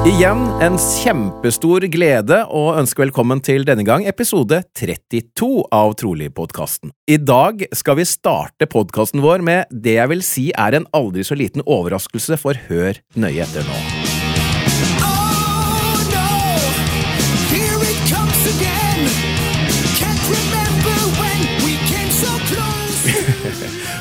Igjen 0.00 0.46
en 0.64 0.78
kjempestor 0.80 1.84
glede 1.92 2.38
å 2.48 2.62
ønske 2.80 3.02
velkommen 3.02 3.42
til 3.44 3.66
denne 3.68 3.84
gang 3.84 4.06
episode 4.08 4.62
32 4.72 5.50
av 5.76 5.92
Trolig-podkasten. 6.00 6.94
I 7.04 7.18
dag 7.20 7.66
skal 7.76 8.00
vi 8.00 8.08
starte 8.08 8.64
podkasten 8.64 9.20
vår 9.20 9.44
med 9.44 9.68
det 9.68 9.98
jeg 9.98 10.14
vil 10.14 10.24
si 10.24 10.48
er 10.56 10.80
en 10.80 10.88
aldri 10.96 11.20
så 11.20 11.36
liten 11.36 11.60
overraskelse, 11.68 12.40
for 12.40 12.56
hør 12.70 13.04
nøye 13.12 13.44
etter 13.44 13.68
nå. 13.68 13.99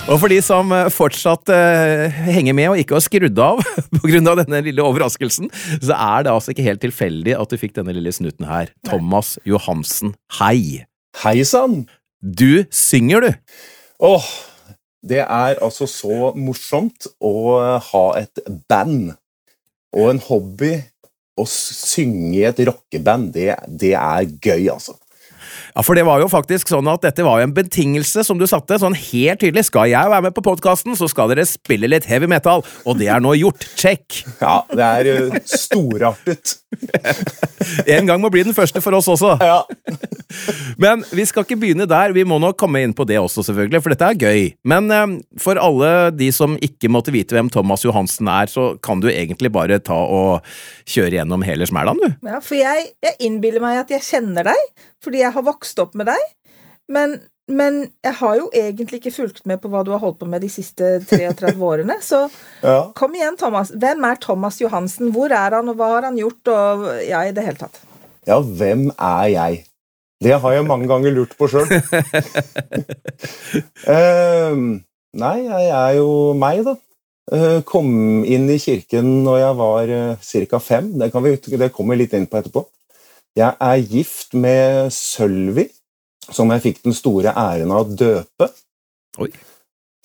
Og 0.10 0.18
for 0.18 0.32
de 0.32 0.40
som 0.42 0.72
eh, 0.74 0.88
fortsatt 0.90 1.52
eh, 1.54 2.22
henger 2.34 2.56
med 2.58 2.72
og 2.72 2.80
ikke 2.82 2.96
har 2.98 3.04
skrudd 3.06 3.42
av 3.46 3.60
pga. 4.00 4.22
denne 4.42 4.62
lille 4.66 4.82
overraskelsen, 4.82 5.52
så 5.78 5.94
er 5.94 6.26
det 6.26 6.34
altså 6.34 6.54
ikke 6.54 6.66
helt 6.66 6.82
tilfeldig 6.82 7.36
at 7.38 7.52
du 7.52 7.60
fikk 7.62 7.76
denne 7.78 7.94
lille 7.94 8.14
snutten 8.16 8.48
her. 8.50 8.72
Thomas 8.90 9.38
Johansen, 9.46 10.16
hei! 10.40 10.86
Hei 11.22 11.38
sann! 11.46 11.84
Du 12.22 12.66
synger, 12.74 13.28
du! 13.28 13.60
Åh, 14.10 14.30
det 15.06 15.22
er 15.28 15.62
altså 15.62 15.86
så 15.90 16.32
morsomt 16.36 17.06
å 17.22 17.34
ha 17.92 18.06
et 18.20 18.42
band 18.72 19.14
og 19.94 20.16
en 20.16 20.24
hobby. 20.30 20.80
Å 21.40 21.46
synge 21.48 22.34
i 22.36 22.42
et 22.50 22.58
rockeband, 22.68 23.30
det, 23.32 23.54
det 23.80 23.94
er 23.96 24.26
gøy, 24.44 24.66
altså. 24.74 24.98
Ja, 25.80 25.84
For 25.88 25.96
det 25.96 26.04
var 26.04 26.20
jo 26.20 26.26
faktisk 26.28 26.68
sånn 26.68 26.90
at 26.92 27.06
dette 27.06 27.24
var 27.24 27.40
jo 27.40 27.46
en 27.48 27.54
betingelse 27.56 28.26
som 28.28 28.36
du 28.36 28.44
satte, 28.52 28.76
sånn 28.82 28.98
helt 29.00 29.40
tydelig. 29.40 29.70
Skal 29.70 29.88
jeg 29.88 30.12
være 30.12 30.26
med 30.26 30.36
på 30.36 30.44
podkasten, 30.44 30.92
så 31.00 31.08
skal 31.08 31.32
dere 31.32 31.46
spille 31.48 31.88
litt 31.88 32.04
heavy 32.10 32.28
metal. 32.28 32.66
Og 32.84 32.98
det 33.00 33.08
er 33.08 33.24
nå 33.24 33.32
gjort. 33.40 33.64
Check! 33.80 34.26
Ja, 34.42 34.58
det 34.76 34.84
er 34.84 35.08
jo 35.08 35.40
storartet. 35.48 36.58
En 37.96 38.08
gang 38.08 38.22
må 38.22 38.30
bli 38.34 38.44
den 38.46 38.56
første 38.56 38.82
for 38.84 38.96
oss 38.98 39.10
også. 39.12 39.36
Ja. 39.44 39.62
Men 40.84 41.04
vi 41.16 41.26
skal 41.28 41.46
ikke 41.46 41.58
begynne 41.60 41.88
der, 41.90 42.14
vi 42.16 42.26
må 42.28 42.40
nok 42.42 42.58
komme 42.60 42.82
inn 42.86 42.94
på 42.96 43.06
det 43.10 43.20
også, 43.20 43.44
selvfølgelig, 43.48 43.82
for 43.84 43.94
dette 43.94 44.10
er 44.10 44.20
gøy. 44.20 44.44
Men 44.70 44.90
eh, 44.94 45.16
for 45.42 45.60
alle 45.62 45.92
de 46.16 46.30
som 46.36 46.58
ikke 46.66 46.92
måtte 46.92 47.14
vite 47.16 47.38
hvem 47.38 47.52
Thomas 47.54 47.86
Johansen 47.86 48.30
er, 48.32 48.52
så 48.52 48.72
kan 48.86 49.04
du 49.04 49.10
egentlig 49.12 49.52
bare 49.54 49.82
ta 49.84 49.98
og 49.98 50.46
kjøre 50.90 51.20
gjennom 51.20 51.46
hele 51.46 51.68
smælan, 51.70 52.00
du. 52.02 52.10
Ja, 52.30 52.42
for 52.44 52.60
jeg, 52.60 52.92
jeg 53.06 53.20
innbiller 53.26 53.64
meg 53.64 53.84
at 53.84 53.94
jeg 53.94 54.06
kjenner 54.06 54.52
deg, 54.52 54.86
fordi 55.04 55.24
jeg 55.24 55.36
har 55.36 55.46
vokst 55.46 55.82
opp 55.82 55.98
med 56.00 56.10
deg. 56.12 56.30
Men, 56.90 57.20
men 57.50 57.80
jeg 58.06 58.14
har 58.20 58.36
jo 58.40 58.50
egentlig 58.56 59.00
ikke 59.02 59.14
fulgt 59.16 59.42
med 59.50 59.60
på 59.64 59.70
hva 59.74 59.82
du 59.86 59.92
har 59.94 60.02
holdt 60.04 60.20
på 60.22 60.28
med 60.30 60.42
de 60.46 60.50
siste 60.54 61.00
33 61.10 61.56
årene. 61.58 61.96
Så 62.06 62.28
Ja. 62.66 62.92
kom 62.96 63.16
igjen, 63.18 63.38
Thomas. 63.40 63.72
Hvem 63.74 64.04
er 64.06 64.20
Thomas 64.22 64.60
Johansen? 64.62 65.10
Hvor 65.16 65.32
er 65.34 65.58
han, 65.58 65.70
og 65.72 65.80
hva 65.80 65.88
har 65.96 66.08
han 66.10 66.20
gjort? 66.20 66.42
Og 66.54 66.86
ja, 67.08 67.24
i 67.26 67.34
det 67.36 67.46
hele 67.48 67.60
tatt. 67.62 67.82
ja, 68.28 68.38
hvem 68.40 68.90
er 68.96 69.28
jeg? 69.34 69.64
Det 70.20 70.36
har 70.44 70.52
jeg 70.52 70.66
mange 70.68 70.88
ganger 70.92 71.14
lurt 71.16 71.32
på 71.40 71.48
sjøl. 71.48 71.70
nei, 75.24 75.38
jeg 75.46 75.70
er 75.72 75.94
jo 75.96 76.10
meg, 76.38 76.64
da. 76.68 76.76
Eh, 77.32 77.60
kom 77.68 77.88
inn 78.26 78.50
i 78.50 78.58
kirken 78.60 79.24
når 79.26 79.38
jeg 79.40 79.58
var 79.60 79.92
uh, 79.94 80.30
ca. 80.50 80.60
fem. 80.60 80.92
Det, 81.00 81.12
kan 81.14 81.24
vi, 81.24 81.36
det 81.62 81.72
kommer 81.76 81.96
vi 81.96 82.04
litt 82.04 82.16
inn 82.18 82.28
på 82.30 82.40
etterpå. 82.42 82.66
Jeg 83.38 83.54
er 83.62 83.84
gift 83.86 84.34
med 84.34 84.90
Sølvi, 84.92 85.68
som 86.36 86.52
jeg 86.54 86.66
fikk 86.66 86.82
den 86.86 86.96
store 86.98 87.34
æren 87.38 87.72
av 87.74 87.86
å 87.86 88.00
døpe. 88.00 88.50
Oi. 89.20 89.32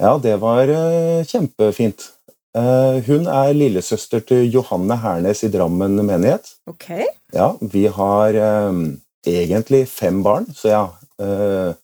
Ja, 0.03 0.17
det 0.19 0.37
var 0.43 0.71
eh, 0.71 1.23
kjempefint. 1.29 2.09
Eh, 2.55 3.01
hun 3.09 3.27
er 3.27 3.55
lillesøster 3.55 4.23
til 4.27 4.47
Johanne 4.55 4.97
Hernes 5.03 5.43
i 5.47 5.51
Drammen 5.51 5.99
menighet. 6.07 6.53
Ok. 6.71 6.91
Ja, 7.35 7.49
vi 7.61 7.87
har 7.91 8.39
eh, 8.39 8.81
egentlig 9.27 9.85
fem 9.91 10.23
barn, 10.23 10.47
så 10.55 10.71
ja. 10.71 10.85
Eh, 11.23 11.75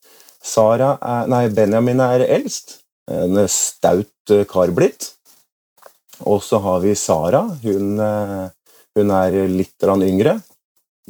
Sara 0.40 0.94
er, 1.04 1.26
nei, 1.30 1.44
Benjamin 1.54 2.02
er 2.02 2.24
eldst. 2.26 2.78
En 3.10 3.36
staut 3.50 4.32
kar 4.48 4.70
blitt. 4.72 5.10
Og 6.22 6.38
så 6.44 6.60
har 6.62 6.78
vi 6.84 6.94
Sara. 6.96 7.42
Hun, 7.64 7.98
hun 8.96 9.12
er 9.16 9.36
litt 9.50 9.84
yngre. 9.90 10.36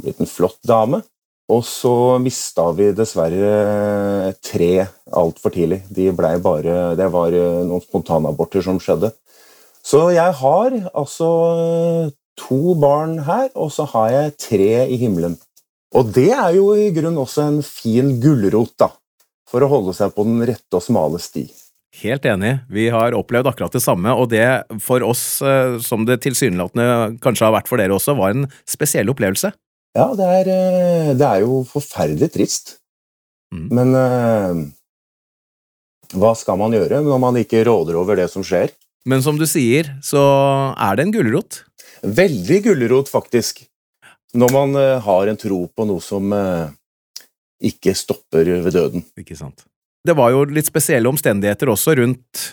Blitt 0.00 0.22
en 0.22 0.30
flott 0.30 0.58
dame. 0.66 1.02
Og 1.50 1.64
så 1.66 1.92
mista 2.22 2.68
vi 2.76 2.92
dessverre 2.94 4.32
tre 4.44 4.86
altfor 5.10 5.54
tidlig. 5.54 5.80
De 5.90 6.10
ble 6.14 6.36
bare, 6.42 6.94
det 6.98 7.08
var 7.10 7.34
eh, 7.34 7.62
noen 7.66 7.82
spontanaborter 7.82 8.62
som 8.62 8.78
skjedde. 8.82 9.10
Så 9.82 10.10
jeg 10.14 10.36
har 10.38 10.76
altså 10.92 11.30
to 12.38 12.74
barn 12.78 13.18
her, 13.26 13.48
og 13.58 13.72
så 13.74 13.86
har 13.94 14.10
jeg 14.14 14.36
tre 14.46 14.72
i 14.86 14.98
himmelen. 15.00 15.34
Og 15.96 16.12
det 16.14 16.30
er 16.36 16.54
jo 16.54 16.70
i 16.78 16.90
grunnen 16.94 17.18
også 17.18 17.48
en 17.48 17.62
fin 17.66 18.12
gulrot, 18.22 18.76
da, 18.78 18.92
for 19.50 19.64
å 19.64 19.70
holde 19.72 19.96
seg 19.96 20.12
på 20.14 20.26
den 20.28 20.44
rette 20.46 20.78
og 20.78 20.84
smale 20.84 21.18
sti. 21.18 21.48
Helt 22.00 22.28
enig. 22.30 22.52
Vi 22.70 22.86
har 22.94 23.16
opplevd 23.18 23.50
akkurat 23.50 23.74
det 23.74 23.82
samme, 23.82 24.12
og 24.14 24.30
det 24.30 24.46
for 24.84 25.02
oss, 25.02 25.42
eh, 25.42 25.80
som 25.82 26.06
det 26.06 26.20
tilsynelatende 26.22 27.18
kanskje 27.24 27.48
har 27.48 27.56
vært 27.56 27.72
for 27.72 27.82
dere 27.82 27.96
også, 27.96 28.14
var 28.20 28.36
en 28.36 28.46
spesiell 28.68 29.10
opplevelse. 29.10 29.50
Ja, 29.96 30.12
det 30.14 30.26
er, 30.26 30.50
eh, 30.50 31.14
det 31.18 31.26
er 31.26 31.40
jo 31.42 31.62
forferdelig 31.66 32.30
trist. 32.34 32.76
Mm. 33.50 33.66
Men 33.74 33.96
uh, 33.98 34.60
hva 36.14 36.30
skal 36.38 36.60
man 36.60 36.74
gjøre 36.76 37.00
når 37.02 37.18
man 37.22 37.38
ikke 37.40 37.64
råder 37.66 37.98
over 37.98 38.20
det 38.20 38.28
som 38.30 38.44
skjer? 38.46 38.70
Men 39.10 39.24
som 39.24 39.40
du 39.40 39.46
sier, 39.50 39.90
så 40.04 40.20
er 40.78 40.98
det 40.98 41.08
en 41.08 41.14
gulrot. 41.16 41.64
Veldig 42.06 42.60
gulrot, 42.68 43.10
faktisk. 43.10 43.64
Når 44.38 44.54
man 44.54 44.78
uh, 44.78 45.00
har 45.02 45.32
en 45.32 45.40
tro 45.40 45.64
på 45.74 45.88
noe 45.90 46.04
som 46.04 46.30
uh, 46.30 46.70
ikke 47.58 47.96
stopper 47.98 48.54
ved 48.62 48.70
døden. 48.76 49.02
Ikke 49.18 49.34
sant? 49.34 49.66
Det 50.06 50.14
var 50.16 50.30
jo 50.32 50.46
litt 50.48 50.70
spesielle 50.70 51.10
omstendigheter 51.10 51.68
også 51.68 51.92
rundt 51.98 52.46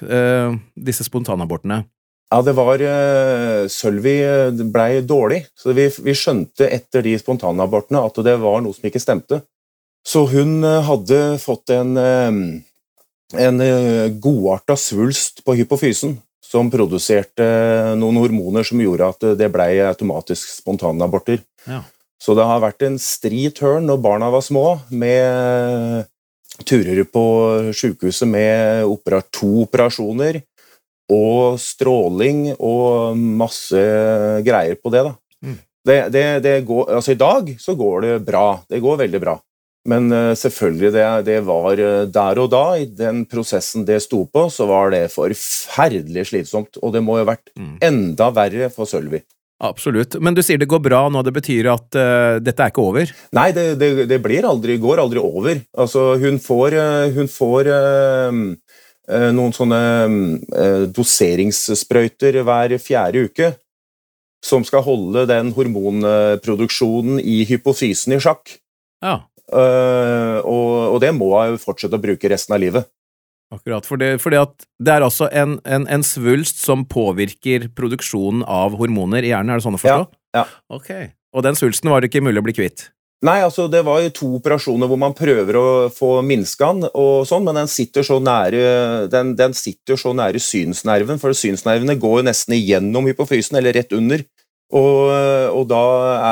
disse 0.76 1.06
spontanabortene. 1.08 1.78
Ja, 2.28 2.42
det 2.44 2.58
var 2.58 2.82
uh, 2.84 3.68
Sølvi 3.72 4.18
eh, 4.20 4.64
blei 4.68 5.00
dårlig, 5.08 5.46
så 5.56 5.72
vi, 5.76 5.88
vi 6.04 6.16
skjønte 6.18 6.68
etter 6.68 7.06
de 7.06 7.14
spontanabortene 7.20 8.02
at 8.04 8.20
det 8.26 8.36
var 8.42 8.60
noe 8.64 8.76
som 8.76 8.88
ikke 8.90 9.00
stemte. 9.00 9.42
Så 10.08 10.26
hun 10.28 10.60
eh, 10.68 10.82
hadde 10.88 11.20
fått 11.40 11.72
en, 11.76 11.96
en 13.32 13.64
godarta 14.20 14.76
svulst 14.80 15.44
på 15.48 15.56
hypofysen 15.62 16.18
som 16.44 16.72
produserte 16.72 17.46
noen 18.00 18.20
hormoner 18.20 18.68
som 18.68 18.80
gjorde 18.80 19.08
at 19.08 19.26
det 19.40 19.50
blei 19.52 19.72
automatisk 19.84 20.52
spontanaborter. 20.62 21.42
Ja. 21.68 21.82
Så 22.20 22.36
det 22.36 22.46
har 22.50 22.64
vært 22.64 22.84
en 22.88 23.00
stri 23.00 23.48
tørn 23.56 23.88
når 23.88 24.04
barna 24.04 24.30
var 24.34 24.44
små, 24.44 24.80
med 24.90 26.08
turer 26.68 27.04
på 27.08 27.26
sjukehuset 27.76 28.28
med 28.28 28.88
to 29.32 29.52
operasjoner 29.64 30.42
og 31.14 31.60
stråling 31.62 32.50
og 32.60 33.16
masse 33.18 33.80
greier 34.46 34.76
på 34.82 34.92
det. 34.94 35.04
da. 35.08 35.14
Mm. 35.46 35.58
Det, 35.88 36.00
det, 36.12 36.26
det 36.44 36.56
går, 36.68 36.90
altså 36.98 37.14
I 37.16 37.20
dag 37.22 37.52
så 37.64 37.76
går 37.80 38.02
det 38.04 38.16
bra. 38.28 38.48
Det 38.68 38.82
går 38.84 38.98
veldig 39.06 39.22
bra. 39.24 39.38
Men 39.88 40.12
eh, 40.12 40.34
selvfølgelig, 40.36 40.90
det, 40.92 41.06
det 41.30 41.38
var 41.48 41.80
eh, 41.80 42.02
der 42.12 42.42
og 42.44 42.50
da, 42.52 42.66
i 42.76 42.90
den 42.92 43.22
prosessen 43.32 43.86
det 43.88 44.02
sto 44.04 44.26
på, 44.28 44.50
så 44.52 44.68
var 44.68 44.92
det 44.92 45.06
forferdelig 45.14 46.26
slitsomt. 46.34 46.76
Og 46.84 46.92
det 46.92 47.00
må 47.06 47.16
jo 47.20 47.24
ha 47.26 47.32
vært 47.34 47.54
Mm. 47.58 47.78
enda 47.82 48.28
verre 48.36 48.68
for 48.70 48.86
Sølvi. 48.86 49.24
Absolutt. 49.64 50.20
Men 50.22 50.36
du 50.38 50.44
sier 50.46 50.60
det 50.62 50.68
går 50.70 50.84
bra 50.86 51.00
nå, 51.10 51.24
det 51.26 51.32
betyr 51.34 51.66
at 51.72 51.96
uh, 51.98 52.36
dette 52.44 52.62
er 52.62 52.70
ikke 52.70 52.84
over? 52.84 53.10
Nei, 53.34 53.48
det, 53.56 53.64
det, 53.82 54.06
det 54.12 54.20
blir 54.22 54.46
aldri, 54.46 54.76
går 54.78 55.02
aldri 55.02 55.18
over. 55.24 55.58
Altså, 55.74 56.04
hun 56.22 56.38
får, 56.38 56.76
hun 57.16 57.32
får 57.32 57.72
eh, 57.74 58.38
noen 59.32 59.56
sånne 59.56 59.82
eh, 60.52 60.84
doseringssprøyter 60.92 62.42
hver 62.44 62.76
fjerde 62.82 63.28
uke 63.30 63.54
som 64.44 64.66
skal 64.68 64.84
holde 64.86 65.26
den 65.30 65.54
hormonproduksjonen 65.56 67.22
i 67.24 67.42
hypofysen 67.50 68.14
i 68.16 68.22
sjakk. 68.22 68.58
Ja, 69.04 69.22
Uh, 69.48 70.44
og, 70.44 70.72
og 70.92 70.98
det 71.00 71.14
må 71.16 71.30
jeg 71.40 71.60
fortsette 71.62 71.96
å 71.96 72.04
bruke 72.04 72.32
resten 72.32 72.56
av 72.58 72.60
livet. 72.64 72.88
akkurat. 73.54 73.86
For 73.88 74.00
det, 74.00 74.18
fordi 74.20 74.42
at 74.42 74.66
det 74.84 74.92
er 74.92 75.06
altså 75.06 75.30
en, 75.32 75.56
en, 75.64 75.88
en 75.88 76.04
svulst 76.04 76.60
som 76.60 76.84
påvirker 76.84 77.70
produksjonen 77.76 78.44
av 78.44 78.76
hormoner 78.76 79.24
i 79.24 79.32
hjernen, 79.32 79.54
er 79.54 79.62
det 79.62 79.68
sånn 79.68 79.80
å 79.80 79.82
forstå? 79.82 80.10
Ja, 80.36 80.44
ja. 80.44 80.46
Ok. 80.68 80.92
Og 81.32 81.46
den 81.48 81.56
svulsten 81.56 81.92
var 81.92 82.04
det 82.04 82.12
ikke 82.12 82.26
mulig 82.26 82.44
å 82.44 82.48
bli 82.48 82.58
kvitt? 82.58 82.90
Nei, 83.26 83.40
altså 83.42 83.66
det 83.72 83.80
var 83.82 84.04
jo 84.04 84.12
to 84.14 84.28
operasjoner 84.38 84.90
hvor 84.90 85.00
man 85.02 85.16
prøver 85.18 85.58
å 85.58 85.68
få 85.90 86.20
minska 86.22 86.68
den, 86.76 86.90
og 86.94 87.24
sånn, 87.26 87.48
men 87.48 87.58
den 87.58 87.72
sitter 87.72 88.06
så 88.06 88.20
nære 88.22 89.08
den, 89.10 89.32
den 89.40 89.56
sitter 89.58 89.98
så 89.98 90.12
nære 90.14 90.42
synsnerven, 90.44 91.18
for 91.22 91.34
synsnervene 91.34 91.98
går 91.98 92.20
jo 92.20 92.28
nesten 92.28 92.54
igjennom 92.60 93.10
hypofysen, 93.10 93.58
eller 93.58 93.74
rett 93.80 93.96
under. 93.98 94.22
Og, 94.78 95.10
og 95.56 95.66
da 95.72 95.82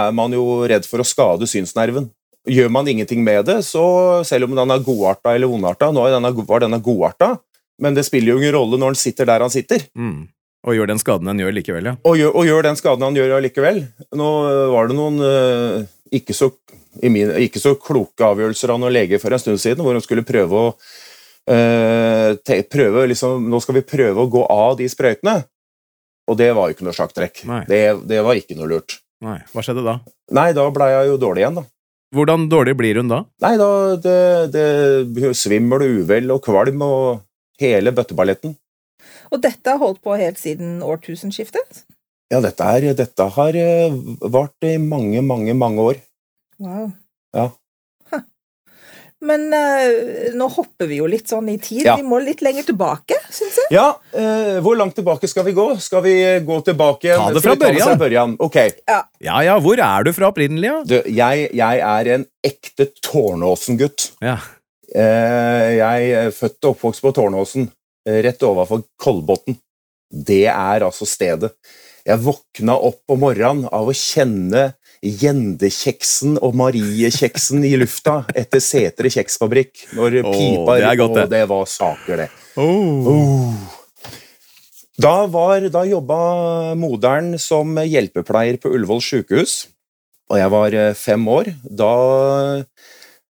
er 0.03 0.13
man 0.13 0.35
jo 0.35 0.43
redd 0.67 0.85
for 0.85 1.01
å 1.01 1.07
skade 1.07 1.47
synsnerven. 1.49 2.11
Gjør 2.45 2.69
man 2.69 2.85
ingenting 2.91 3.23
med 3.25 3.47
det, 3.49 3.61
så 3.65 4.21
selv 4.27 4.45
om 4.45 4.53
den 4.59 4.75
er 4.75 4.85
godarta 4.85 5.33
eller 5.33 5.49
vondarta 5.49 5.89
Nå 5.89 6.03
er 6.05 6.13
denne, 6.13 6.29
var 6.45 6.61
denne 6.61 6.77
godarta, 6.83 7.31
men 7.81 7.97
det 7.97 8.05
spiller 8.05 8.35
jo 8.35 8.43
ingen 8.43 8.53
rolle 8.53 8.77
når 8.77 8.93
den 8.93 9.01
sitter 9.01 9.31
der 9.31 9.41
han 9.41 9.53
sitter. 9.53 9.87
Mm. 9.97 10.27
Og 10.65 10.77
gjør 10.77 10.89
den 10.89 11.01
skaden 11.01 11.29
han 11.29 11.41
gjør 11.41 11.53
likevel, 11.57 11.89
ja. 11.89 11.97
Og 12.05 12.17
gjør, 12.17 12.31
og 12.37 12.47
gjør 12.49 12.69
den 12.69 12.77
skaden 12.77 13.05
han 13.05 13.17
gjør 13.17 13.35
allikevel. 13.39 13.83
Nå 14.17 14.29
var 14.73 14.89
det 14.89 14.97
noen 14.97 15.19
eh, 15.25 15.89
ikke, 16.13 16.35
så, 16.37 16.51
min, 17.03 17.33
ikke 17.45 17.61
så 17.61 17.75
kloke 17.79 18.25
avgjørelser 18.25 18.73
av 18.73 18.79
noen 18.81 18.95
lege 18.95 19.19
for 19.21 19.35
en 19.35 19.41
stund 19.41 19.61
siden, 19.61 19.83
hvor 19.85 19.97
hun 19.97 20.03
skulle 20.03 20.25
prøve 20.27 20.61
å 20.61 20.71
eh, 21.51 22.35
te, 22.41 22.61
prøve, 22.71 23.05
liksom, 23.11 23.47
Nå 23.51 23.61
skal 23.63 23.79
vi 23.79 23.85
prøve 23.87 24.23
å 24.23 24.31
gå 24.31 24.45
av 24.51 24.77
de 24.79 24.89
sprøytene. 24.91 25.39
Og 26.25 26.37
det 26.39 26.49
var 26.57 26.67
jo 26.69 26.75
ikke 26.75 26.87
noe 26.87 26.97
sjakktrekk. 26.97 27.43
Det, 27.69 27.81
det 28.09 28.21
var 28.25 28.39
ikke 28.39 28.57
noe 28.57 28.69
lurt. 28.71 28.97
Nei, 29.25 29.37
hva 29.53 29.63
skjedde 29.63 29.85
da? 29.85 29.99
Nei, 30.35 30.49
da 30.57 30.65
blei 30.73 30.91
jeg 30.91 31.11
jo 31.11 31.21
dårlig 31.21 31.43
igjen, 31.43 31.59
da. 31.61 31.65
Hvordan 32.15 32.45
dårlig 32.51 32.75
blir 32.79 32.99
hun 33.01 33.09
da? 33.11 33.23
Nei, 33.43 33.55
da 33.59 33.69
det, 33.99 34.19
det 34.53 35.31
Svimmel 35.37 35.83
og 35.83 35.97
uvel 36.01 36.31
og 36.35 36.43
kvalm 36.45 36.83
og 36.85 37.25
hele 37.61 37.93
bøtteballetten. 37.95 38.55
Og 39.33 39.41
dette 39.43 39.71
har 39.71 39.81
holdt 39.81 40.01
på 40.05 40.15
helt 40.19 40.39
siden 40.39 40.79
årtusenskiftet? 40.85 41.83
Ja, 42.33 42.39
dette, 42.41 42.65
er, 42.65 42.87
dette 42.97 43.27
har 43.35 43.57
eh, 43.59 43.95
vart 44.33 44.65
i 44.65 44.75
mange, 44.81 45.21
mange, 45.25 45.53
mange 45.57 45.89
år. 45.91 45.99
Wow. 46.61 46.91
Ja. 47.35 47.51
Men 49.25 49.47
eh, 49.53 50.33
nå 50.37 50.47
hopper 50.51 50.89
vi 50.89 50.99
jo 50.99 51.07
litt 51.09 51.29
sånn 51.31 51.47
i 51.49 51.55
tid. 51.61 51.85
Ja. 51.87 51.95
Vi 51.97 52.05
må 52.05 52.19
litt 52.21 52.43
lenger 52.45 52.67
tilbake, 52.67 53.17
syns 53.33 53.57
jeg. 53.63 53.71
Ja, 53.77 53.87
eh, 54.13 54.57
hvor 54.63 54.77
langt 54.77 54.97
tilbake 54.99 55.29
skal 55.31 55.47
vi 55.47 55.55
gå? 55.55 55.67
Skal 55.81 56.03
vi 56.05 56.15
gå 56.45 56.59
tilbake? 56.67 57.15
Ta 57.15 57.31
det 57.33 57.43
fra 57.43 57.55
børjan. 57.59 57.95
børjan. 58.01 58.35
Ok. 58.43 58.59
Ja 58.85 59.39
ja, 59.45 59.55
hvor 59.63 59.79
er 59.81 60.05
du 60.05 60.11
fra 60.15 60.29
opprinnelig, 60.33 60.67
ja? 60.67 60.81
Du, 60.85 60.97
jeg, 61.09 61.47
jeg 61.55 61.81
er 61.87 62.11
en 62.17 62.27
ekte 62.45 62.89
Tårnåsen-gutt. 63.07 64.11
Ja. 64.25 64.37
Eh, 64.93 65.71
jeg 65.79 66.11
er 66.19 66.35
født 66.35 66.59
og 66.67 66.75
oppvokst 66.75 67.03
på 67.03 67.13
Tårnåsen, 67.15 67.69
eh, 68.05 68.21
rett 68.27 68.45
overfor 68.45 68.83
Kolbotn. 69.01 69.57
Det 70.11 70.45
er 70.51 70.85
altså 70.85 71.07
stedet. 71.09 71.55
Jeg 72.05 72.21
våkna 72.21 72.75
opp 72.77 73.01
om 73.09 73.23
morgenen 73.25 73.65
av 73.73 73.89
å 73.89 73.95
kjenne 73.95 74.73
Gjendekjeksen 75.05 76.39
og 76.41 76.55
Mariekjeksen 76.57 77.63
i 77.67 77.75
lufta 77.77 78.23
etter 78.33 78.63
Setre 78.63 79.11
kjeksfabrikk. 79.13 79.85
Når 79.97 80.19
oh, 80.23 80.33
pipa 80.33 80.77
det 80.81 80.93
godt, 81.01 81.15
det. 81.17 81.25
Og 81.27 81.33
det 81.35 81.43
var 81.51 81.65
saker, 81.69 82.23
det. 82.23 82.29
Oh. 82.57 83.09
Oh. 83.13 83.75
Da, 84.95 85.15
var, 85.27 85.65
da 85.69 85.83
jobba 85.87 86.17
moderen 86.79 87.35
som 87.41 87.75
hjelpepleier 87.81 88.57
på 88.61 88.71
Ullevål 88.71 89.01
sykehus, 89.03 89.65
og 90.31 90.39
jeg 90.39 90.53
var 90.53 90.77
eh, 90.79 90.93
fem 90.97 91.27
år. 91.29 91.51
Da 91.67 91.91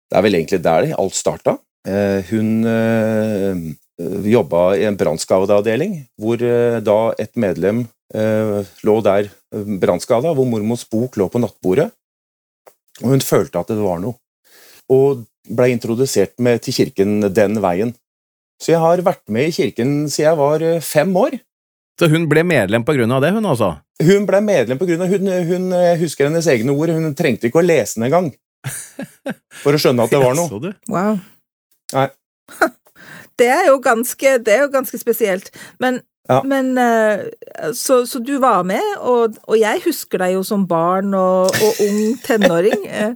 Det 0.09 0.17
er 0.17 0.25
vel 0.25 0.38
egentlig 0.38 0.62
der 0.64 0.94
alt 0.97 1.19
starta. 1.19 1.59
Eh, 1.85 2.23
Hun 2.31 2.64
eh, 2.64 3.59
jobba 3.99 4.77
i 4.79 4.85
en 4.87 4.97
brannskadeavdeling, 4.99 5.97
hvor 6.21 6.43
eh, 6.45 6.79
da 6.85 6.99
et 7.19 7.35
medlem 7.41 7.87
eh, 8.15 8.61
lå 8.87 8.99
der 9.05 9.31
eh, 9.31 9.73
brannskada, 9.83 10.33
hvor 10.35 10.47
mormors 10.47 10.85
bok 10.89 11.19
lå 11.19 11.29
på 11.33 11.43
nattbordet. 11.43 11.91
Og 13.03 13.15
hun 13.15 13.23
følte 13.23 13.61
at 13.61 13.71
det 13.71 13.81
var 13.83 14.00
noe, 14.03 14.19
og 14.91 15.25
ble 15.49 15.71
introdusert 15.73 16.37
med, 16.43 16.62
til 16.62 16.77
kirken 16.77 17.21
den 17.35 17.61
veien. 17.65 17.95
Så 18.59 18.75
jeg 18.75 18.83
har 18.83 19.05
vært 19.06 19.23
med 19.31 19.50
i 19.50 19.55
kirken 19.55 19.93
siden 20.11 20.27
jeg 20.27 20.41
var 20.41 20.65
eh, 20.67 20.81
fem 20.85 21.15
år. 21.17 21.39
Så 21.99 22.06
hun 22.11 22.29
ble 22.31 22.45
medlem 22.47 22.85
på 22.87 22.95
grunn 22.95 23.11
av 23.15 23.23
det, 23.25 23.33
hun 23.35 23.47
altså? 23.50 23.73
Hun 23.99 24.27
ble 24.29 24.39
medlem 24.45 24.79
på 24.79 24.87
grunn 24.87 25.03
av 25.03 25.11
hun, 25.11 25.31
hun, 25.49 25.73
Jeg 25.75 25.99
husker 26.05 26.29
hennes 26.29 26.47
egne 26.47 26.71
ord. 26.71 26.93
Hun 26.95 27.11
trengte 27.19 27.49
ikke 27.49 27.59
å 27.59 27.67
lese 27.67 27.99
den 27.99 28.06
engang 28.06 28.29
for 29.65 29.75
å 29.75 29.81
skjønne 29.83 30.06
at 30.06 30.15
det 30.15 30.21
var 30.23 30.39
noe. 30.39 30.75
Wow. 30.87 31.19
Nei. 31.97 32.06
Det 33.38 33.49
er 33.55 33.67
jo 33.70 33.79
ganske, 33.85 34.37
det 34.44 34.55
er 34.58 34.64
jo 34.67 34.70
ganske 34.75 34.99
spesielt. 35.00 35.50
Men, 35.81 36.00
Ja. 36.29 36.43
men 36.44 36.76
eh, 36.76 37.23
så, 37.73 38.02
så 38.06 38.19
du 38.20 38.35
var 38.38 38.61
med, 38.69 38.85
og, 39.00 39.38
og 39.49 39.56
jeg 39.56 39.81
husker 39.87 40.20
deg 40.20 40.35
jo 40.35 40.43
som 40.44 40.67
barn 40.69 41.14
og, 41.17 41.49
og 41.64 41.79
ung 41.87 42.19
tenåring. 42.20 42.82
eh, 42.99 43.14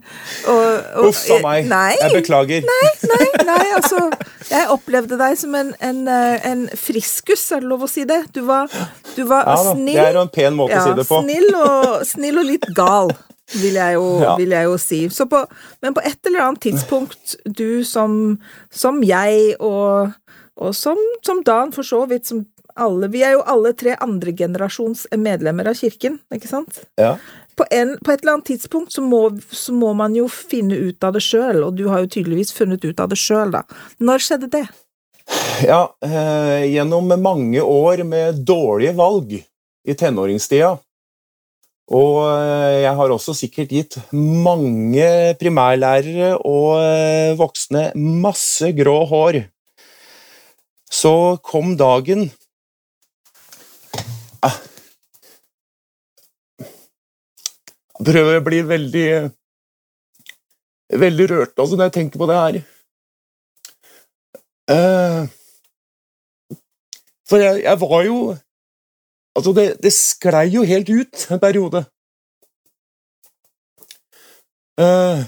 Og, 0.49 1.11
Uff 1.11 1.21
a 1.35 1.37
meg. 1.45 1.67
Nei, 1.69 1.91
Jeg 2.01 2.15
beklager. 2.23 2.65
nei, 2.65 3.27
nei, 3.45 3.67
altså 3.77 4.07
Jeg 4.49 4.65
opplevde 4.73 5.19
deg 5.21 5.37
som 5.37 5.53
en, 5.61 5.75
en, 5.85 6.01
eh, 6.09 6.49
en 6.55 6.65
friskus, 6.73 7.45
er 7.53 7.61
det 7.61 7.69
lov 7.75 7.85
å 7.85 7.91
si 7.93 8.07
det? 8.09 8.23
Du 8.33 8.41
var, 8.49 8.73
du 9.13 9.27
var 9.29 9.45
Ja, 9.45 9.59
da. 9.61 9.75
snill. 9.77 9.93
Det 10.01 10.07
er 10.09 10.17
jo 10.17 10.25
en 10.25 10.33
pen 10.39 10.57
måte 10.63 10.79
ja, 10.79 10.81
å 10.81 10.89
si 10.89 10.97
det 11.03 11.07
på. 11.13 11.21
Snill 11.27 11.53
og, 11.61 12.07
snill 12.15 12.41
og 12.41 12.49
litt 12.49 12.65
gal, 12.81 13.13
vil 13.61 13.75
jeg 13.79 13.95
jo, 13.99 14.07
Ja. 14.23 14.37
vil 14.37 14.51
jeg 14.55 14.65
jo 14.65 14.77
si. 14.81 15.01
Så 15.09 15.27
på, 15.29 15.43
men 15.83 15.95
på 15.95 16.01
et 16.05 16.19
eller 16.27 16.47
annet 16.47 16.61
tidspunkt, 16.65 17.37
du 17.45 17.85
som, 17.85 18.39
som 18.71 19.03
jeg 19.03 19.57
og, 19.61 20.13
og 20.57 20.75
som, 20.75 20.99
som 21.25 21.43
Dan, 21.45 21.73
for 21.73 21.83
så 21.83 22.05
vidt, 22.09 22.27
som 22.27 22.47
alle 22.75 23.11
Vi 23.13 23.21
er 23.21 23.35
jo 23.35 23.43
alle 23.45 23.75
tre 23.77 23.93
andregenerasjons 24.01 25.03
medlemmer 25.21 25.69
av 25.69 25.75
kirken, 25.77 26.15
ikke 26.33 26.49
sant? 26.49 26.79
Ja. 26.97 27.19
På, 27.53 27.67
en, 27.71 27.99
på 28.01 28.15
et 28.15 28.23
eller 28.23 28.39
annet 28.39 28.47
tidspunkt 28.49 28.95
så 28.95 29.03
må, 29.05 29.27
så 29.53 29.75
må 29.77 29.91
man 29.93 30.15
jo 30.17 30.25
finne 30.33 30.79
ut 30.81 31.05
av 31.05 31.13
det 31.13 31.21
sjøl, 31.21 31.61
og 31.67 31.77
du 31.77 31.83
har 31.93 32.01
jo 32.01 32.09
tydeligvis 32.15 32.55
funnet 32.57 32.81
ut 32.89 33.01
av 33.05 33.11
det 33.13 33.19
sjøl, 33.21 33.53
da. 33.53 33.61
Når 34.01 34.25
skjedde 34.25 34.49
det? 34.55 34.63
Ja, 35.69 35.83
eh, 36.01 36.65
gjennom 36.73 37.13
mange 37.21 37.61
år 37.61 38.03
med 38.09 38.41
dårlige 38.49 38.97
valg 38.97 39.37
i 39.37 39.95
tenåringstida. 39.95 40.73
Og 41.91 42.21
eh, 42.29 42.83
jeg 42.85 42.95
har 42.95 43.11
også 43.11 43.35
sikkert 43.35 43.73
gitt 43.75 43.97
mange 44.15 45.35
primærlærere 45.41 46.37
og 46.39 46.79
eh, 46.79 47.33
voksne 47.39 47.91
masse 47.97 48.71
grå 48.77 49.03
hår. 49.11 49.41
Så 50.93 51.15
kom 51.43 51.75
dagen 51.81 52.29
ah. 54.45 54.59
Jeg 57.99 58.07
prøver 58.07 58.39
å 58.39 58.45
bli 58.45 58.61
veldig 58.69 59.09
Veldig 60.93 61.27
rørt 61.31 61.57
altså, 61.57 61.77
når 61.79 61.87
jeg 61.89 61.93
tenker 61.95 62.21
på 62.21 62.27
det 62.29 62.35
her. 62.37 62.57
Eh, 64.75 65.23
for 67.31 67.41
jeg, 67.41 67.63
jeg 67.65 67.81
var 67.81 68.03
jo 68.05 68.19
Altså, 69.37 69.53
det, 69.57 69.67
det 69.83 69.93
sklei 69.97 70.49
jo 70.53 70.65
helt 70.69 70.91
ut 70.93 71.27
en 71.33 71.41
periode. 71.41 71.85
Eh, 74.81 75.25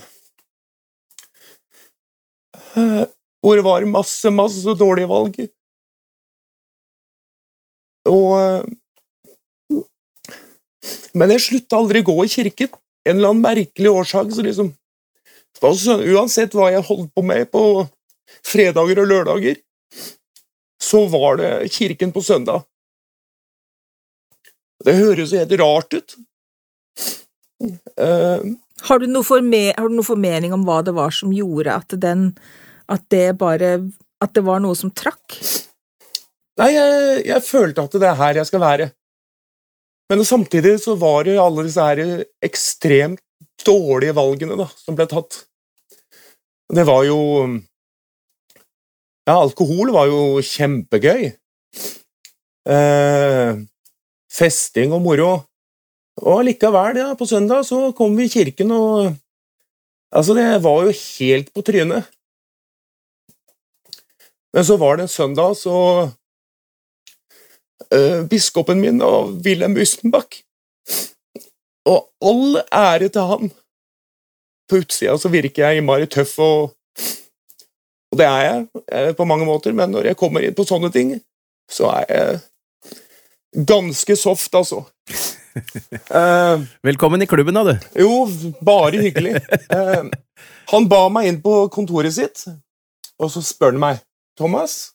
uh, 2.76 3.04
hvor 3.44 3.56
det 3.56 3.64
var 3.64 3.84
masse, 3.88 4.30
masse 4.30 4.76
dårlige 4.80 5.08
valg. 5.08 5.40
Og 8.08 8.30
uh, 8.36 9.82
Men 11.14 11.30
jeg 11.32 11.44
slutta 11.44 11.78
aldri 11.78 12.02
å 12.02 12.08
gå 12.10 12.16
i 12.24 12.32
kirken. 12.32 12.72
En 13.06 13.16
eller 13.16 13.32
annen 13.32 13.44
merkelig 13.44 13.90
årsak. 13.90 14.32
Så 14.34 14.44
liksom, 14.44 14.72
altså, 15.62 16.00
uansett 16.02 16.56
hva 16.56 16.72
jeg 16.74 16.84
holdt 16.88 17.12
på 17.14 17.24
med 17.24 17.48
på 17.52 17.62
fredager 18.44 19.00
og 19.00 19.08
lørdager, 19.08 19.60
så 20.82 21.04
var 21.08 21.38
det 21.40 21.50
kirken 21.72 22.12
på 22.12 22.20
søndag. 22.24 22.66
Det 24.84 24.94
høres 24.98 25.32
jo 25.32 25.40
helt 25.40 25.54
rart 25.60 25.96
ut. 25.96 26.16
Uh, 27.96 28.54
Har 28.84 29.00
du, 29.00 29.06
forme, 29.24 29.60
har 29.72 29.88
du 29.88 29.94
noe 29.96 30.04
formening 30.06 30.52
om 30.52 30.64
hva 30.66 30.82
det 30.84 30.92
var 30.96 31.14
som 31.14 31.32
gjorde 31.32 31.72
at 31.72 31.94
den 32.02 32.26
At 32.90 33.06
det 33.14 33.38
bare 33.40 33.70
At 34.20 34.34
det 34.36 34.42
var 34.44 34.60
noe 34.60 34.76
som 34.76 34.90
trakk? 34.92 35.38
nei, 36.60 36.68
jeg, 36.74 37.22
jeg 37.26 37.42
følte 37.46 37.82
at 37.82 37.96
det 37.98 38.06
er 38.06 38.18
her 38.20 38.36
jeg 38.38 38.46
skal 38.46 38.60
være. 38.62 38.84
Men 40.12 40.20
samtidig 40.28 40.76
så 40.84 40.94
var 41.00 41.24
det 41.26 41.38
alle 41.42 41.64
disse 41.66 41.82
her 41.82 42.22
ekstremt 42.46 43.18
dårlige 43.66 44.14
valgene 44.14 44.58
da, 44.60 44.68
som 44.78 44.94
ble 44.94 45.06
tatt. 45.10 45.40
Det 46.70 46.84
var 46.86 47.02
jo 47.08 47.18
Ja, 49.26 49.38
alkohol 49.40 49.90
var 49.96 50.06
jo 50.12 50.20
kjempegøy. 50.44 51.32
Eh, 52.68 53.50
festing 54.34 54.94
og 54.94 55.02
moro. 55.04 55.32
Og 56.22 56.44
likevel, 56.46 57.00
ja, 57.02 57.12
på 57.18 57.26
søndag 57.26 57.64
så 57.66 57.88
kom 57.96 58.16
vi 58.18 58.28
i 58.28 58.34
kirken, 58.34 58.70
og 58.74 59.14
Altså, 60.14 60.34
det 60.34 60.62
var 60.62 60.84
jo 60.86 60.92
helt 60.94 61.48
på 61.54 61.62
trynet. 61.66 62.06
Men 64.54 64.64
så 64.64 64.76
var 64.78 64.96
det 64.96 65.02
en 65.02 65.08
søndag, 65.08 65.56
så 65.58 65.76
uh, 67.94 68.20
Biskopen 68.30 68.80
min 68.80 69.02
og 69.02 69.32
Wilhelm 69.42 69.74
Ustenbakk 69.82 70.38
Og 71.90 71.98
all 72.22 72.60
ære 72.70 73.08
til 73.08 73.26
han. 73.30 73.50
På 74.70 74.78
utsida 74.80 75.18
så 75.18 75.28
virker 75.28 75.66
jeg 75.66 75.82
innmari 75.82 76.06
tøff, 76.06 76.38
og, 76.38 76.70
og 78.12 78.18
det 78.18 78.24
er 78.24 78.40
jeg 78.46 78.66
eh, 78.88 79.10
på 79.18 79.26
mange 79.28 79.44
måter, 79.44 79.74
men 79.76 79.90
når 79.92 80.08
jeg 80.08 80.16
kommer 80.16 80.40
inn 80.40 80.54
på 80.56 80.64
sånne 80.64 80.88
ting, 80.94 81.10
så 81.68 81.90
er 81.90 82.06
jeg 82.08 82.38
ganske 83.54 84.16
soft, 84.16 84.54
altså. 84.54 84.82
Uh, 86.10 86.64
Velkommen 86.88 87.22
i 87.22 87.26
klubben, 87.26 87.54
da, 87.54 87.62
du. 87.72 88.00
jo, 88.02 88.26
bare 88.64 89.02
hyggelig. 89.02 89.38
Uh, 89.70 90.10
han 90.72 90.88
ba 90.90 91.06
meg 91.12 91.30
inn 91.30 91.40
på 91.44 91.68
kontoret 91.72 92.16
sitt, 92.16 92.44
og 93.20 93.30
så 93.30 93.42
spør 93.44 93.74
han 93.74 93.82
meg 93.82 94.02
Thomas, 94.38 94.94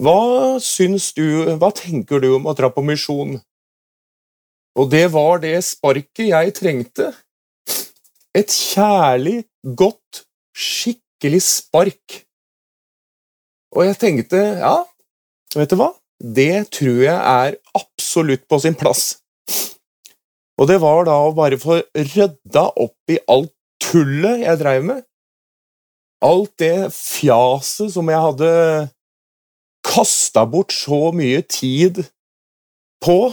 hva 0.00 0.56
syns 0.64 1.10
du, 1.14 1.24
hva 1.60 1.70
tenker 1.76 2.22
du 2.22 2.32
om 2.38 2.48
å 2.48 2.56
dra 2.56 2.70
på 2.72 2.82
misjon? 2.82 3.36
Og 4.78 4.88
det 4.90 5.06
var 5.12 5.42
det 5.42 5.58
sparket 5.66 6.30
jeg 6.30 6.54
trengte. 6.56 7.10
Et 8.34 8.48
kjærlig, 8.48 9.42
godt, 9.76 10.22
skikkelig 10.56 11.42
spark. 11.44 12.20
Og 13.76 13.84
jeg 13.86 13.98
tenkte, 14.00 14.40
ja, 14.62 14.76
vet 15.54 15.74
du 15.74 15.76
hva? 15.78 15.92
Det 16.20 16.68
tror 16.76 17.00
jeg 17.00 17.16
er 17.16 17.56
absolutt 17.76 18.44
på 18.48 18.58
sin 18.60 18.76
plass. 18.76 19.20
Og 20.60 20.68
det 20.68 20.76
var 20.82 21.06
da 21.08 21.16
å 21.24 21.32
bare 21.32 21.56
få 21.60 21.78
rydda 21.96 22.66
opp 22.76 23.12
i 23.12 23.16
alt 23.32 23.54
tullet 23.80 24.44
jeg 24.44 24.60
dreiv 24.60 24.84
med. 24.90 25.04
Alt 26.20 26.52
det 26.60 26.90
fjaset 26.92 27.94
som 27.94 28.10
jeg 28.12 28.24
hadde 28.26 28.50
kasta 29.86 30.44
bort 30.44 30.74
så 30.76 31.08
mye 31.16 31.40
tid 31.48 32.02
på, 33.00 33.32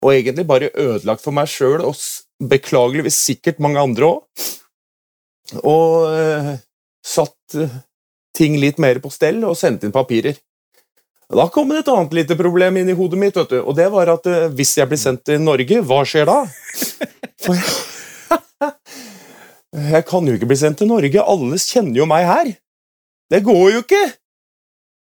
og 0.00 0.10
egentlig 0.10 0.46
bare 0.48 0.72
ødelagt 0.74 1.22
for 1.22 1.36
meg 1.36 1.46
sjøl, 1.52 1.84
og 1.86 1.94
beklageligvis 2.50 3.20
sikkert 3.28 3.62
mange 3.62 3.78
andre 3.78 4.08
òg. 4.08 4.48
Og 5.60 6.10
uh, 6.10 6.52
satt 7.04 7.56
eh, 7.58 7.72
ting 8.36 8.54
litt 8.62 8.78
mer 8.82 9.00
på 9.02 9.10
stell 9.12 9.42
og 9.46 9.58
sendte 9.58 9.88
inn 9.88 9.94
papirer. 9.94 10.38
Da 11.30 11.46
kom 11.52 11.70
det 11.70 11.84
et 11.84 11.90
annet 11.92 12.14
lite 12.16 12.34
problem 12.38 12.80
inn 12.80 12.88
i 12.90 12.96
hodet 12.98 13.18
mitt, 13.20 13.36
vet 13.38 13.52
du, 13.52 13.60
og 13.62 13.76
det 13.78 13.86
var 13.92 14.10
at 14.16 14.24
uh, 14.26 14.48
hvis 14.50 14.74
jeg 14.80 14.90
blir 14.90 14.98
sendt 14.98 15.22
til 15.28 15.38
Norge, 15.42 15.82
hva 15.86 16.00
skjer 16.08 16.26
da? 16.26 16.40
For 17.44 17.60
jeg 19.94 20.06
kan 20.08 20.26
jo 20.26 20.34
ikke 20.34 20.48
bli 20.50 20.58
sendt 20.58 20.80
til 20.82 20.90
Norge, 20.90 21.22
alle 21.22 21.60
kjenner 21.62 22.02
jo 22.02 22.08
meg 22.10 22.26
her. 22.26 22.50
Det 23.30 23.44
går 23.46 23.62
jo 23.76 23.84
ikke! 23.84 24.02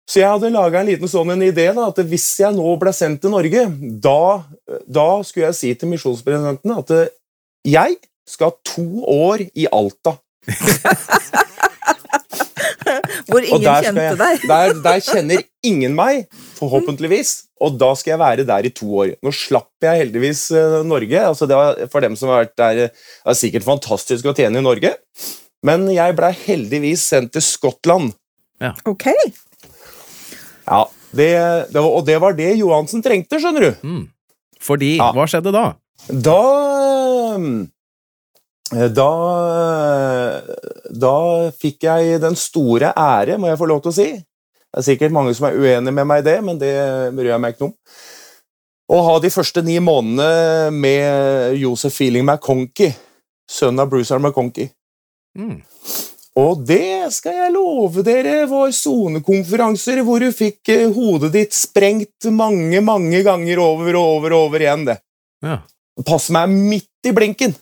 Så 0.06 0.20
jeg 0.20 0.30
hadde 0.30 0.52
laga 0.54 0.80
en 0.80 0.90
liten 0.90 1.10
sånn 1.10 1.32
en 1.34 1.46
idé, 1.46 1.66
da, 1.74 1.88
at 1.90 2.02
hvis 2.10 2.26
jeg 2.42 2.54
nå 2.54 2.74
ble 2.78 2.92
sendt 2.94 3.22
til 3.22 3.34
Norge, 3.34 3.64
da, 4.02 4.42
da 4.86 5.08
skulle 5.26 5.48
jeg 5.48 5.58
si 5.58 5.72
til 5.78 5.90
misjonspresidenten 5.90 6.74
at 6.74 6.92
eh, 6.94 7.08
jeg 7.66 7.98
skal 8.26 8.52
ha 8.52 8.58
to 8.66 8.86
år 9.10 9.46
i 9.50 9.66
Alta. 9.74 10.18
Hvor 13.30 13.42
ingen 13.42 13.64
der, 13.64 13.86
kjente 13.86 14.04
jeg, 14.06 14.18
deg. 14.20 14.46
der, 14.50 14.74
der 14.84 15.00
kjenner 15.04 15.42
ingen 15.66 15.94
meg, 15.98 16.26
forhåpentligvis, 16.58 17.32
og 17.64 17.78
da 17.80 17.88
skal 17.96 18.12
jeg 18.14 18.20
være 18.20 18.44
der 18.48 18.68
i 18.68 18.72
to 18.76 18.88
år. 19.02 19.14
Nå 19.24 19.32
slapp 19.34 19.70
jeg 19.86 20.02
heldigvis 20.04 20.44
eh, 20.54 20.76
Norge. 20.86 21.22
altså 21.30 21.48
det 21.48 21.56
var 21.56 21.78
For 21.92 22.04
dem 22.04 22.16
som 22.20 22.30
har 22.32 22.44
vært 22.44 22.56
der, 22.60 22.82
eh, 22.86 22.92
det 23.24 23.32
er 23.34 23.38
sikkert 23.40 23.66
fantastisk 23.66 24.28
å 24.30 24.34
tjene 24.36 24.60
i 24.60 24.66
Norge, 24.66 24.92
men 25.66 25.88
jeg 25.90 26.14
blei 26.18 26.30
heldigvis 26.44 27.06
sendt 27.10 27.32
til 27.34 27.42
Skottland. 27.42 28.12
Ok. 28.86 29.08
Ja, 30.66 30.82
det, 31.16 31.30
det 31.72 31.80
var, 31.80 31.90
Og 31.90 32.04
det 32.06 32.20
var 32.22 32.36
det 32.38 32.52
Johansen 32.60 33.02
trengte, 33.04 33.40
skjønner 33.42 33.66
du. 33.70 33.86
Mm. 33.86 34.04
Fordi 34.62 34.96
Ja. 34.98 35.10
Hva 35.16 35.26
skjedde 35.30 35.52
da? 35.54 35.66
Da 36.10 36.40
da, 38.72 39.10
da 40.90 41.16
fikk 41.54 41.86
jeg 41.86 42.20
den 42.22 42.36
store 42.38 42.90
ære, 42.98 43.38
må 43.38 43.50
jeg 43.50 43.60
få 43.60 43.68
lov 43.70 43.84
til 43.84 43.92
å 43.92 43.96
si. 43.96 44.08
Det 44.16 44.82
er 44.82 44.86
sikkert 44.90 45.14
mange 45.14 45.34
som 45.36 45.46
er 45.48 45.56
uenige 45.56 45.94
med 45.94 46.08
meg 46.08 46.20
i 46.20 46.26
det, 46.26 46.36
men 46.44 46.58
det 46.60 46.74
bryr 47.16 47.30
jeg 47.32 47.42
meg 47.42 47.54
ikke 47.54 47.68
om. 47.68 47.74
Å 48.86 48.98
ha 49.02 49.14
de 49.22 49.30
første 49.34 49.62
ni 49.66 49.78
månedene 49.82 50.74
med 50.74 51.56
Josef 51.58 51.96
Feeling 51.96 52.26
McConkie, 52.26 52.92
sønnen 53.50 53.82
av 53.82 53.90
Bruce 53.90 54.14
R. 54.14 54.20
McConkie. 54.22 54.70
Mm. 55.38 55.62
Og 56.36 56.60
det 56.68 57.08
skal 57.16 57.38
jeg 57.38 57.54
love 57.54 58.04
dere 58.04 58.42
var 58.50 58.72
sonekonferanser 58.76 60.02
hvor 60.04 60.20
du 60.20 60.28
fikk 60.36 60.68
eh, 60.74 60.84
hodet 60.92 61.32
ditt 61.32 61.56
sprengt 61.56 62.28
mange, 62.28 62.82
mange 62.84 63.22
ganger 63.24 63.62
over 63.64 63.96
og 63.96 64.10
over 64.18 64.36
og 64.36 64.50
over 64.50 64.66
igjen, 64.66 64.84
det. 64.90 64.98
Ja. 65.44 65.62
Pass 66.04 66.28
meg 66.34 66.52
midt 66.52 67.08
i 67.08 67.14
blinken. 67.16 67.56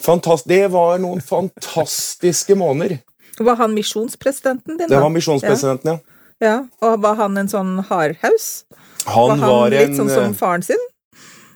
Fantast 0.00 0.48
det 0.50 0.66
var 0.72 0.98
noen 1.02 1.20
fantastiske 1.22 2.56
måneder. 2.58 2.98
Var 3.38 3.56
han 3.58 3.74
misjonspresidenten 3.74 4.78
din? 4.78 4.88
Det 4.90 5.00
var 5.00 5.10
misjonspresidenten, 5.10 5.96
ja. 5.96 5.98
Ja, 6.42 6.56
Og 6.82 6.98
var 7.02 7.14
han 7.18 7.38
en 7.38 7.48
sånn 7.48 7.78
hardhaus? 7.88 8.64
Han 9.06 9.14
var 9.14 9.36
han 9.38 9.48
var 9.48 9.70
litt 9.70 9.92
en 9.92 9.96
sånn 10.00 10.10
eh, 10.10 10.16
som 10.16 10.34
faren 10.38 10.64
sin? 10.66 10.82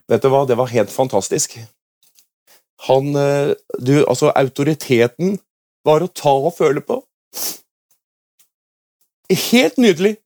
Vet 0.09 0.23
du 0.23 0.30
hva, 0.33 0.45
det 0.49 0.57
var 0.59 0.71
helt 0.73 0.92
fantastisk. 0.92 1.59
Han 2.88 3.11
eh, 3.18 3.54
Du, 3.78 4.04
altså, 4.07 4.30
autoriteten 4.38 5.38
var 5.87 6.04
å 6.04 6.11
ta 6.12 6.33
og 6.33 6.54
føle 6.57 6.83
på. 6.85 7.00
Helt 9.28 9.76
nydelig. 9.76 10.16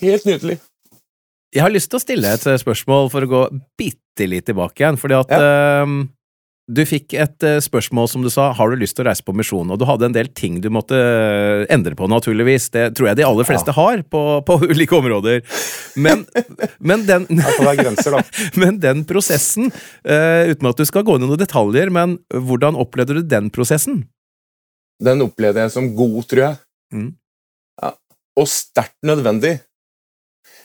Helt 0.00 0.24
nydelig. 0.24 0.58
Jeg 1.50 1.64
har 1.64 1.72
lyst 1.72 1.90
til 1.90 1.98
å 1.98 2.02
stille 2.04 2.30
et 2.36 2.46
eh, 2.46 2.60
spørsmål 2.62 3.10
for 3.12 3.26
å 3.26 3.30
gå 3.30 3.42
bitte 3.80 4.28
litt 4.30 4.46
tilbake 4.48 4.84
igjen. 4.84 4.98
Fordi 5.00 5.18
at 5.18 5.34
eh, 5.34 5.94
du 6.70 6.80
fikk 6.86 7.14
et 7.18 7.46
eh, 7.46 7.58
spørsmål 7.62 8.08
som 8.10 8.22
du 8.22 8.30
sa, 8.32 8.50
har 8.54 8.70
du 8.70 8.78
lyst 8.78 8.96
til 8.96 9.04
å 9.04 9.08
reise 9.08 9.24
på 9.26 9.34
misjon? 9.36 9.70
Og 9.72 9.80
du 9.80 9.86
hadde 9.88 10.06
en 10.06 10.14
del 10.14 10.30
ting 10.36 10.60
du 10.62 10.68
måtte 10.72 10.96
eh, 10.96 11.64
endre 11.72 11.96
på, 11.98 12.06
naturligvis. 12.10 12.68
Det 12.74 12.84
tror 12.98 13.10
jeg 13.10 13.20
de 13.20 13.26
aller 13.26 13.48
fleste 13.48 13.74
har 13.74 14.04
på, 14.06 14.22
på 14.46 14.58
ulike 14.70 14.96
områder. 14.98 15.42
Men, 16.00 16.24
men, 16.78 17.06
den, 17.08 17.26
grenser, 17.82 18.20
men 18.60 18.78
den 18.82 19.02
prosessen, 19.08 19.72
eh, 20.04 20.52
uten 20.52 20.70
at 20.70 20.78
du 20.78 20.86
skal 20.88 21.06
gå 21.06 21.18
inn 21.18 21.26
i 21.26 21.30
noen 21.30 21.42
detaljer, 21.42 21.90
men 21.94 22.18
hvordan 22.30 22.78
opplevde 22.78 23.18
du 23.18 23.26
den 23.26 23.50
prosessen? 23.54 24.04
Den 25.02 25.24
opplevde 25.24 25.64
jeg 25.64 25.74
som 25.74 25.90
god, 25.96 26.22
tror 26.30 26.44
jeg. 26.44 26.62
Mm. 26.94 27.10
Ja. 27.82 27.94
Og 28.38 28.50
sterkt 28.52 28.98
nødvendig. 29.06 29.58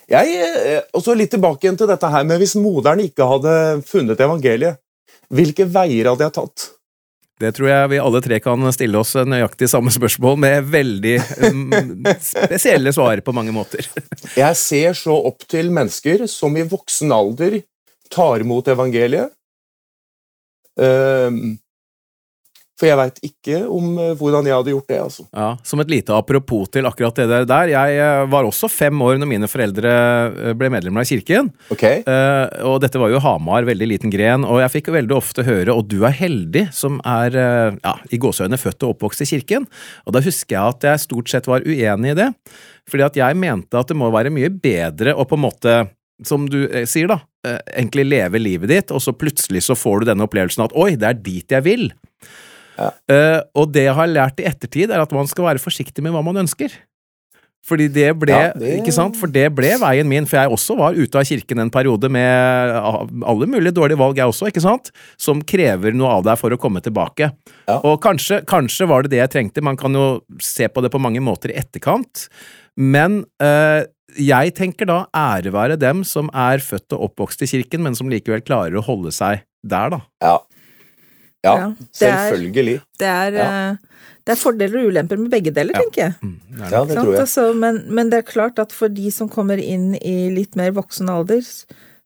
Jeg, 0.05 0.81
og 0.93 1.01
så 1.01 1.15
litt 1.17 1.31
tilbake 1.33 1.65
igjen 1.65 1.77
til 1.79 1.89
dette 1.89 2.09
her 2.13 2.25
med 2.29 2.37
hvis 2.37 2.53
moderen 2.61 3.01
ikke 3.01 3.25
hadde 3.25 3.53
funnet 3.89 4.19
evangeliet, 4.21 4.77
hvilke 5.35 5.67
veier 5.69 6.11
hadde 6.11 6.25
jeg 6.27 6.35
tatt? 6.39 6.69
Det 7.35 7.51
tror 7.57 7.67
jeg 7.67 7.87
vi 7.91 7.97
alle 7.99 8.21
tre 8.23 8.37
kan 8.39 8.61
stille 8.71 8.99
oss 9.01 9.11
nøyaktig 9.27 9.67
samme 9.67 9.91
spørsmål, 9.91 10.37
med 10.39 10.69
veldig 10.71 11.15
mm, 11.51 12.05
spesielle 12.23 12.93
svar 12.95 13.19
på 13.25 13.33
mange 13.35 13.51
måter. 13.55 13.89
Jeg 14.39 14.59
ser 14.59 14.95
så 14.95 15.17
opp 15.27 15.43
til 15.51 15.71
mennesker 15.75 16.23
som 16.31 16.55
i 16.55 16.63
voksen 16.63 17.11
alder 17.11 17.59
tar 18.13 18.45
imot 18.45 18.71
evangeliet. 18.71 19.33
Ehm, 20.79 21.57
for 22.75 22.89
jeg 22.89 22.97
veit 22.99 23.19
ikke 23.23 23.59
om 23.71 23.93
eh, 24.03 24.13
hvordan 24.19 24.47
jeg 24.49 24.55
hadde 24.57 24.73
gjort 24.73 24.89
det. 24.89 24.97
altså. 24.99 25.25
Ja, 25.31 25.47
Som 25.63 25.79
et 25.79 25.91
lite 25.91 26.15
apropos 26.15 26.67
til 26.73 26.87
akkurat 26.87 27.21
det 27.21 27.39
der. 27.47 27.71
Jeg 27.71 27.99
eh, 28.03 28.23
var 28.31 28.47
også 28.47 28.67
fem 28.71 29.01
år 29.05 29.15
når 29.21 29.29
mine 29.31 29.49
foreldre 29.49 29.93
eh, 29.93 30.55
ble 30.59 30.69
medlemmer 30.73 31.05
av 31.05 31.07
kirken. 31.07 31.53
Ok? 31.71 31.85
Uh, 32.03 32.51
og 32.67 32.81
dette 32.83 32.99
var 32.99 33.13
jo 33.13 33.21
Hamar, 33.23 33.65
veldig 33.67 33.87
liten 33.87 34.11
gren, 34.11 34.43
og 34.43 34.59
jeg 34.59 34.73
fikk 34.73 34.91
veldig 34.95 35.15
ofte 35.15 35.45
høre 35.47 35.71
'og 35.71 35.87
du 35.87 36.03
er 36.03 36.15
heldig 36.15 36.67
som 36.75 36.99
er 37.07 37.35
uh, 37.39 37.77
ja, 37.79 37.95
i 38.11 38.19
gåseøyne 38.19 38.59
født 38.59 38.83
og 38.83 38.95
oppvokst 38.95 39.23
i 39.23 39.29
kirken'. 39.29 39.67
Og 40.05 40.15
da 40.15 40.23
husker 40.25 40.57
jeg 40.57 40.75
at 40.75 40.87
jeg 40.89 41.03
stort 41.07 41.31
sett 41.31 41.47
var 41.47 41.63
uenig 41.63 42.11
i 42.11 42.17
det, 42.19 42.29
fordi 42.89 43.07
at 43.07 43.19
jeg 43.19 43.39
mente 43.39 43.79
at 43.79 43.87
det 43.87 43.97
må 43.97 44.11
være 44.11 44.33
mye 44.33 44.51
bedre 44.51 45.15
å 45.15 45.23
på 45.27 45.39
en 45.39 45.45
måte 45.47 45.77
som 46.23 46.45
du 46.47 46.63
sier, 46.87 47.09
da, 47.11 47.19
egentlig 47.75 48.05
leve 48.07 48.39
livet 48.39 48.71
ditt, 48.71 48.91
og 48.91 49.03
så 49.03 49.11
plutselig 49.15 49.65
så 49.65 49.75
får 49.75 50.03
du 50.03 50.11
denne 50.11 50.27
opplevelsen 50.27 50.67
at 50.67 50.75
'oi, 50.75 50.95
det 50.99 51.07
er 51.07 51.23
dit 51.23 51.55
jeg 51.55 51.63
vil'. 51.63 51.89
Ja. 52.77 52.89
Eh, 53.11 53.39
og 53.55 53.71
det 53.73 53.85
jeg 53.87 53.95
har 53.95 54.07
lært 54.11 54.39
i 54.43 54.47
ettertid, 54.49 54.91
er 54.91 55.01
at 55.05 55.11
man 55.15 55.27
skal 55.31 55.45
være 55.51 55.63
forsiktig 55.63 56.03
med 56.03 56.13
hva 56.15 56.23
man 56.25 56.43
ønsker. 56.45 56.73
Fordi 57.65 57.87
det 57.89 58.11
ble, 58.21 58.29
Ja, 58.29 58.51
det- 58.53 58.75
ikke 58.83 58.93
sant? 58.93 59.15
For 59.17 59.25
det 59.25 59.47
ble 59.55 59.71
veien 59.81 60.05
min, 60.07 60.27
for 60.29 60.37
jeg 60.37 60.51
også 60.53 60.75
var 60.77 60.93
ute 60.93 61.15
av 61.17 61.23
kirken 61.25 61.59
en 61.63 61.71
periode 61.71 62.11
med 62.11 62.75
alle 63.25 63.47
mulige 63.49 63.73
dårlige 63.73 63.97
valg, 63.97 64.15
jeg 64.17 64.27
også, 64.29 64.51
ikke 64.51 64.61
sant? 64.61 64.91
Som 65.17 65.41
krever 65.41 65.91
noe 65.97 66.11
av 66.19 66.23
deg 66.27 66.37
for 66.37 66.51
å 66.51 66.59
komme 66.61 66.79
tilbake. 66.85 67.31
Ja. 67.67 67.79
Og 67.79 67.99
kanskje, 68.01 68.43
kanskje 68.45 68.87
var 68.87 69.01
det 69.01 69.15
det 69.15 69.17
jeg 69.23 69.33
trengte, 69.33 69.63
man 69.63 69.77
kan 69.77 69.91
jo 69.93 70.21
se 70.39 70.67
på 70.67 70.83
det 70.83 70.91
på 70.93 71.01
mange 71.01 71.19
måter 71.25 71.49
i 71.49 71.57
etterkant, 71.57 72.27
men 72.77 73.23
eh, 73.41 73.85
jeg 74.15 74.53
tenker 74.53 74.85
da 74.85 74.99
ære 75.15 75.51
være 75.51 75.79
dem 75.79 76.03
som 76.03 76.29
er 76.33 76.59
født 76.61 76.93
og 76.93 77.09
oppvokst 77.09 77.41
i 77.41 77.49
kirken, 77.49 77.81
men 77.81 77.95
som 77.95 78.07
likevel 78.07 78.45
klarer 78.45 78.77
å 78.77 78.83
holde 78.85 79.11
seg 79.11 79.41
der, 79.65 79.89
da. 79.89 80.01
Ja. 80.21 80.37
Ja, 81.45 81.55
Ja, 81.61 81.67
det 81.77 82.07
er- 82.09 82.29
selvfølgelig. 82.31 82.77
Det 82.99 83.07
er, 83.11 83.31
Ja. 83.39 83.47
eh, 83.71 83.77
det 84.25 84.33
er 84.33 84.41
fordeler 84.41 84.79
og 84.81 84.89
ulemper 84.91 85.17
med 85.21 85.29
begge 85.31 85.53
deler, 85.53 85.73
Ja. 85.75 85.81
tenker 85.83 86.01
jeg. 86.01 86.13
Mm, 86.23 86.39
det. 86.57 86.71
Ja, 86.71 86.83
det 86.85 86.97
tror 86.97 87.11
jeg. 87.13 87.21
Altså, 87.21 87.43
men, 87.55 87.83
men 87.93 88.09
det 88.09 88.17
er 88.23 88.31
klart 88.31 88.59
at 88.59 88.71
for 88.73 88.89
de 88.89 89.11
som 89.11 89.29
kommer 89.29 89.61
inn 89.61 89.93
i 90.01 90.29
litt 90.33 90.55
mer 90.57 90.71
voksen 90.71 91.09
alder, 91.09 91.41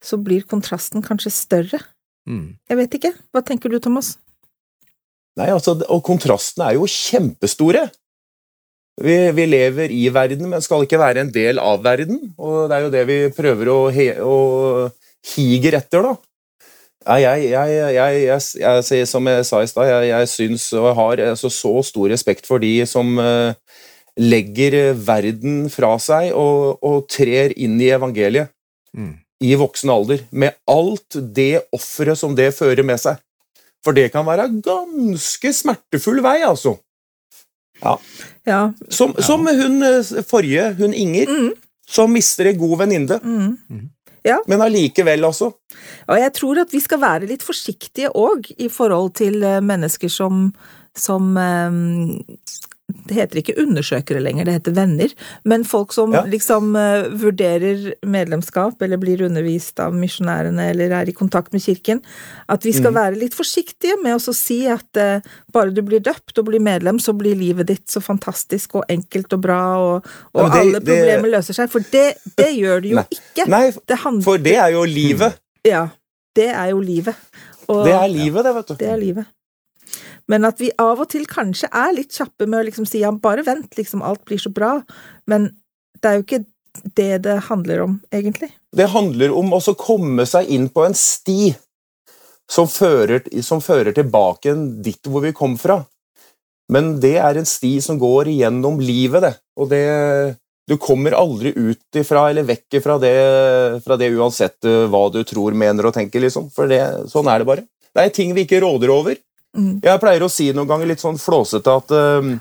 så 0.04 0.18
blir 0.22 0.44
kontrasten 0.48 1.02
kanskje 1.04 1.32
større. 1.32 1.80
Mm. 2.28 2.56
Jeg 2.70 2.78
vet 2.78 2.92
ikke. 3.00 3.14
Hva 3.34 3.42
tenker 3.46 3.70
du, 3.72 3.80
Thomas? 3.80 4.18
Nei, 5.40 5.48
altså, 5.54 5.78
og 5.90 6.04
kontrastene 6.04 6.68
er 6.70 6.74
jo 6.76 6.86
kjempestore. 6.86 7.90
Vi, 9.00 9.14
vi 9.32 9.46
lever 9.48 9.92
i 9.96 10.10
verden, 10.12 10.50
men 10.52 10.62
skal 10.62 10.84
ikke 10.84 11.00
være 11.00 11.22
en 11.24 11.32
del 11.32 11.60
av 11.64 11.82
verden. 11.86 12.34
Og 12.38 12.68
det 12.68 12.76
er 12.76 12.82
jo 12.84 12.90
det 12.92 13.04
vi 13.08 13.20
prøver 13.38 13.72
å, 13.72 13.78
he, 13.96 14.10
å 14.20 14.92
higer 15.36 15.78
etter, 15.80 16.04
da. 16.04 16.18
Nei, 17.08 17.22
jeg, 17.24 17.44
jeg, 17.54 17.76
jeg, 17.96 17.96
jeg, 17.96 18.42
jeg, 18.60 18.84
sier 18.84 19.06
som 19.08 19.28
jeg 19.32 19.46
sa 19.48 19.62
i 19.64 19.70
stad, 19.72 19.88
jeg, 19.88 20.10
jeg 20.12 20.30
syns 20.34 20.66
og 20.76 20.90
har 20.98 21.22
altså, 21.30 21.48
så 21.54 21.72
stor 21.88 22.10
respekt 22.12 22.50
for 22.50 22.60
de 22.60 22.74
som 22.90 23.14
uh, 23.22 23.54
legger 24.20 24.92
verden 25.08 25.70
fra 25.72 25.94
seg 26.04 26.34
og, 26.36 26.76
og 26.84 27.08
trer 27.12 27.56
inn 27.56 27.80
i 27.82 27.92
evangeliet 27.96 28.52
Mm. 28.90 29.12
i 29.46 29.52
voksen 29.54 29.92
alder, 29.94 30.24
med 30.34 30.56
alt 30.66 31.14
det 31.36 31.62
offeret 31.78 32.18
som 32.18 32.32
det 32.34 32.48
fører 32.58 32.82
med 32.82 32.98
seg. 32.98 33.20
For 33.86 33.94
det 33.94 34.08
kan 34.12 34.26
være 34.26 34.48
ganske 34.66 35.52
smertefull 35.54 36.24
vei, 36.26 36.40
altså. 36.42 36.74
Ja. 37.86 37.94
Som, 38.90 39.14
som 39.22 39.46
hun 39.46 39.78
eh, 39.86 40.10
forrige, 40.26 40.72
hun 40.82 40.98
Inger, 40.98 41.30
Mm. 41.30 41.52
som 41.86 42.10
mister 42.12 42.50
en 42.50 42.58
god 42.58 42.80
venninne. 42.82 43.20
Mm. 43.22 43.86
Men 44.52 44.64
allikevel, 44.66 45.24
altså. 45.28 45.52
Og 46.10 46.20
jeg 46.20 46.34
tror 46.36 46.64
at 46.66 46.74
vi 46.74 46.82
skal 46.84 47.02
være 47.02 47.30
litt 47.30 47.46
forsiktige 47.46 48.12
òg 48.18 48.52
i 48.58 48.70
forhold 48.72 49.14
til 49.20 49.44
eh, 49.46 49.62
mennesker 49.64 50.12
som, 50.12 50.50
som 50.98 51.32
eh, 51.40 51.80
Det 52.90 53.14
heter 53.14 53.38
ikke 53.44 53.54
undersøkere 53.62 54.20
lenger, 54.22 54.46
det 54.46 54.54
heter 54.56 54.74
venner. 54.74 55.12
Men 55.46 55.64
folk 55.64 55.92
som 55.94 56.12
Ja. 56.14 56.24
liksom 56.26 56.76
uh, 56.76 57.06
vurderer 57.22 57.94
medlemskap, 58.06 58.82
eller 58.82 58.98
blir 58.98 59.22
undervist 59.28 59.80
av 59.80 59.94
misjonærene, 59.94 60.72
eller 60.72 60.90
er 60.98 61.10
i 61.10 61.14
kontakt 61.14 61.54
med 61.54 61.62
kirken. 61.62 62.02
At 62.50 62.64
vi 62.66 62.72
Mm. 62.72 62.78
skal 62.80 62.94
være 62.94 63.20
litt 63.20 63.34
forsiktige 63.38 64.02
med 64.04 64.16
å 64.18 64.34
si 64.34 64.66
at 64.68 64.90
uh, 64.98 65.20
bare 65.54 65.70
du 65.74 65.82
blir 65.86 66.00
døpt 66.02 66.38
og 66.40 66.46
blir 66.50 66.60
medlem, 66.60 66.98
så 67.00 67.14
blir 67.18 67.36
livet 67.38 67.68
ditt 67.68 67.86
så 67.88 68.02
fantastisk 68.02 68.76
og 68.76 68.84
enkelt 68.90 69.34
og 69.34 69.42
bra, 69.42 69.62
og, 69.78 70.06
og 70.34 70.42
Ja, 70.42 70.50
det- 70.50 70.60
alle 70.62 70.80
det- 70.80 70.86
problemer 70.86 71.30
løser 71.38 71.54
seg. 71.54 71.70
For 71.70 71.80
det, 71.92 72.18
det 72.38 72.52
gjør 72.58 72.82
det 72.82 72.90
jo 72.90 72.96
Nei. 72.96 73.08
ikke. 73.12 73.48
Nei, 73.48 73.72
Det 73.88 73.98
handler, 74.00 74.24
for 74.24 74.38
det 74.38 74.56
er 74.58 74.70
jo 74.72 74.84
livet. 74.86 75.38
Ja, 75.64 75.90
det 76.36 76.50
er 76.50 76.70
jo 76.72 76.80
livet. 76.80 77.16
Og 77.70 77.86
Det 77.86 77.94
er 77.94 78.08
livet, 78.08 78.44
det, 78.44 78.56
vet 78.56 78.68
du. 78.68 78.74
det 78.76 78.90
er 78.90 78.98
livet. 78.98 79.26
Men 80.30 80.46
at 80.46 80.62
vi 80.62 80.70
av 80.78 81.02
og 81.02 81.10
til 81.10 81.26
kanskje 81.30 81.72
er 81.74 81.96
litt 81.96 82.14
kjappe 82.14 82.46
med 82.46 82.62
å 82.62 82.68
liksom 82.68 82.86
si 82.88 83.02
ja, 83.02 83.12
bare 83.12 83.44
vent, 83.48 83.74
liksom, 83.78 84.04
alt 84.06 84.22
blir 84.30 84.42
så 84.42 84.52
bra. 84.54 84.76
Men 85.30 85.50
det 86.00 86.10
er 86.10 86.20
jo 86.20 86.26
ikke 86.28 86.44
det 86.96 87.24
det 87.26 87.38
handler 87.50 87.82
om, 87.88 87.98
egentlig. 88.14 88.52
Det 88.76 88.92
handler 88.94 89.34
om 89.36 89.56
å 89.58 89.62
komme 89.74 90.26
seg 90.30 90.52
inn 90.54 90.70
på 90.70 90.86
en 90.86 90.98
sti 90.98 91.56
som 92.50 92.70
fører, 92.70 93.26
som 93.46 93.62
fører 93.62 93.94
tilbake 93.96 94.54
dit 94.86 95.10
hvor 95.10 95.26
vi 95.26 95.34
kom 95.36 95.58
fra. 95.60 95.82
Men 96.70 96.98
det 97.02 97.16
er 97.18 97.40
en 97.40 97.50
sti 97.50 97.80
som 97.82 97.98
går 98.02 98.30
igjennom 98.30 98.78
livet, 98.82 99.26
det. 99.26 99.34
Og 99.58 99.72
det 99.72 100.38
Du 100.70 100.76
kommer 100.78 101.16
aldri 101.18 101.50
ut 101.50 101.98
ifra 101.98 102.28
eller 102.30 102.46
vekk 102.46 102.76
ifra 102.78 103.00
det, 103.02 103.14
fra 103.82 103.96
det 103.98 104.12
uansett 104.14 104.68
eh, 104.70 104.84
hva 104.86 105.08
du 105.10 105.24
tror, 105.26 105.56
mener 105.58 105.88
og 105.90 105.96
tenker, 105.96 106.22
liksom. 106.22 106.52
For 106.54 106.70
det, 106.70 107.10
sånn 107.10 107.26
er 107.26 107.42
det 107.42 107.48
bare. 107.50 107.64
Det 107.90 108.04
er 108.04 108.14
ting 108.14 108.36
vi 108.38 108.44
ikke 108.46 108.60
råder 108.62 108.94
over. 108.94 109.18
Mm. 109.58 109.80
Jeg 109.84 110.02
pleier 110.02 110.24
å 110.24 110.32
si 110.32 110.52
noen 110.54 110.70
ganger 110.70 110.92
litt 110.92 111.02
sånn 111.02 111.18
flåsete 111.18 111.74
at 111.82 111.94
eh, 111.96 112.34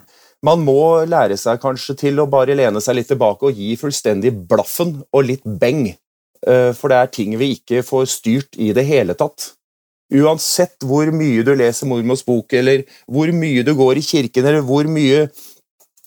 man 0.45 0.63
må 0.63 1.05
lære 1.09 1.39
seg 1.41 1.61
kanskje 1.63 1.97
til 2.05 2.21
å 2.23 2.29
bare 2.31 2.57
lene 2.59 2.83
seg 2.85 2.99
litt 2.99 3.09
tilbake 3.11 3.49
og 3.49 3.59
gi 3.59 3.73
fullstendig 3.81 4.35
blaffen 4.51 5.01
og 5.11 5.27
litt 5.27 5.47
beng. 5.47 5.89
Uh, 6.47 6.71
For 6.79 6.93
det 6.93 6.99
er 7.01 7.11
ting 7.11 7.35
vi 7.41 7.57
ikke 7.57 7.83
får 7.83 8.05
styrt 8.13 8.59
i 8.63 8.71
det 8.77 8.85
hele 8.87 9.17
tatt. 9.19 9.55
Uansett 10.15 10.87
hvor 10.87 11.11
mye 11.13 11.43
du 11.45 11.51
leser 11.59 11.89
Mormors 11.91 12.23
bok, 12.25 12.55
eller 12.57 12.85
hvor 13.11 13.33
mye 13.35 13.65
du 13.67 13.75
går 13.77 13.99
i 13.99 14.05
kirken, 14.07 14.47
eller 14.47 14.63
hvor 14.65 14.87
mye 14.89 15.27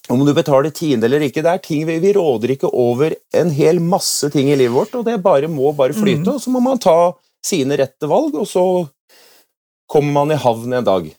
om 0.09 0.23
du 0.25 0.31
betaler 0.33 0.71
tiende 0.73 1.05
eller 1.07 1.27
ikke, 1.27 1.43
det 1.43 1.51
er 1.51 1.61
ting 1.61 1.83
vi, 1.87 1.99
vi 2.01 2.13
råder 2.15 2.55
ikke 2.55 2.71
over 2.71 3.13
en 3.37 3.51
hel 3.53 3.79
masse 3.83 4.31
ting 4.33 4.49
i 4.49 4.57
livet 4.57 4.73
vårt, 4.73 4.95
og 4.97 5.05
det 5.05 5.19
bare 5.23 5.51
må 5.51 5.75
bare 5.77 5.95
flyte, 5.95 6.33
og 6.33 6.41
så 6.41 6.51
må 6.51 6.63
man 6.63 6.81
ta 6.81 7.13
sine 7.45 7.77
rette 7.79 8.09
valg, 8.09 8.33
og 8.39 8.47
så 8.49 8.63
kommer 9.91 10.11
man 10.11 10.31
i 10.31 10.39
havn 10.39 10.73
en 10.73 10.85
dag. 10.87 11.09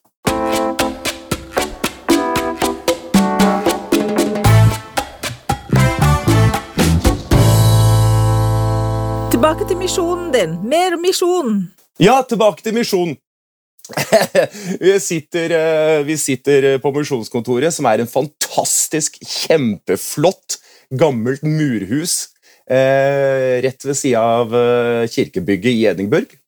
Tilbake 9.33 9.69
til 9.69 9.77
misjonen 9.77 10.33
din. 10.33 10.57
Mer 10.65 10.97
misjon! 11.01 11.59
Ja, 12.01 12.23
tilbake 12.25 12.65
til 12.65 12.79
misjon. 12.79 13.15
vi, 14.81 14.97
sitter, 15.03 15.53
eh, 15.59 16.01
vi 16.09 16.17
sitter 16.17 16.79
på 16.81 16.93
misjonskontoret, 16.97 17.75
som 17.77 17.89
er 17.91 18.01
en 18.01 18.09
fantastisk, 18.09 19.19
kjempeflott, 19.21 20.63
gammelt 20.97 21.45
murhus 21.45 22.31
eh, 22.71 23.59
rett 23.65 23.85
ved 23.85 23.99
sida 23.99 24.23
av 24.41 24.55
eh, 24.57 25.11
kirkebygget 25.13 25.75
i 25.75 25.85
Edinburgh. 25.93 26.39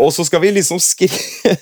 Og 0.00 0.10
så 0.14 0.24
skal 0.26 0.42
vi 0.42 0.50
liksom 0.56 0.80
skrive, 0.82 1.54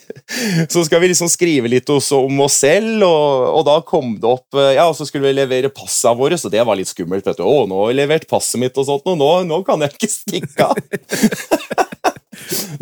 vi 1.03 1.11
liksom 1.11 1.29
skrive 1.29 1.69
litt 1.69 1.91
om 1.93 2.41
oss 2.45 2.61
selv, 2.63 3.05
og, 3.05 3.49
og 3.59 3.65
da 3.69 3.77
kom 3.85 4.15
det 4.21 4.29
opp 4.29 4.57
eh, 4.57 4.75
Ja, 4.79 4.87
og 4.89 4.97
så 4.97 5.07
skulle 5.09 5.29
vi 5.29 5.37
levere 5.37 5.73
passene 5.73 6.17
våre, 6.17 6.39
så 6.41 6.49
det 6.53 6.65
var 6.65 6.79
litt 6.79 6.91
skummelt. 6.91 7.27
vet 7.29 7.41
du. 7.41 7.45
Å, 7.45 7.67
nå 7.69 7.83
har 7.83 7.93
jeg 7.93 8.01
levert 8.01 8.29
passet 8.31 8.63
mitt, 8.63 8.79
og 8.81 8.89
sånt, 8.89 9.09
og 9.09 9.21
nå, 9.21 9.31
nå 9.51 9.61
kan 9.69 9.85
jeg 9.85 9.97
ikke 9.97 10.13
stikke 10.13 10.71
av. 10.71 10.81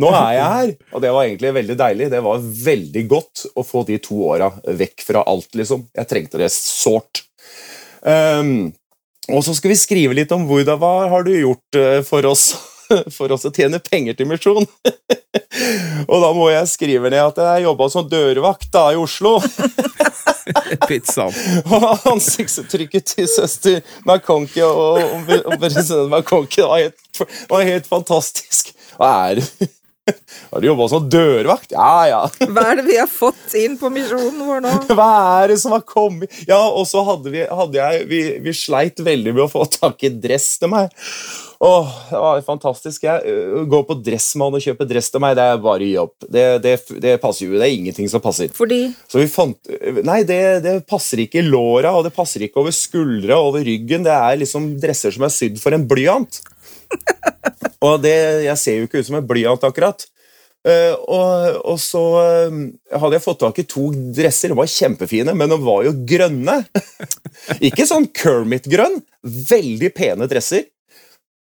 Nå 0.01 0.09
er 0.15 0.31
jeg 0.35 0.51
her, 0.55 0.71
og 0.95 1.03
det 1.05 1.11
var 1.13 1.27
egentlig 1.27 1.51
veldig 1.53 1.75
deilig. 1.77 2.07
Det 2.13 2.21
var 2.25 2.45
veldig 2.65 3.03
godt 3.11 3.43
å 3.59 3.65
få 3.67 3.83
de 3.89 3.99
to 4.03 4.23
åra 4.31 4.49
vekk 4.65 5.05
fra 5.05 5.25
alt, 5.29 5.51
liksom. 5.59 5.83
Jeg 5.97 6.09
trengte 6.09 6.41
det 6.41 6.49
sårt. 6.55 7.25
Um, 8.01 8.71
og 9.29 9.45
så 9.45 9.53
skal 9.55 9.75
vi 9.75 9.79
skrive 9.79 10.17
litt 10.17 10.33
om 10.33 10.47
hvordan, 10.49 10.81
hva 10.81 11.11
har 11.13 11.27
du 11.27 11.35
gjort 11.35 11.79
eh, 11.79 12.01
for 12.07 12.25
oss 12.31 12.55
for 13.17 13.33
å 13.33 13.39
tjene 13.41 13.81
penger 13.83 14.19
til 14.19 14.29
misjon. 14.31 14.67
og 16.11 16.17
da 16.25 16.31
må 16.37 16.51
jeg 16.53 16.71
skrive 16.71 17.13
ned 17.13 17.23
at 17.23 17.41
jeg 17.45 17.67
jobba 17.67 17.89
som 17.93 18.09
dørvakt 18.11 18.71
da 18.75 18.89
i 18.95 19.01
Oslo. 19.01 19.39
Pizzaen. 20.89 21.35
Og 21.71 22.07
ansiktsuttrykket 22.11 23.15
til 23.15 23.29
søster 23.31 23.81
McConkie 24.05 24.67
og, 24.67 24.99
og, 25.01 25.35
og 25.45 25.59
president 25.61 26.11
var 26.11 26.25
var 27.51 27.69
helt 27.69 27.87
fantastisk. 27.91 28.75
Hva 28.97 29.13
er 29.31 29.41
det? 29.41 29.71
Har 30.51 30.63
du 30.63 30.67
jobba 30.71 30.89
som 30.93 31.09
dørvakt? 31.11 31.75
Ja, 31.75 32.07
ja. 32.11 32.21
Hva 32.51 32.67
er 32.71 32.81
det 32.81 32.87
vi 32.89 32.99
har 32.99 33.11
fått 33.11 33.55
inn 33.59 33.77
på 33.81 33.91
misjonen 33.93 34.41
vår 34.47 34.65
nå? 34.65 34.73
Hva 34.95 35.11
er 35.43 35.53
det 35.53 35.61
som 35.63 35.75
har 35.77 35.85
kommet? 35.87 36.33
Ja, 36.49 36.63
og 36.69 36.89
så 36.91 37.05
hadde 37.07 37.33
vi, 37.33 37.45
hadde 37.47 37.79
jeg, 37.79 38.09
vi, 38.11 38.23
vi 38.45 38.57
sleit 38.57 39.01
veldig 39.05 39.37
med 39.37 39.47
å 39.47 39.53
få 39.53 39.67
tak 39.71 40.03
i 40.07 40.13
dress 40.13 40.53
til 40.63 40.73
meg. 40.73 40.91
Åh, 41.63 41.89
det 42.09 42.21
var 42.23 42.39
fantastisk. 42.41 43.03
Jeg 43.05 43.21
øh, 43.29 43.67
går 43.69 43.83
på 43.85 43.99
Dressmann 44.01 44.55
og 44.57 44.63
kjøper 44.65 44.87
dress 44.89 45.11
til 45.13 45.21
meg. 45.21 45.35
Det 45.37 45.45
er 45.45 45.59
bare 45.61 45.85
å 45.85 45.89
gi 45.91 45.97
opp. 46.01 46.15
Det, 46.25 46.45
det, 46.65 46.73
det 47.05 47.19
passer 47.21 47.45
jo. 47.45 47.59
Det 47.61 47.67
er 47.67 47.75
ingenting 47.75 48.09
som 48.09 48.23
passer. 48.25 48.49
Fordi 48.57 48.87
Så 49.05 49.21
vi 49.21 49.27
fant 49.29 49.69
Nei, 50.07 50.23
det, 50.25 50.41
det 50.65 50.73
passer 50.89 51.21
ikke 51.21 51.43
i 51.43 51.45
låra, 51.45 51.93
og 51.93 52.07
det 52.07 52.15
passer 52.17 52.47
ikke 52.47 52.63
over 52.63 52.73
skuldra 52.73 53.37
over 53.45 53.67
ryggen. 53.67 54.07
Det 54.09 54.15
er 54.15 54.41
liksom 54.41 54.73
dresser 54.81 55.13
som 55.13 55.29
er 55.29 55.35
sydd 55.37 55.61
for 55.61 55.77
en 55.77 55.85
blyant. 55.91 56.41
Og 57.87 58.01
det, 58.05 58.17
jeg 58.45 58.61
ser 58.61 58.81
jo 58.81 58.89
ikke 58.89 59.01
ut 59.01 59.09
som 59.09 59.19
en 59.21 59.29
blyant, 59.29 59.65
akkurat. 59.65 60.05
Uh, 60.61 60.93
og, 61.09 61.61
og 61.73 61.79
så 61.81 62.01
eh, 62.21 62.57
hadde 62.93 63.17
jeg 63.17 63.25
fått 63.25 63.39
tak 63.41 63.61
i 63.63 63.65
to 63.65 63.87
dresser. 64.13 64.53
De 64.53 64.59
var 64.59 64.69
kjempefine, 64.69 65.33
men 65.33 65.49
de 65.49 65.57
var 65.65 65.87
jo 65.87 65.95
grønne. 66.09 66.59
ikke 67.71 67.89
sånn 67.89 68.11
Kermit-grønn. 68.13 69.01
Veldig 69.25 69.93
pene 69.97 70.29
dresser. 70.29 70.69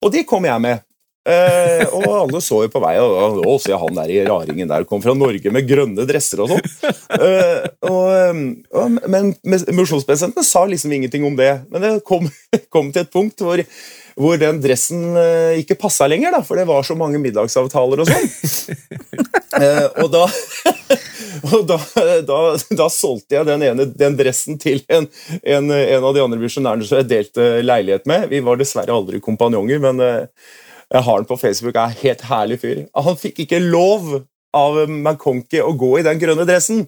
Og 0.05 0.13
de 0.13 0.21
kom 0.27 0.45
jeg 0.45 0.61
med. 0.61 0.85
Uh, 1.27 1.83
og 1.97 2.05
alle 2.07 2.39
så 2.39 2.61
jo 2.63 2.69
på 2.71 2.79
vei 2.79 2.93
og 3.03 3.41
å, 3.43 3.57
se 3.59 3.75
han 3.75 3.97
der 3.97 4.11
i 4.13 4.21
raringen 4.23 4.69
der 4.69 4.85
kom 4.87 5.01
fra 5.03 5.11
Norge 5.11 5.51
med 5.51 5.65
grønne 5.67 6.05
dresser 6.07 6.39
og 6.45 6.53
sånn. 6.53 6.69
Uh, 7.11 7.65
eh, 7.83 8.93
men 9.11 9.33
mosjonspresidenten 9.75 10.45
sa 10.47 10.63
liksom 10.69 10.93
ingenting 10.95 11.25
om 11.27 11.35
det. 11.35 11.51
Men 11.73 11.83
det 11.83 11.91
kom, 12.07 12.29
kom 12.73 12.93
til 12.93 13.03
et 13.03 13.11
punkt 13.11 13.43
hvor, 13.43 13.59
hvor 14.17 14.39
den 14.41 14.59
dressen 14.63 15.17
eh, 15.19 15.59
ikke 15.61 15.77
passa 15.79 16.07
lenger, 16.09 16.33
da, 16.33 16.41
for 16.45 16.57
det 16.57 16.65
var 16.69 16.85
så 16.85 16.97
mange 16.97 17.21
middagsavtaler 17.21 18.03
og 18.03 18.11
sånn. 18.11 18.31
Eh, 19.57 19.85
og 20.03 20.11
da, 20.13 20.27
og 21.47 21.63
da, 21.65 21.77
da, 22.27 22.39
da 22.77 22.85
solgte 22.93 23.39
jeg 23.39 23.47
den 23.47 23.63
ene 23.65 23.87
den 23.89 24.17
dressen 24.19 24.59
til 24.61 24.83
en, 24.93 25.07
en, 25.39 25.71
en 25.71 26.05
av 26.05 26.13
de 26.13 26.21
andre 26.21 26.37
misjonærene 26.37 26.85
som 26.85 26.99
jeg 26.99 27.07
delte 27.09 27.47
leilighet 27.63 28.05
med. 28.11 28.27
Vi 28.29 28.43
var 28.45 28.59
dessverre 28.59 28.93
aldri 28.93 29.21
kompanjonger, 29.23 29.81
men 29.81 30.03
eh, 30.03 30.51
jeg 30.93 31.05
har 31.07 31.23
den 31.23 31.29
på 31.31 31.39
Facebook. 31.41 31.73
er 31.73 31.89
en 31.89 32.01
helt 32.03 32.25
herlig 32.29 32.59
fyr. 32.61 32.83
Han 32.93 33.17
fikk 33.17 33.41
ikke 33.47 33.63
lov 33.63 34.19
av 34.53 34.83
McConkey 34.85 35.63
å 35.63 35.73
gå 35.79 35.95
i 35.97 36.05
den 36.05 36.21
grønne 36.21 36.45
dressen. 36.45 36.85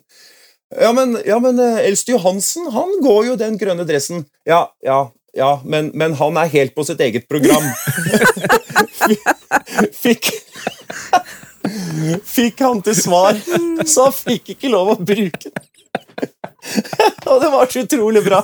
Ja, 0.70 0.92
men, 0.94 1.18
ja, 1.26 1.40
men 1.42 1.58
eh, 1.64 1.82
Elst 1.88 2.12
Johansen, 2.12 2.70
han 2.76 3.00
går 3.02 3.32
jo 3.32 3.40
den 3.40 3.58
grønne 3.58 3.88
dressen. 3.90 4.28
Ja, 4.46 4.68
ja, 4.86 5.08
ja, 5.38 5.62
men, 5.66 5.92
men 5.94 6.14
han 6.20 6.38
er 6.38 6.52
helt 6.54 6.76
på 6.76 6.86
sitt 6.88 7.02
eget 7.04 7.28
program. 7.30 7.66
fikk 10.04 10.32
Fikk 12.26 12.62
han 12.64 12.80
til 12.82 12.96
svar, 12.98 13.38
så 13.86 14.08
han 14.08 14.16
fikk 14.16 14.56
ikke 14.56 14.72
lov 14.72 14.94
å 14.94 14.98
bruke 14.98 15.52
den. 15.52 15.66
Og 17.30 17.42
det 17.42 17.50
var 17.52 17.70
så 17.72 17.84
utrolig 17.84 18.22
bra. 18.26 18.40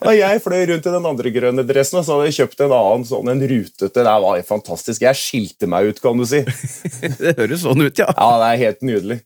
Og 0.00 0.14
jeg 0.16 0.42
fløy 0.44 0.62
rundt 0.70 0.86
i 0.86 0.92
den 0.92 1.08
andre 1.10 1.32
grønne 1.34 1.64
dressen 1.66 2.00
og 2.00 2.06
så 2.06 2.16
hadde 2.16 2.28
jeg 2.30 2.36
kjøpt 2.40 2.62
en 2.64 2.74
annen 2.76 3.06
sånn 3.08 3.30
en 3.32 3.42
rutete. 3.52 3.90
Det 3.94 4.14
var 4.24 4.42
fantastisk. 4.48 5.04
Jeg 5.04 5.18
skilte 5.18 5.68
meg 5.70 5.90
ut, 5.90 6.00
kan 6.02 6.20
du 6.20 6.26
si. 6.28 6.42
Det 7.20 7.34
høres 7.38 7.64
sånn 7.64 7.84
ut, 7.84 8.00
ja. 8.00 8.08
Ja, 8.10 8.30
det 8.40 8.48
er 8.50 8.62
helt 8.64 8.84
nydelig. 8.86 9.18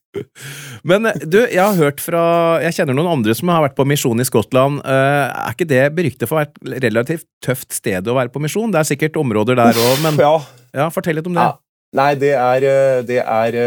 Men 0.87 1.09
eh, 1.11 1.25
du, 1.25 1.41
jeg 1.43 1.59
har 1.63 1.75
hørt 1.75 1.99
fra 1.99 2.23
Jeg 2.63 2.77
kjenner 2.77 2.95
noen 2.95 3.11
andre 3.17 3.35
som 3.35 3.51
har 3.51 3.65
vært 3.65 3.77
på 3.79 3.87
misjon 3.89 4.23
i 4.23 4.27
Skottland. 4.29 4.83
Eh, 4.87 5.25
er 5.27 5.57
ikke 5.57 5.69
det 5.71 5.83
beryktet 5.97 6.31
for 6.31 6.39
å 6.39 6.45
være 6.45 6.77
et 6.79 6.87
relativt 6.87 7.29
tøft 7.45 7.75
sted 7.75 8.07
å 8.07 8.17
være 8.19 8.33
på 8.35 8.43
misjon? 8.43 8.73
Det 8.75 8.83
er 8.83 8.91
sikkert 8.95 9.19
områder 9.21 9.59
der 9.59 9.85
òg, 9.87 10.01
men 10.05 10.21
Ja, 10.23 10.37
ja, 10.75 10.91
fortell 10.95 11.19
litt 11.19 11.31
om 11.31 11.37
det. 11.37 11.47
Ja. 11.47 11.59
Nei, 11.95 12.13
det 12.19 12.35
er, 12.35 12.65
eh, 12.67 13.01
det 13.07 13.21
er 13.23 13.59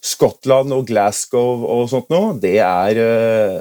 Skottland 0.00 0.72
og 0.72 0.86
Glasgow 0.88 1.66
og 1.68 1.88
sånt 1.92 2.08
noe. 2.12 2.32
Det 2.40 2.56
er 2.64 3.02
eh, 3.04 3.60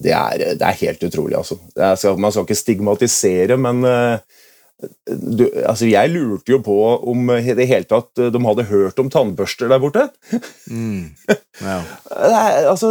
det 0.00 0.10
er, 0.10 0.40
det 0.58 0.64
er 0.66 0.80
helt 0.80 1.04
utrolig, 1.06 1.36
altså. 1.38 1.58
Er, 1.76 2.16
man 2.18 2.32
skal 2.34 2.48
ikke 2.48 2.58
stigmatisere, 2.58 3.56
men 3.60 3.84
eh, 3.86 4.18
du, 5.06 5.44
altså 5.62 5.86
jeg 5.86 6.10
lurte 6.10 6.50
jo 6.50 6.58
på 6.64 6.74
om 7.06 7.30
i 7.36 7.54
det 7.54 7.68
hele 7.70 7.86
tatt 7.88 8.10
de 8.18 8.40
hadde 8.42 8.66
hørt 8.72 8.98
om 8.98 9.10
tannbørster 9.12 9.70
der 9.70 9.82
borte. 9.82 10.08
Mm. 10.70 11.14
Ja. 11.62 11.76
Altså, 12.66 12.88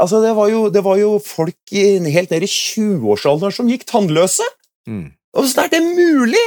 altså 0.00 0.22
det, 0.24 0.30
var 0.32 0.48
jo, 0.48 0.60
det 0.72 0.80
var 0.80 0.96
jo 0.96 1.10
folk 1.20 1.72
i, 1.76 1.98
helt 2.08 2.30
ned 2.32 2.46
i 2.46 2.48
20-årsalderen 2.48 3.52
som 3.52 3.68
gikk 3.68 3.84
tannløse! 3.84 4.46
Mm. 4.88 5.10
Åssen 5.36 5.60
er 5.60 5.68
det 5.74 5.82
mulig?! 5.84 6.46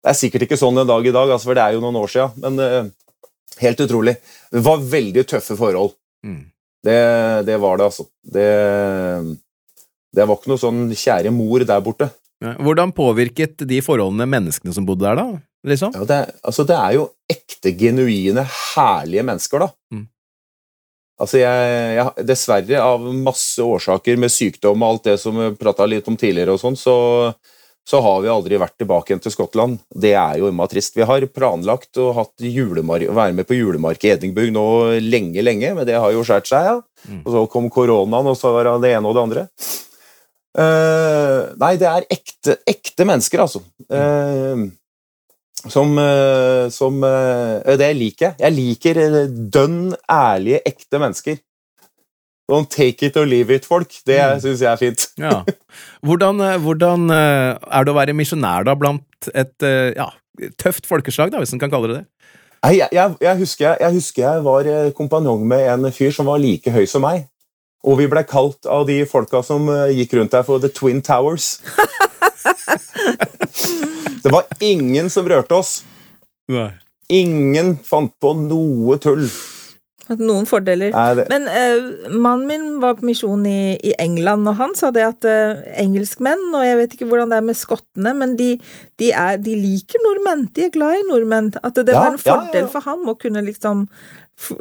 Det 0.00 0.14
er 0.14 0.16
sikkert 0.16 0.46
ikke 0.46 0.56
sånn 0.56 0.80
en 0.80 0.88
dag 0.88 1.04
i 1.04 1.12
dag, 1.12 1.28
altså, 1.28 1.50
for 1.50 1.58
det 1.58 1.66
er 1.66 1.76
jo 1.76 1.82
noen 1.84 2.00
år 2.00 2.08
siden, 2.08 2.40
men 2.40 2.64
eh, 2.64 2.88
helt 3.60 3.80
utrolig. 3.80 4.16
Det 4.52 4.62
var 4.66 4.84
veldig 4.92 5.24
tøffe 5.28 5.56
forhold. 5.58 5.94
Mm. 6.26 6.44
Det, 6.86 7.00
det 7.48 7.56
var 7.62 7.80
det, 7.80 7.88
altså. 7.88 8.06
Det, 8.22 8.46
det 10.16 10.26
var 10.26 10.38
ikke 10.38 10.52
noe 10.52 10.62
sånn 10.62 10.86
kjære 10.92 11.32
mor 11.34 11.64
der 11.66 11.82
borte. 11.84 12.10
Hvordan 12.40 12.92
påvirket 12.92 13.64
de 13.68 13.78
forholdene 13.84 14.26
menneskene 14.28 14.74
som 14.76 14.86
bodde 14.86 15.06
der, 15.06 15.16
da? 15.18 15.40
Liksom? 15.66 15.94
Ja, 15.96 16.04
det, 16.06 16.18
altså, 16.46 16.66
det 16.68 16.76
er 16.76 16.98
jo 16.98 17.06
ekte, 17.32 17.72
genuine, 17.78 18.44
herlige 18.44 19.24
mennesker, 19.26 19.64
da. 19.64 19.70
Mm. 19.94 20.04
Altså, 21.16 21.40
jeg, 21.40 21.76
jeg, 21.96 22.26
dessverre, 22.28 22.82
av 22.84 23.06
masse 23.24 23.64
årsaker 23.64 24.20
med 24.20 24.32
sykdom 24.32 24.84
og 24.84 24.90
alt 24.90 25.08
det 25.08 25.16
som 25.22 25.38
vi 25.40 25.48
prata 25.56 25.88
litt 25.88 26.06
om 26.12 26.18
tidligere, 26.20 26.54
og 26.54 26.60
sånn, 26.60 26.76
så, 26.78 26.96
så 27.86 28.00
har 28.02 28.22
vi 28.24 28.30
aldri 28.32 28.58
vært 28.58 28.74
tilbake 28.80 29.12
igjen 29.12 29.22
til 29.22 29.30
Skottland. 29.30 29.78
Det 29.94 30.10
er 30.18 30.40
jo 30.40 30.48
imma 30.50 30.66
trist. 30.66 30.96
Vi 30.98 31.06
har 31.06 31.22
planlagt 31.30 32.00
å 32.02 32.08
være 32.10 33.34
med 33.36 33.46
på 33.46 33.54
julemarked 33.54 34.08
i 34.08 34.14
Edinburgh 34.16 34.50
nå 34.54 34.66
lenge, 35.04 35.44
lenge, 35.44 35.70
men 35.76 35.86
det 35.86 35.94
har 35.94 36.10
jo 36.10 36.24
skåret 36.26 36.50
seg, 36.50 36.66
ja. 36.66 36.80
Mm. 37.06 37.20
Og 37.22 37.30
så 37.30 37.44
kom 37.52 37.68
koronaen, 37.70 38.32
og 38.32 38.38
så 38.38 38.50
var 38.56 38.72
det 38.82 38.90
ene 38.90 39.06
og 39.06 39.14
det 39.14 39.22
andre. 39.22 39.46
Uh, 40.56 41.52
nei, 41.60 41.76
det 41.78 41.86
er 41.92 42.08
ekte, 42.10 42.58
ekte 42.66 43.06
mennesker, 43.06 43.44
altså. 43.44 43.62
Uh, 43.86 44.66
som, 45.66 45.96
eh, 45.98 46.68
som 46.70 47.00
Det 47.00 47.86
liker 47.96 48.26
jeg. 48.28 48.34
Jeg 48.38 48.54
liker 48.54 48.98
dønn 49.50 49.96
ærlige, 50.06 50.60
ekte 50.68 51.00
mennesker. 51.02 51.40
Sånn 52.46 52.68
take 52.70 53.08
it 53.08 53.16
or 53.18 53.26
leave 53.26 53.50
it-folk. 53.50 53.90
Det 54.06 54.20
Mm. 54.22 54.38
syns 54.40 54.60
jeg 54.62 54.70
er 54.70 54.76
fint. 54.78 55.06
Ja. 55.18 55.40
Hvordan, 56.06 56.38
eh, 56.40 56.58
hvordan 56.62 57.10
eh, 57.10 57.58
er 57.58 57.84
det 57.84 57.90
å 57.92 57.96
være 57.96 58.14
misjonær 58.14 58.64
da 58.68 58.74
blant 58.78 59.28
et 59.34 59.62
eh, 59.66 59.90
ja, 59.96 60.06
tøft 60.62 60.86
folkeslag, 60.86 61.32
da, 61.32 61.40
hvis 61.42 61.52
en 61.56 61.62
kan 61.62 61.70
kalle 61.72 61.88
det 61.90 61.96
det? 61.98 62.04
Nei, 62.66 62.76
Jeg, 62.78 62.88
jeg, 62.92 63.16
jeg, 63.20 63.36
husker, 63.38 63.76
jeg, 63.80 63.92
husker 63.94 64.22
jeg 64.22 64.42
var 64.46 64.68
kompanjong 64.96 65.42
med 65.46 65.66
en 65.74 65.90
fyr 65.92 66.10
som 66.14 66.26
var 66.30 66.38
like 66.42 66.70
høy 66.70 66.86
som 66.86 67.02
meg. 67.02 67.26
Og 67.86 67.98
vi 68.00 68.06
ble 68.10 68.22
kalt 68.26 68.66
av 68.66 68.86
de 68.88 69.00
folka 69.06 69.42
som 69.46 69.66
gikk 69.94 70.14
rundt 70.18 70.32
der, 70.34 70.42
for 70.46 70.58
The 70.62 70.68
Twin 70.74 71.02
Towers. 71.02 71.60
det 74.22 74.32
var 74.32 74.44
ingen 74.60 75.10
som 75.10 75.28
rørte 75.28 75.54
oss. 75.54 75.84
Nei. 76.50 76.70
Ingen 77.12 77.76
fant 77.86 78.12
på 78.22 78.32
noe 78.38 78.98
tull. 79.02 79.26
Noen 80.08 80.44
fordeler. 80.46 80.92
Nei, 80.94 81.14
det, 81.18 81.24
Men 81.32 81.48
uh, 81.50 82.10
mannen 82.14 82.46
min 82.46 82.66
var 82.82 82.94
på 83.00 83.06
misjon 83.08 83.42
i, 83.50 83.74
i 83.82 83.94
England, 83.98 84.46
og 84.46 84.54
han 84.60 84.74
sa 84.78 84.92
det 84.94 85.02
at 85.02 85.26
uh, 85.26 85.64
engelskmenn, 85.82 86.44
og 86.54 86.62
jeg 86.62 86.76
vet 86.78 86.94
ikke 86.94 87.08
hvordan 87.10 87.32
det 87.34 87.40
er 87.40 87.46
med 87.48 87.58
skottene, 87.58 88.12
men 88.14 88.36
de, 88.38 88.52
de, 89.02 89.08
er, 89.10 89.40
de 89.42 89.56
liker 89.58 89.98
nordmenn. 90.04 90.46
De 90.54 90.68
er 90.68 90.70
glad 90.76 91.00
i 91.00 91.08
nordmenn. 91.08 91.50
At 91.66 91.74
det 91.80 91.90
Ja, 91.90 92.04
var 92.04 92.14
en 92.14 92.22
fordel 92.22 92.62
ja, 92.62 92.68
ja. 92.68 92.70
for 92.76 92.86
ham 92.86 93.02
å 93.10 93.16
kunne 93.18 93.42
liksom 93.46 93.88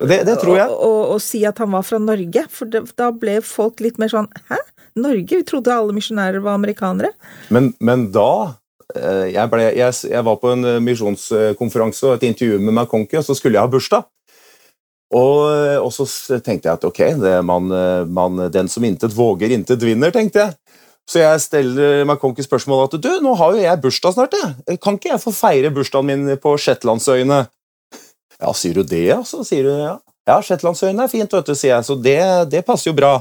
Det- 0.08 0.24
det 0.26 0.38
tror 0.42 0.56
jeg. 0.58 0.70
Å, 0.72 0.90
å, 0.90 1.14
å 1.14 1.20
si 1.22 1.44
at 1.46 1.58
han 1.62 1.70
var 1.76 1.84
fra 1.84 2.00
Norge, 2.00 2.46
for 2.50 2.66
det, 2.72 2.86
da 2.98 3.12
ble 3.12 3.38
folk 3.44 3.82
litt 3.84 3.98
mer 4.02 4.08
sånn 4.10 4.30
Hæ? 4.50 4.58
Norge? 4.96 5.36
Vi 5.36 5.44
trodde 5.44 5.74
alle 5.76 5.92
misjonærer 5.94 6.40
var 6.42 6.56
amerikanere. 6.56 7.10
men, 7.52 7.74
men 7.84 8.06
da 8.16 8.56
eh, 8.96 9.34
jeg, 9.36 9.50
ble, 9.52 9.66
jeg, 9.76 9.94
jeg 10.10 10.24
var 10.24 10.38
på 10.40 10.54
en 10.54 10.64
misjonskonferanse 10.86 12.08
og 12.08 12.14
et 12.16 12.24
intervju 12.30 12.60
med 12.64 12.74
McConkie, 12.78 13.20
og 13.20 13.26
så 13.28 13.36
skulle 13.36 13.60
jeg 13.60 13.66
ha 13.68 13.72
bursdag. 13.72 14.06
Og, 15.14 15.38
eh, 15.52 15.78
og 15.78 15.92
så 15.94 16.08
tenkte 16.42 16.70
jeg 16.70 16.80
at 16.80 16.88
ok, 16.88 17.02
man, 17.46 17.70
eh, 17.72 18.06
man, 18.10 18.48
den 18.52 18.70
som 18.72 18.86
intet 18.88 19.14
våger, 19.16 19.54
intet 19.54 19.84
vinner, 19.86 20.14
tenkte 20.14 20.42
jeg. 20.42 20.56
Så 21.06 21.22
jeg 21.22 21.42
steller 21.44 22.02
McConkie 22.02 22.46
spørsmålet 22.46 22.96
at 22.96 23.04
du, 23.04 23.12
nå 23.22 23.36
har 23.38 23.54
jo 23.54 23.62
jeg 23.62 23.82
bursdag 23.84 24.16
snart, 24.16 24.34
jeg. 24.34 24.80
Kan 24.82 24.98
ikke 24.98 25.12
jeg 25.12 25.22
få 25.22 25.36
feire 25.36 25.70
bursdagen 25.74 26.10
min 26.10 26.40
på 26.42 26.56
Shetlandsøyene? 26.58 27.44
Ja, 28.42 28.52
sier 28.58 28.82
du 28.82 28.84
det, 28.84 29.06
altså? 29.14 29.44
Sier 29.46 29.70
du 29.70 29.74
ja. 29.76 29.96
Ja, 30.26 30.40
Shetlandsøyene 30.42 31.06
er 31.06 31.12
fint, 31.12 31.30
vet 31.30 31.46
du, 31.46 31.54
sier 31.54 31.76
jeg, 31.76 31.86
så 31.86 31.96
det, 32.02 32.20
det 32.50 32.64
passer 32.66 32.90
jo 32.90 32.98
bra. 32.98 33.20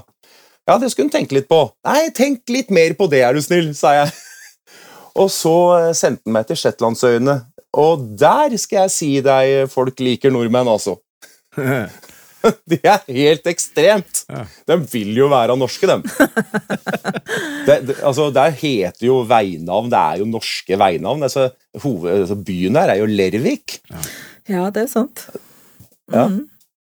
Ja, 0.64 0.78
det 0.80 0.88
skulle 0.90 1.10
hun 1.10 1.12
tenke 1.12 1.36
litt 1.36 1.50
på. 1.50 1.60
Nei, 1.84 2.08
tenk 2.16 2.48
litt 2.48 2.72
mer 2.72 2.96
på 2.96 3.10
det, 3.12 3.20
er 3.26 3.36
du 3.36 3.44
snill, 3.44 3.74
sa 3.76 3.92
jeg. 3.98 4.14
Og 5.20 5.28
så 5.30 5.56
eh, 5.76 5.90
sendte 5.92 6.24
han 6.24 6.38
meg 6.38 6.48
til 6.48 6.58
Shetlandsøyene, 6.58 7.42
og 7.74 8.02
der 8.18 8.54
skal 8.58 8.84
jeg 8.84 8.92
si 8.94 9.08
deg 9.22 9.68
folk 9.70 9.98
liker 9.98 10.30
nordmenn, 10.30 10.70
altså. 10.70 10.96
Det 12.68 12.80
er 12.84 13.00
helt 13.08 13.46
ekstremt! 13.48 14.24
Ja. 14.28 14.42
De 14.68 14.76
vil 14.92 15.14
jo 15.16 15.30
være 15.32 15.56
norske, 15.56 15.88
dem. 15.88 16.02
Det, 17.64 17.78
det, 17.88 17.94
altså, 18.04 18.28
der 18.28 18.52
heter 18.52 19.06
jo 19.06 19.22
veinavn 19.24 19.86
Det 19.88 19.96
er 19.96 20.18
jo 20.20 20.26
norske 20.28 20.76
veinavn. 20.78 21.24
Altså, 21.24 21.46
hoved, 21.80 22.10
altså, 22.12 22.36
byen 22.36 22.76
her 22.76 22.92
er 22.92 23.00
jo 23.00 23.08
Lervik. 23.08 23.78
Ja, 24.50 24.68
det 24.68 24.82
er 24.84 24.90
sant. 24.92 25.24
Ja. 26.12 26.26
Mm. 26.28 26.42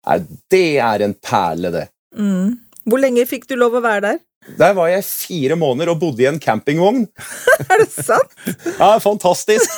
Nei, 0.10 0.18
det 0.52 0.66
er 0.82 1.06
en 1.06 1.14
perle, 1.22 1.70
det. 1.76 1.86
Mm. 2.18 2.58
Hvor 2.90 3.00
lenge 3.00 3.28
fikk 3.30 3.46
du 3.52 3.56
lov 3.60 3.78
å 3.78 3.84
være 3.86 4.04
der? 4.08 4.22
Der 4.58 4.74
var 4.76 4.90
jeg 4.92 5.06
fire 5.08 5.56
måneder 5.56 5.94
og 5.94 6.02
bodde 6.02 6.26
i 6.26 6.28
en 6.28 6.42
campingvogn. 6.42 7.06
Er 7.70 7.86
det 7.86 7.92
sant? 7.94 8.34
Ja, 8.80 8.98
fantastisk! 9.04 9.70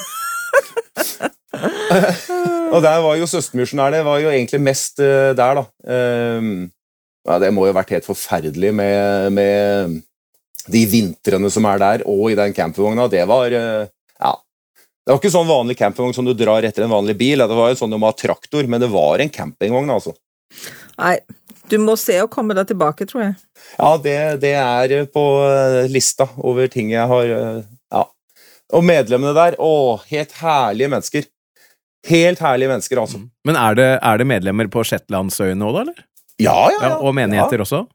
Og 2.74 2.80
der 2.84 3.02
var 3.04 3.18
jo 3.20 3.28
søstermisjonærene 3.30 4.04
var 4.06 4.22
jo 4.24 4.32
egentlig 4.32 4.62
mest 4.64 5.00
uh, 5.04 5.32
der, 5.38 5.62
da. 5.62 5.64
Um, 5.88 6.72
ja, 7.26 7.40
det 7.42 7.52
må 7.54 7.66
jo 7.66 7.74
ha 7.74 7.80
vært 7.80 7.96
helt 7.96 8.08
forferdelig 8.08 8.72
med, 8.76 9.32
med 9.34 9.96
de 10.72 10.82
vintrene 10.90 11.50
som 11.54 11.66
er 11.70 11.82
der, 11.82 12.04
og 12.10 12.28
i 12.32 12.38
den 12.38 12.54
campingvogna. 12.58 13.08
Det 13.12 13.24
var 13.30 13.56
uh, 13.56 13.86
Ja. 14.20 14.34
Det 15.06 15.14
var 15.14 15.20
ikke 15.22 15.36
sånn 15.36 15.50
vanlig 15.50 15.78
campingvogn 15.78 16.16
som 16.18 16.26
du 16.26 16.34
drar 16.38 16.66
etter 16.66 16.86
en 16.86 16.94
vanlig 16.94 17.18
bil. 17.20 17.44
Det 17.46 17.58
var 17.58 17.72
jo 17.72 17.80
sånn 17.80 17.94
du 17.94 18.00
må 18.02 18.10
ha 18.10 18.18
traktor, 18.18 18.66
men 18.70 18.82
det 18.82 18.90
var 18.94 19.22
en 19.22 19.30
campingvogn, 19.30 19.92
altså. 19.94 20.16
Nei, 20.98 21.20
du 21.70 21.78
må 21.82 21.94
se 22.00 22.18
å 22.22 22.30
komme 22.32 22.56
deg 22.58 22.72
tilbake, 22.72 23.06
tror 23.10 23.28
jeg. 23.28 23.36
Ja, 23.78 23.92
det, 24.02 24.18
det 24.42 24.54
er 24.58 25.06
på 25.14 25.24
eh, 25.46 25.86
lista 25.92 26.28
over 26.38 26.70
ting 26.72 26.92
jeg 26.94 27.10
har. 27.10 27.34
Og 28.76 28.84
medlemmene 28.86 29.34
der, 29.38 29.56
å, 29.62 29.96
helt 30.10 30.36
herlige 30.42 30.92
mennesker. 30.92 31.28
Helt 32.06 32.42
herlige 32.44 32.70
mennesker, 32.74 33.02
altså. 33.02 33.22
Men 33.48 33.58
er 33.58 33.78
det, 33.80 33.90
er 34.04 34.22
det 34.22 34.28
medlemmer 34.30 34.70
på 34.72 34.84
Shetlandsøyene 34.86 35.66
òg, 35.66 35.78
da? 35.78 35.86
eller? 35.86 36.06
Ja, 36.42 36.58
ja, 36.70 36.80
Ja, 36.82 36.90
ja. 36.90 36.96
og 37.00 37.16
menigheter 37.16 37.64
også? 37.64 37.86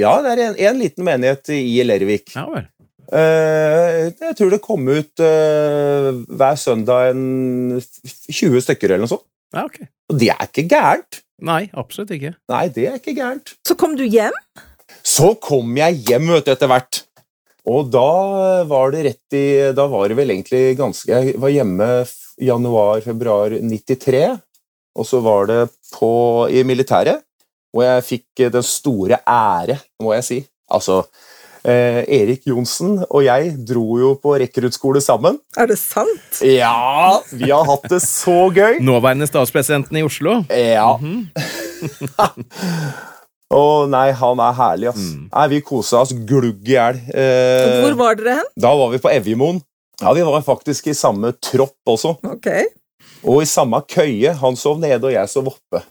Ja, 0.00 0.16
det 0.24 0.32
er 0.34 0.42
en, 0.48 0.56
en 0.70 0.80
liten 0.80 1.04
menighet 1.06 1.52
i 1.54 1.82
Lervik. 1.84 2.32
Ja 2.34 2.46
vel. 2.50 2.66
Uh, 3.14 4.08
jeg 4.08 4.34
tror 4.38 4.50
det 4.50 4.62
kom 4.64 4.86
ut 4.88 5.20
uh, 5.22 6.08
hver 6.24 6.56
søndag 6.58 7.12
en 7.12 7.76
20 7.76 8.64
stykker 8.64 8.94
eller 8.94 9.04
noe 9.04 9.12
sånt. 9.12 9.26
Ja, 9.54 9.66
ok. 9.68 9.82
Og 10.10 10.18
det 10.18 10.30
er 10.32 10.46
ikke 10.48 10.64
gærent. 10.72 11.20
Nei, 11.44 11.66
absolutt 11.78 12.14
ikke. 12.16 12.32
Nei, 12.50 12.64
det 12.74 12.86
er 12.88 12.96
ikke 12.98 13.14
gærent. 13.14 13.54
Så 13.68 13.76
kom 13.78 13.94
du 13.98 14.02
hjem? 14.08 14.34
Så 15.04 15.34
kom 15.42 15.76
jeg 15.78 16.00
hjem 16.08 16.32
vet 16.32 16.48
du, 16.48 16.52
etter 16.56 16.70
hvert. 16.72 17.02
Og 17.64 17.86
da 17.88 18.64
var 18.68 18.90
det 18.92 19.04
rett 19.06 19.36
i 19.38 19.46
Da 19.76 19.86
var 19.88 20.10
det 20.10 20.18
vel 20.18 20.34
egentlig 20.34 20.74
ganske 20.76 21.08
Jeg 21.08 21.36
var 21.40 21.52
hjemme 21.52 21.86
januar-februar 22.44 23.54
93, 23.62 24.24
og 24.98 25.06
så 25.06 25.20
var 25.22 25.46
det 25.46 25.60
på, 25.94 26.10
i 26.50 26.64
militæret, 26.66 27.22
Og 27.74 27.84
jeg 27.86 28.06
fikk 28.08 28.42
den 28.52 28.66
store 28.66 29.20
ære, 29.22 29.78
må 30.02 30.12
jeg 30.16 30.26
si. 30.26 30.38
Altså 30.70 31.04
eh, 31.62 32.02
Erik 32.18 32.46
Johnsen 32.50 32.98
og 33.04 33.22
jeg 33.26 33.54
dro 33.68 33.98
jo 34.00 34.14
på 34.18 34.34
rekruttskole 34.42 35.02
sammen. 35.04 35.38
Er 35.56 35.70
det 35.70 35.78
sant? 35.78 36.42
Ja, 36.42 37.20
vi 37.30 37.50
har 37.50 37.64
hatt 37.70 37.86
det 37.90 38.02
så 38.02 38.50
gøy! 38.50 38.80
Nåværende 38.82 39.30
statspresidenten 39.30 40.02
i 40.02 40.06
Oslo? 40.06 40.40
Ja. 40.50 40.96
Å 43.52 43.84
nei, 43.90 44.08
han 44.16 44.40
er 44.40 44.54
herlig, 44.56 44.88
ass. 44.94 45.02
Mm. 45.14 45.26
Nei, 45.34 45.44
vi 45.52 45.60
kosa 45.66 46.00
oss 46.00 46.14
glugg 46.26 46.64
i 46.68 46.74
hjel. 46.78 46.96
Eh, 47.12 47.82
Hvor 47.84 47.96
var 48.00 48.16
dere 48.18 48.38
hen? 48.40 48.48
Da 48.56 48.72
var 48.78 48.90
vi 48.94 48.98
på 49.02 49.12
Evjemoen. 49.12 49.60
Ja, 50.00 50.12
Vi 50.16 50.24
var 50.26 50.40
faktisk 50.42 50.88
i 50.90 50.94
samme 50.96 51.32
tropp 51.38 51.76
også, 51.86 52.16
Ok. 52.26 52.48
og 53.22 53.42
i 53.42 53.46
samme 53.46 53.78
køye. 53.86 54.32
Han 54.40 54.56
sov 54.56 54.80
nede, 54.80 55.04
og 55.04 55.12
jeg 55.12 55.28
sov 55.30 55.52
oppe. 55.52 55.84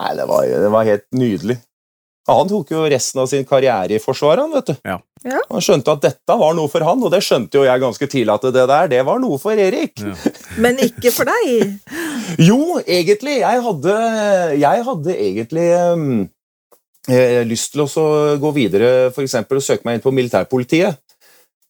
Nei, 0.00 0.14
det 0.18 0.26
var, 0.26 0.42
det 0.48 0.70
var 0.72 0.84
helt 0.88 1.04
nydelig. 1.14 1.58
Han 2.26 2.48
tok 2.48 2.70
jo 2.72 2.86
resten 2.88 3.20
av 3.20 3.26
sin 3.28 3.44
karriere 3.44 3.94
i 3.94 4.00
Forsvaret, 4.00 4.40
han, 4.40 4.50
vet 4.56 4.66
du. 4.72 4.74
Ja. 4.88 4.96
Ja. 5.28 5.40
Han 5.50 5.60
skjønte 5.62 5.92
at 5.92 6.00
dette 6.02 6.36
var 6.40 6.54
noe 6.56 6.68
for 6.72 6.80
han, 6.84 7.02
og 7.04 7.12
det 7.12 7.20
skjønte 7.22 7.60
jo 7.60 7.64
jeg 7.68 7.80
ganske 7.82 8.08
tidlig 8.08 8.32
at 8.34 8.46
det 8.52 8.64
der, 8.68 8.88
det 8.88 9.02
var 9.06 9.20
noe 9.20 9.36
for 9.38 9.52
Erik. 9.52 10.00
Ja. 10.00 10.14
Men 10.64 10.80
ikke 10.82 11.12
for 11.14 11.28
deg. 11.28 11.76
Jo, 12.40 12.80
egentlig. 12.80 13.38
Jeg 13.44 13.62
hadde, 13.68 13.94
jeg 14.58 14.84
hadde 14.88 15.16
egentlig 15.28 15.68
um, 15.92 16.24
eh, 17.08 17.42
lyst 17.48 17.74
til 17.74 17.84
å 17.84 17.88
gå 18.40 18.54
videre 18.56 19.10
for 19.14 19.24
eksempel, 19.26 19.60
og 19.60 19.66
søke 19.66 19.86
meg 19.88 19.98
inn 19.98 20.04
på 20.04 20.14
militærpolitiet. 20.14 21.00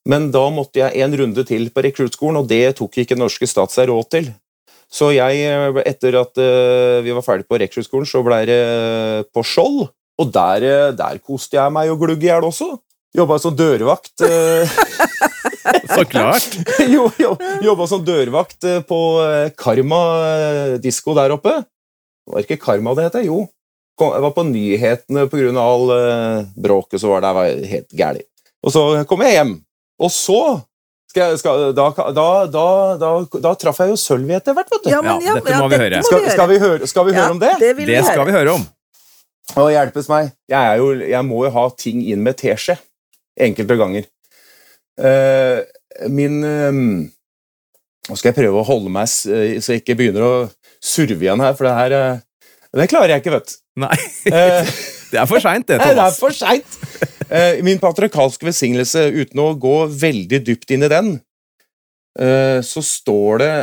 Men 0.09 0.29
da 0.33 0.43
måtte 0.53 0.83
jeg 0.83 1.01
en 1.01 1.17
runde 1.17 1.45
til 1.49 1.71
på 1.73 1.85
rekruttskolen, 1.87 2.43
og 2.43 2.49
det 2.51 2.77
tok 2.81 3.01
ikke 3.01 3.17
norske 3.17 3.49
stat 3.49 3.73
seg 3.73 3.89
råd 3.89 4.11
til. 4.13 4.33
Så 4.95 5.11
jeg, 5.17 5.43
etter 5.89 6.19
at 6.21 6.39
eh, 6.39 7.01
vi 7.03 7.15
var 7.17 7.25
ferdig 7.25 7.49
på 7.51 7.59
rekruttskolen, 7.59 8.07
så 8.07 8.23
ble 8.27 8.43
det 8.51 8.61
eh, 8.61 9.21
på 9.35 9.43
Skjold. 9.47 9.89
Og 10.23 10.29
der, 10.31 10.67
eh, 10.69 10.93
der 10.95 11.19
koste 11.25 11.59
jeg 11.59 11.75
meg 11.75 11.91
og 11.91 12.05
glugg 12.05 12.23
i 12.23 12.29
hjel 12.29 12.47
også. 12.47 12.75
Jobba 13.15 13.39
som 13.43 13.57
dørvakt. 13.57 14.13
Så 15.95 16.03
klart! 16.11 16.57
jo, 16.95 17.07
jo, 17.21 17.35
jobba 17.65 17.87
som 17.89 18.03
dørvakt 18.05 18.67
på 18.89 18.99
Karma 19.59 20.01
disko 20.83 21.15
der 21.17 21.35
oppe. 21.37 21.55
Det 21.63 22.35
var 22.35 22.45
ikke 22.45 22.59
Karma 22.61 22.95
det 22.99 23.07
het, 23.09 23.21
jo. 23.29 23.45
Kom- 23.99 24.13
Jeg 24.17 24.23
var 24.25 24.33
på 24.35 24.45
nyhetene 24.49 25.27
pga. 25.31 25.51
all 25.63 25.91
uh, 25.95 26.45
bråket 26.59 27.01
som 27.01 27.11
var 27.15 27.21
der. 27.23 27.35
var 27.37 27.51
helt 27.75 27.91
gærlig. 27.95 28.25
Og 28.65 28.73
så 28.75 29.05
kom 29.07 29.23
jeg 29.23 29.37
hjem. 29.39 29.53
Og 30.03 30.11
så 30.11 30.39
skal 31.11 31.31
jeg, 31.31 31.39
skal, 31.39 31.69
da, 31.79 31.85
da, 31.95 32.29
da, 32.51 32.65
da, 32.99 33.11
da 33.45 33.53
traff 33.55 33.79
jeg 33.85 33.93
jo 33.93 33.99
Sølvi 34.01 34.35
etter 34.35 34.57
hvert, 34.57 34.67
vet 34.73 34.83
du. 34.83 34.91
Ja, 34.91 35.03
men, 35.05 35.21
Ja, 35.23 35.29
ja, 35.29 35.35
dette 35.39 35.61
må 35.63 35.69
vi 35.71 35.79
høre. 35.79 36.01
Skal, 36.03 36.25
skal 36.33 36.49
vi 36.51 36.57
høre, 36.59 36.89
skal 36.91 37.07
vi 37.07 37.13
Ja, 37.15 37.21
høre 37.23 37.37
om 37.37 37.43
det? 37.45 37.53
Det 37.61 37.71
vil 37.79 37.87
Det 37.87 38.01
vi 38.01 38.07
skal 38.09 38.19
høre. 38.19 38.27
vi 38.33 38.39
høre 38.39 38.57
om. 38.57 38.65
Å 39.61 39.69
hjelpes 39.71 40.09
meg. 40.11 40.33
Jeg, 40.51 40.59
er 40.59 40.81
jo, 40.81 40.89
jeg 41.15 41.25
må 41.29 41.45
jo 41.47 41.53
ha 41.55 41.65
ting 41.79 42.01
inn 42.03 42.25
med 42.27 42.35
teskje. 42.41 42.75
Enkelte 43.39 43.77
ganger. 43.79 44.09
Uh, 44.99 45.63
min 46.11 46.41
eh, 46.47 46.77
Nå 48.09 48.17
skal 48.19 48.31
jeg 48.33 48.37
prøve 48.37 48.61
å 48.61 48.67
holde 48.69 48.91
meg 48.93 49.09
eh, 49.33 49.57
så 49.65 49.73
jeg 49.75 49.81
ikke 49.83 49.97
begynner 49.99 50.23
å 50.27 50.33
surve 50.83 51.25
igjen 51.25 51.41
her, 51.43 51.55
for 51.57 51.67
det 51.67 51.73
her 51.79 51.95
eh, 51.97 52.19
Det 52.75 52.89
klarer 52.91 53.15
jeg 53.15 53.23
ikke, 53.23 53.37
vet 53.37 53.53
du. 53.53 53.57
Nei, 53.85 53.97
det 55.13 55.21
er 55.21 55.31
for 55.31 55.43
seint, 55.43 55.67
det, 55.69 55.79
Nei, 55.83 55.93
det 55.95 56.05
er 56.09 56.17
for 56.19 56.35
seint! 56.35 56.79
Eh, 57.31 57.63
min 57.67 57.81
patriarkalske 57.83 58.47
velsignelse, 58.47 59.07
uten 59.15 59.41
å 59.43 59.53
gå 59.59 59.77
veldig 59.95 60.43
dypt 60.47 60.75
inn 60.75 60.87
i 60.87 60.91
den, 60.93 61.15
eh, 62.19 62.61
så 62.67 62.83
står 62.85 63.43
det 63.43 63.55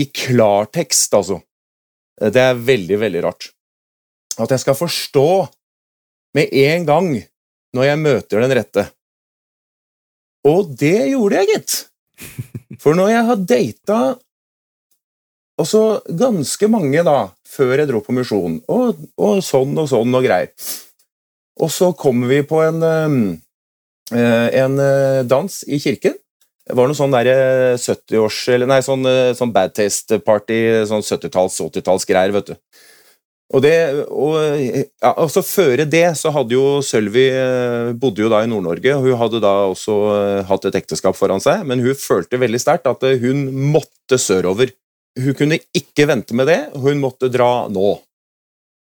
i 0.00 0.06
klartekst, 0.12 1.16
altså 1.16 1.40
Eh, 2.20 2.30
Det 2.32 2.42
er 2.42 2.54
veldig, 2.54 2.98
veldig 3.00 3.22
rart. 3.24 3.50
At 4.38 4.52
jeg 4.52 4.60
skal 4.60 4.76
forstå 4.76 5.28
med 6.36 6.52
en 6.52 6.86
gang 6.88 7.10
når 7.76 7.84
jeg 7.90 8.02
møter 8.02 8.44
den 8.44 8.56
rette. 8.58 8.86
Og 10.46 10.76
det 10.78 11.10
gjorde 11.10 11.40
jeg, 11.42 11.48
gitt. 11.54 11.76
For 12.82 12.96
når 12.96 13.12
jeg 13.12 13.24
har 13.30 13.44
data 13.52 14.00
også 15.60 15.82
ganske 16.18 16.68
mange 16.70 17.02
da, 17.06 17.30
før 17.48 17.80
jeg 17.80 17.90
dro 17.90 18.02
på 18.04 18.14
misjon, 18.16 18.60
og, 18.72 19.00
og 19.16 19.40
sånn 19.44 19.76
og 19.80 19.88
sånn 19.90 20.18
og 20.18 20.26
greier. 20.26 20.52
Og 21.62 21.72
så 21.72 21.90
kom 21.96 22.26
vi 22.28 22.42
på 22.44 22.60
en, 22.66 22.84
eh, 24.12 24.48
en 24.60 24.80
eh, 24.82 25.22
dans 25.24 25.62
i 25.64 25.80
kirken. 25.80 26.18
Det 26.66 26.74
var 26.74 26.90
noe 26.90 26.98
sånn 26.98 27.14
derre 27.14 27.76
70-års 27.78 28.40
Eller 28.50 28.66
nei, 28.66 28.80
sånn, 28.82 29.06
eh, 29.06 29.30
sånn 29.38 29.52
bad 29.54 29.72
taste-party, 29.76 30.58
sånn 30.90 31.04
70-talls, 31.06 31.60
80-tallsgreier, 31.62 32.34
vet 32.34 32.52
du. 32.52 32.56
Og 33.54 33.62
det, 33.62 33.74
og, 34.10 34.34
ja, 34.58 35.12
altså 35.12 35.42
Føre 35.46 35.84
det 35.86 36.06
så 36.18 36.32
hadde 36.34 36.56
jo 36.56 36.80
Sølvi 36.82 37.28
eh, 37.30 37.92
bodde 37.94 38.24
jo 38.24 38.30
da 38.32 38.40
i 38.42 38.48
Nord-Norge, 38.50 38.96
og 38.96 39.06
hun 39.06 39.20
hadde 39.20 39.40
da 39.44 39.52
også 39.68 39.98
eh, 40.16 40.40
hatt 40.48 40.66
et 40.66 40.78
ekteskap 40.80 41.14
foran 41.14 41.42
seg, 41.42 41.62
men 41.68 41.84
hun 41.84 41.94
følte 41.94 42.40
veldig 42.42 42.60
sterkt 42.62 42.90
at 42.90 43.06
eh, 43.06 43.20
hun 43.22 43.46
måtte 43.70 44.18
sørover. 44.18 44.74
Hun 45.16 45.34
kunne 45.38 45.58
ikke 45.76 46.06
vente 46.10 46.36
med 46.36 46.48
det, 46.50 46.60
hun 46.76 47.00
måtte 47.00 47.30
dra 47.32 47.66
nå. 47.72 47.96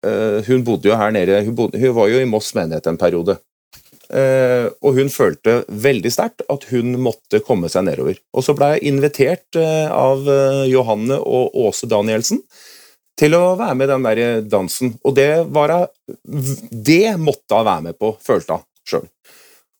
Eh, 0.05 0.43
Hun 0.47 0.63
bodde 0.67 0.89
jo 0.91 0.97
her 0.99 1.13
nede, 1.15 1.41
hun, 1.45 1.55
bodde, 1.55 1.79
hun 1.79 1.95
var 1.95 2.11
jo 2.11 2.21
i 2.21 2.29
Moss 2.29 2.53
menighet 2.57 2.87
en 2.91 2.99
periode. 2.99 3.37
Eh, 4.13 4.67
og 4.85 4.99
hun 4.99 5.09
følte 5.09 5.63
veldig 5.71 6.11
sterkt 6.13 6.43
at 6.51 6.67
hun 6.69 6.93
måtte 7.01 7.41
komme 7.45 7.71
seg 7.71 7.87
nedover. 7.87 8.19
Og 8.35 8.45
så 8.45 8.53
ble 8.57 8.75
jeg 8.75 8.91
invitert 8.91 9.57
eh, 9.57 9.89
av 9.89 10.27
Johanne 10.69 11.17
og 11.17 11.55
Åse 11.65 11.89
Danielsen 11.89 12.43
til 13.17 13.33
å 13.37 13.55
være 13.55 13.79
med 13.79 13.87
i 13.87 13.93
den 13.93 14.05
der 14.05 14.45
dansen. 14.51 14.93
Og 15.07 15.15
det 15.17 15.29
var 15.55 15.73
hun 15.73 16.55
Det 16.69 17.15
måtte 17.17 17.57
hun 17.57 17.65
være 17.71 17.87
med 17.89 17.97
på, 17.97 18.13
følte 18.21 18.59
hun 18.59 18.67
sjøl. 18.85 19.07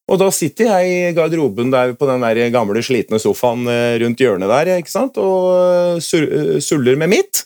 Og 0.05 0.19
da 0.21 0.27
sitter 0.33 0.67
jeg 0.69 0.89
i 0.89 1.13
garderoben 1.17 1.71
der 1.73 1.95
på 1.97 2.05
den 2.05 2.21
der 2.21 2.51
gamle, 2.53 2.81
slitne 2.85 3.17
sofaen 3.21 3.65
eh, 3.71 3.97
rundt 4.03 4.21
hjørnet 4.21 4.51
der, 4.51 4.75
ikke 4.77 4.93
sant, 4.93 5.17
og 5.17 5.97
eh, 5.97 6.19
eh, 6.21 6.57
suller 6.61 6.97
med 7.01 7.09
mitt. 7.15 7.45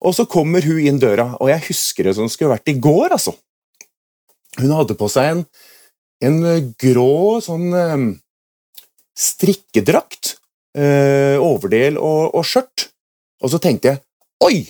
Og 0.00 0.14
så 0.16 0.24
kommer 0.30 0.64
hun 0.64 0.78
inn 0.78 1.00
døra, 1.02 1.34
og 1.42 1.50
jeg 1.50 1.66
husker 1.66 2.06
det 2.06 2.14
som 2.16 2.28
det 2.28 2.34
skulle 2.34 2.54
vært 2.54 2.70
i 2.70 2.78
går, 2.78 3.16
altså. 3.16 3.34
Hun 4.60 4.72
hadde 4.72 4.96
på 4.98 5.08
seg 5.10 5.32
en, 5.32 5.42
en 6.26 6.38
grå 6.80 7.40
sånn 7.44 7.74
strikkedrakt, 9.18 10.36
overdel 10.74 11.98
og, 11.98 12.30
og 12.38 12.46
skjørt. 12.46 12.86
Og 13.42 13.52
så 13.52 13.60
tenkte 13.62 13.92
jeg 13.92 14.02
Oi! 14.46 14.62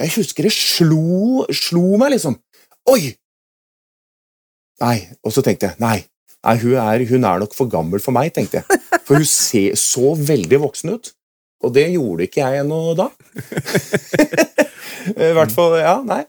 Jeg 0.00 0.10
husker 0.16 0.48
det 0.48 0.54
slo, 0.56 1.44
slo 1.54 1.98
meg, 2.00 2.16
liksom. 2.16 2.34
Oi! 2.90 3.12
Nei. 4.82 4.96
Og 5.22 5.34
så 5.34 5.44
tenkte 5.44 5.70
jeg 5.70 5.82
nei, 5.82 6.00
nei 6.46 6.56
hun, 6.62 6.76
er, 6.80 7.04
hun 7.08 7.26
er 7.28 7.42
nok 7.42 7.56
for 7.56 7.70
gammel 7.70 8.02
for 8.02 8.14
meg, 8.16 8.32
tenkte 8.34 8.60
jeg. 8.60 8.80
For 9.06 9.18
hun 9.20 9.28
ser 9.28 9.76
så 9.78 10.14
veldig 10.18 10.62
voksen 10.64 10.94
ut. 10.96 11.12
Og 11.62 11.74
det 11.74 11.88
gjorde 11.92 12.26
ikke 12.26 12.42
jeg 12.42 12.64
ennå 12.64 12.80
da. 12.98 13.08
I 15.28 15.32
hvert 15.36 15.54
fall, 15.54 15.76
ja, 15.78 15.98
nei. 16.06 16.24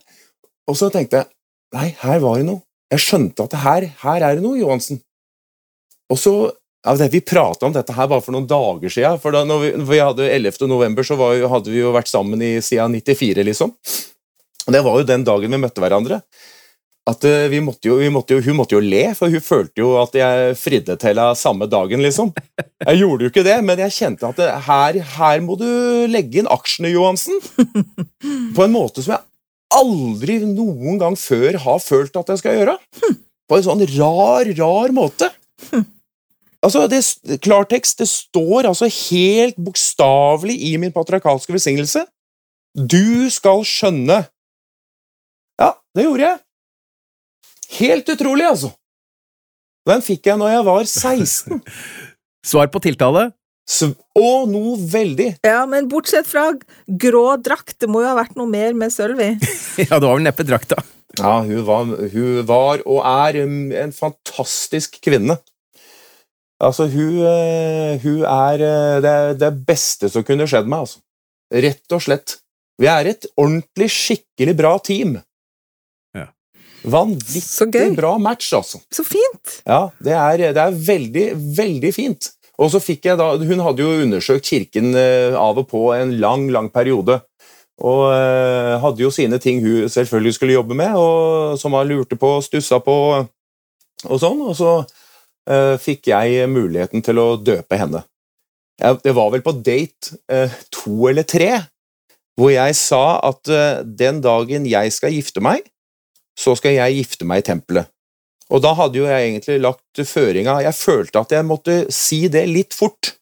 Og 0.70 0.78
så 0.78 0.90
tenkte 0.94 1.22
jeg 1.22 1.30
nei, 1.74 1.88
her 2.04 2.20
var 2.22 2.38
det 2.38 2.48
noe. 2.48 2.62
Jeg 2.94 3.02
skjønte 3.02 3.48
at 3.48 3.56
her, 3.64 3.88
her 4.04 4.26
er 4.28 4.38
det 4.38 4.44
noe, 4.44 4.58
Johansen. 4.60 5.00
Og 6.12 6.20
så 6.20 6.34
ja, 6.84 7.08
Vi 7.08 7.20
prata 7.24 7.66
om 7.66 7.72
dette 7.72 7.94
her 7.96 8.08
bare 8.10 8.22
for 8.22 8.34
noen 8.36 8.46
dager 8.46 8.92
siden. 8.92 9.20
For 9.22 9.34
da 9.34 9.42
vi, 9.48 9.72
vi 9.88 10.00
hadde 10.02 10.28
11. 10.28 10.66
november, 10.68 11.06
så 11.06 11.16
var 11.16 11.40
hadde 11.48 11.72
vi 11.72 11.80
jo 11.80 11.94
vært 11.94 12.12
sammen 12.12 12.42
i, 12.44 12.58
siden 12.62 12.92
94, 13.00 13.46
liksom. 13.48 13.72
Og 14.66 14.72
Det 14.72 14.82
var 14.84 14.98
jo 15.00 15.08
den 15.08 15.24
dagen 15.24 15.56
vi 15.56 15.60
møtte 15.60 15.80
hverandre. 15.80 16.20
At 17.04 17.24
eh, 17.28 17.50
vi 17.52 17.60
måtte 17.60 17.90
jo, 17.90 17.98
vi 18.00 18.08
måtte 18.08 18.32
jo, 18.32 18.40
Hun 18.46 18.56
måtte 18.56 18.78
jo 18.78 18.80
le, 18.80 19.02
for 19.16 19.28
hun 19.32 19.44
følte 19.44 19.82
jo 19.82 19.90
at 20.00 20.14
jeg 20.16 20.56
fridde 20.56 20.96
til 20.96 21.12
henne 21.12 21.34
samme 21.36 21.68
dagen, 21.68 22.00
liksom. 22.04 22.32
Jeg 22.84 23.00
gjorde 23.02 23.26
jo 23.26 23.32
ikke 23.32 23.44
det, 23.44 23.58
men 23.64 23.82
jeg 23.84 23.96
kjente 23.98 24.28
at 24.28 24.40
det, 24.40 24.48
her, 24.66 24.98
her 25.18 25.44
må 25.44 25.58
du 25.60 25.68
legge 26.10 26.40
inn 26.40 26.48
aksjene, 26.50 26.94
Johansen. 26.94 27.40
På 28.56 28.64
en 28.64 28.74
måte 28.74 29.04
som 29.04 29.18
jeg 29.18 29.24
aldri 29.74 30.38
noen 30.46 31.00
gang 31.00 31.16
før 31.18 31.58
har 31.64 31.80
følt 31.82 32.16
at 32.20 32.32
jeg 32.32 32.40
skal 32.40 32.58
gjøre. 32.60 32.76
På 33.48 33.58
en 33.58 33.66
sånn 33.66 33.84
rar, 33.98 34.48
rar 34.56 34.94
måte. 34.96 35.28
Altså, 36.64 36.86
det, 36.88 37.02
klartekst, 37.44 37.98
det 38.00 38.08
står 38.08 38.70
altså 38.70 38.88
helt 38.88 39.58
bokstavelig 39.60 40.54
i 40.70 40.70
min 40.80 40.94
patriarkalske 40.94 41.52
velsignelse. 41.52 42.06
Du 42.74 43.28
skal 43.28 43.60
skjønne. 43.68 44.22
Ja, 45.60 45.74
det 45.92 46.06
gjorde 46.06 46.24
jeg. 46.24 46.40
Helt 47.78 48.10
utrolig, 48.12 48.46
altså. 48.48 48.72
Den 49.88 50.04
fikk 50.04 50.30
jeg 50.30 50.40
når 50.40 50.52
jeg 50.54 50.66
var 50.68 50.84
16. 50.88 51.62
Svar 52.50 52.70
på 52.72 52.80
tiltale? 52.84 53.30
Så, 53.64 53.90
og 54.20 54.50
noe 54.52 54.74
veldig. 54.76 55.30
Ja, 55.46 55.62
men 55.68 55.88
bortsett 55.88 56.28
fra 56.28 56.50
grå 57.00 57.24
drakt, 57.40 57.78
det 57.80 57.88
må 57.88 58.02
jo 58.02 58.10
ha 58.10 58.18
vært 58.18 58.36
noe 58.36 58.48
mer 58.50 58.76
med 58.76 58.92
Sølvi. 58.92 59.32
Ja, 59.88 59.96
det 59.96 60.04
var 60.04 60.18
vel 60.18 60.26
neppe 60.26 60.44
drakta. 60.46 60.82
Ja, 61.18 61.38
hun 61.46 61.64
var, 61.66 61.88
hun 62.12 62.44
var 62.46 62.82
og 62.84 63.00
er 63.06 63.40
en 63.44 63.94
fantastisk 63.94 64.98
kvinne. 65.04 65.38
Altså, 66.62 66.86
hun, 66.90 67.18
eh, 67.26 68.00
hun 68.04 68.22
er 68.28 68.62
eh, 68.62 69.00
det, 69.02 69.16
det 69.40 69.50
beste 69.66 70.08
som 70.10 70.24
kunne 70.26 70.46
skjedd 70.50 70.68
meg, 70.70 70.86
altså. 70.86 71.00
Rett 71.54 71.94
og 71.94 72.02
slett. 72.02 72.38
Vi 72.80 72.88
er 72.90 73.10
et 73.10 73.26
ordentlig, 73.36 73.90
skikkelig 73.92 74.54
bra 74.58 74.74
team. 74.82 75.18
Vanvittig 76.84 77.96
bra 77.96 78.14
match, 78.20 78.52
altså. 78.56 78.80
Så 78.92 79.04
fint! 79.06 79.58
Ja, 79.64 79.88
det 80.04 80.16
er, 80.16 80.46
det 80.56 80.60
er 80.60 80.80
veldig, 80.88 81.26
veldig 81.56 81.92
fint. 81.96 82.30
Og 82.60 82.70
så 82.70 82.80
fikk 82.82 83.08
jeg 83.08 83.18
da, 83.18 83.32
Hun 83.40 83.62
hadde 83.64 83.82
jo 83.82 84.02
undersøkt 84.04 84.46
kirken 84.46 84.92
eh, 84.98 85.34
av 85.34 85.58
og 85.58 85.68
på 85.70 85.88
en 85.96 86.14
lang, 86.22 86.46
lang 86.54 86.68
periode. 86.70 87.18
Og 87.82 88.04
eh, 88.12 88.74
hadde 88.82 89.02
jo 89.02 89.10
sine 89.10 89.40
ting 89.42 89.64
hun 89.64 89.88
selvfølgelig 89.90 90.36
skulle 90.36 90.58
jobbe 90.58 90.76
med, 90.78 90.94
og 90.94 91.56
som 91.58 91.74
hun 91.74 91.88
lurte 91.90 92.18
på, 92.20 92.36
stussa 92.44 92.78
på 92.84 92.98
og 94.04 94.20
sånn. 94.20 94.42
Og 94.44 94.54
så 94.58 94.72
uh, 94.84 95.74
fikk 95.80 96.10
jeg 96.12 96.48
muligheten 96.50 97.04
til 97.04 97.20
å 97.20 97.28
døpe 97.40 97.78
henne. 97.80 98.04
Jeg, 98.80 98.98
det 99.04 99.14
var 99.16 99.30
vel 99.32 99.44
på 99.44 99.54
date 99.64 100.18
uh, 100.32 100.52
to 100.74 101.08
eller 101.10 101.26
tre, 101.28 101.50
hvor 102.38 102.50
jeg 102.52 102.76
sa 102.78 103.04
at 103.30 103.50
uh, 103.50 103.82
den 103.86 104.20
dagen 104.24 104.66
jeg 104.68 104.94
skal 104.94 105.14
gifte 105.14 105.42
meg, 105.44 105.66
så 106.38 106.54
skal 106.58 106.74
jeg 106.76 106.96
gifte 106.98 107.26
meg 107.28 107.42
i 107.42 107.46
tempelet. 107.50 107.90
Og 108.52 108.60
da 108.62 108.74
hadde 108.76 108.98
jo 109.00 109.06
jeg 109.08 109.30
egentlig 109.30 109.54
lagt 109.64 110.00
føringa 110.04 110.58
Jeg 110.66 110.76
følte 110.76 111.20
at 111.22 111.30
jeg 111.32 111.46
måtte 111.48 111.76
si 111.94 112.26
det 112.28 112.42
litt 112.50 112.74
fort, 112.76 113.14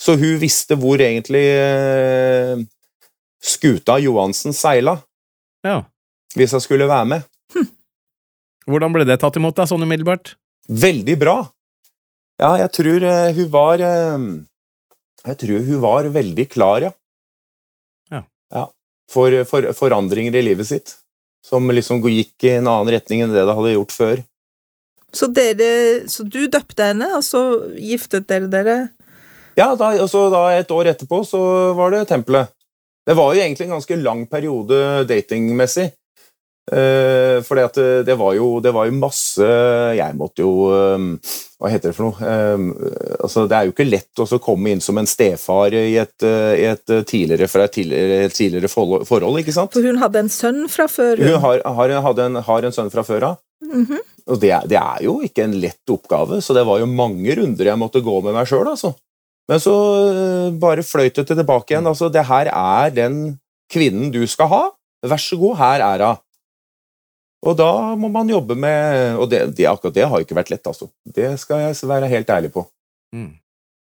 så 0.00 0.16
hun 0.18 0.40
visste 0.42 0.74
hvor 0.80 0.98
egentlig 1.00 1.44
eh, 1.54 2.58
skuta 3.44 3.98
Johansen 4.02 4.52
seila, 4.56 4.96
Ja. 5.64 5.84
hvis 6.34 6.52
jeg 6.56 6.64
skulle 6.66 6.88
være 6.90 7.06
med. 7.12 7.22
Hvordan 8.66 8.92
ble 8.96 9.04
det 9.06 9.20
tatt 9.20 9.36
imot, 9.36 9.54
da, 9.54 9.66
sånn 9.68 9.84
umiddelbart? 9.84 10.34
Veldig 10.68 11.14
bra. 11.20 11.36
Ja, 12.40 12.56
jeg 12.64 12.72
tror 12.74 13.04
eh, 13.06 13.30
hun 13.36 13.48
var 13.52 13.78
eh, 13.84 14.24
Jeg 15.28 15.38
tror 15.44 15.66
hun 15.68 15.80
var 15.84 16.08
veldig 16.10 16.48
klar, 16.50 16.88
ja. 16.90 16.92
Ja. 18.54 18.66
For, 19.10 19.34
for 19.48 19.66
forandringer 19.74 20.34
i 20.38 20.42
livet 20.42 20.66
sitt. 20.68 20.96
Som 21.44 21.68
liksom 21.68 22.00
gikk 22.08 22.46
i 22.46 22.54
en 22.56 22.70
annen 22.70 22.94
retning 22.94 23.24
enn 23.24 23.34
det 23.34 23.44
det 23.44 23.56
hadde 23.56 23.74
gjort 23.74 23.92
før. 23.94 24.22
Så, 25.14 25.28
dere, 25.30 26.04
så 26.10 26.24
du 26.26 26.46
døpte 26.50 26.88
henne, 26.90 27.06
og 27.18 27.22
så 27.22 27.42
giftet 27.78 28.26
dere 28.30 28.48
dere? 28.50 28.78
Ja, 29.54 29.68
da, 29.78 29.92
og 30.02 30.08
så 30.10 30.26
da 30.32 30.48
et 30.56 30.72
år 30.74 30.90
etterpå 30.90 31.20
så 31.28 31.40
var 31.78 31.94
det 31.94 32.06
tempelet. 32.10 32.50
Det 33.04 33.14
var 33.14 33.34
jo 33.36 33.42
egentlig 33.44 33.68
en 33.68 33.76
ganske 33.76 33.98
lang 34.00 34.24
periode 34.26 35.04
datingmessig. 35.06 35.90
Eh, 36.72 37.42
fordi 37.44 37.64
det, 37.76 37.88
det, 38.08 38.14
var 38.16 38.32
jo, 38.38 38.46
det 38.64 38.70
var 38.72 38.86
jo 38.88 38.94
masse 38.96 39.44
Jeg 39.92 40.14
måtte 40.16 40.40
jo 40.40 40.70
eh, 40.72 41.02
Hva 41.60 41.68
heter 41.68 41.90
det 41.90 41.96
for 41.98 42.06
noe? 42.06 42.24
Eh, 42.24 43.18
altså, 43.18 43.44
det 43.50 43.58
er 43.58 43.68
jo 43.68 43.74
ikke 43.74 43.84
lett 43.84 44.22
å 44.24 44.38
komme 44.40 44.72
inn 44.72 44.80
som 44.80 44.96
en 44.96 45.08
stefar 45.08 45.76
i 45.76 45.98
et, 46.00 46.16
eh, 46.24 46.54
i 46.62 46.64
et 46.70 46.94
tidligere, 47.04 47.50
fra 47.52 47.66
et 47.68 47.76
tidligere, 47.76 48.32
tidligere 48.32 48.72
forhold, 48.72 49.42
ikke 49.42 49.52
sant? 49.52 49.76
For 49.76 49.84
hun 49.84 50.00
hadde 50.00 50.24
en 50.24 50.32
sønn 50.32 50.64
fra 50.72 50.88
før? 50.88 51.20
Hun 51.20 51.36
har, 51.44 51.60
har, 51.76 51.94
hadde 52.08 52.30
en, 52.30 52.40
har 52.48 52.70
en 52.70 52.76
sønn 52.78 52.88
fra 52.96 53.04
før 53.04 53.28
av. 53.34 53.38
Mhm. 53.68 54.00
Og 54.32 54.40
det, 54.40 54.54
det 54.72 54.80
er 54.80 55.04
jo 55.04 55.18
ikke 55.20 55.44
en 55.44 55.58
lett 55.60 55.92
oppgave, 55.92 56.40
så 56.40 56.56
det 56.56 56.64
var 56.64 56.80
jo 56.80 56.88
mange 56.88 57.36
runder 57.36 57.74
jeg 57.74 57.80
måtte 57.80 58.00
gå 58.04 58.18
med 58.24 58.32
meg 58.32 58.48
sjøl, 58.48 58.64
altså. 58.72 58.94
Men 59.52 59.60
så 59.60 59.76
bare 60.56 60.80
fløyt 60.86 61.20
det 61.20 61.28
tilbake 61.28 61.74
igjen. 61.74 61.92
Altså, 61.92 62.08
det 62.08 62.24
her 62.24 62.48
er 62.48 62.94
den 62.96 63.24
kvinnen 63.68 64.08
du 64.14 64.22
skal 64.24 64.48
ha. 64.48 64.62
Vær 65.04 65.20
så 65.20 65.36
god, 65.36 65.58
her 65.60 65.84
er 65.84 66.08
hun. 66.08 66.23
Og 67.44 67.56
da 67.58 67.70
må 68.00 68.08
man 68.08 68.30
jobbe 68.30 68.56
med 68.56 69.18
Og 69.20 69.28
det, 69.28 69.42
det, 69.58 69.66
akkurat 69.68 69.94
det 69.96 70.06
har 70.08 70.22
ikke 70.24 70.36
vært 70.38 70.52
lett, 70.54 70.66
altså. 70.66 70.88
Det 71.04 71.34
skal 71.40 71.66
jeg 71.66 71.90
være 71.90 72.10
helt 72.12 72.30
ærlig 72.32 72.52
på. 72.54 72.64
Mm. 73.14 73.34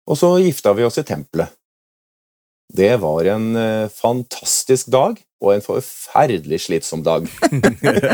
Og 0.06 0.18
så 0.20 0.36
gifta 0.38 0.74
vi 0.76 0.84
oss 0.86 1.00
i 1.00 1.06
tempelet. 1.06 1.54
Det 2.76 2.92
var 3.00 3.26
en 3.30 3.46
uh, 3.56 3.88
fantastisk 3.92 4.90
dag, 4.92 5.18
og 5.42 5.52
en 5.52 5.62
forferdelig 5.64 6.60
slitsom 6.66 7.02
dag. 7.06 7.26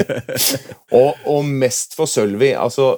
og, 0.98 1.20
og 1.26 1.44
mest 1.48 1.96
for 1.96 2.10
Sølvi. 2.10 2.52
Altså, 2.56 2.94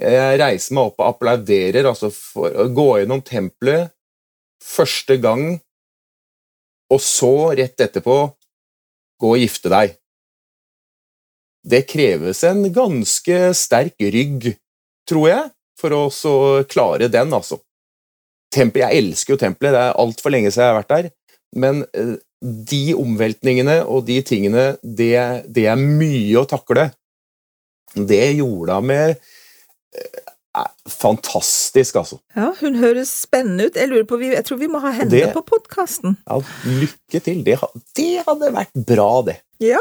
jeg 0.00 0.38
reiser 0.40 0.76
meg 0.76 0.90
opp 0.90 1.02
og 1.02 1.08
applauderer 1.10 1.88
altså, 1.90 2.10
for 2.14 2.52
å 2.52 2.68
gå 2.72 2.88
gjennom 3.00 3.24
tempelet 3.26 3.92
første 4.64 5.16
gang, 5.20 5.44
og 6.90 7.00
så, 7.04 7.52
rett 7.56 7.80
etterpå, 7.80 8.16
gå 9.20 9.32
og 9.36 9.40
gifte 9.40 9.70
deg. 9.72 9.94
Det 11.66 11.82
kreves 11.90 12.42
en 12.48 12.62
ganske 12.72 13.40
sterk 13.58 14.00
rygg, 14.00 14.54
tror 15.08 15.26
jeg, 15.28 15.50
for 15.80 15.96
å 15.96 16.02
så 16.12 16.34
klare 16.70 17.08
den, 17.12 17.32
altså. 17.36 17.58
Tempel, 18.52 18.82
jeg 18.82 19.02
elsker 19.04 19.34
jo 19.36 19.40
tempelet, 19.40 19.74
det 19.76 19.82
er 19.84 19.98
altfor 20.00 20.32
lenge 20.34 20.50
siden 20.50 20.64
jeg 20.66 20.72
har 20.72 20.80
vært 20.80 20.94
der, 20.94 21.10
men 21.60 21.82
eh, 21.94 22.16
de 22.40 22.80
omveltningene 22.98 23.76
og 23.84 24.06
de 24.08 24.16
tingene, 24.26 24.64
det, 24.82 25.12
det 25.52 25.66
er 25.70 25.78
mye 25.80 26.40
å 26.40 26.46
takle. 26.48 26.88
Det 27.94 28.24
gjorde 28.38 28.80
hun 28.80 28.88
med 28.90 29.14
eh, 29.14 30.26
Fantastisk, 30.90 31.94
altså. 32.00 32.16
Ja, 32.34 32.48
hun 32.58 32.74
høres 32.80 33.12
spennende 33.22 33.68
ut. 33.68 33.76
Jeg 33.78 33.86
lurer 33.92 34.06
på, 34.10 34.18
jeg 34.24 34.42
tror 34.48 34.58
vi 34.58 34.66
må 34.72 34.80
ha 34.82 34.90
henne 34.96 35.12
Det- 35.12 35.28
på 35.36 35.44
podkasten. 35.46 36.16
Ja, 36.26 36.40
lykke 36.66 37.20
til. 37.22 37.44
Det, 37.46 37.54
det 37.94 38.24
hadde 38.26 38.50
vært 38.56 38.74
bra, 38.88 39.10
det. 39.28 39.36
Ja. 39.62 39.78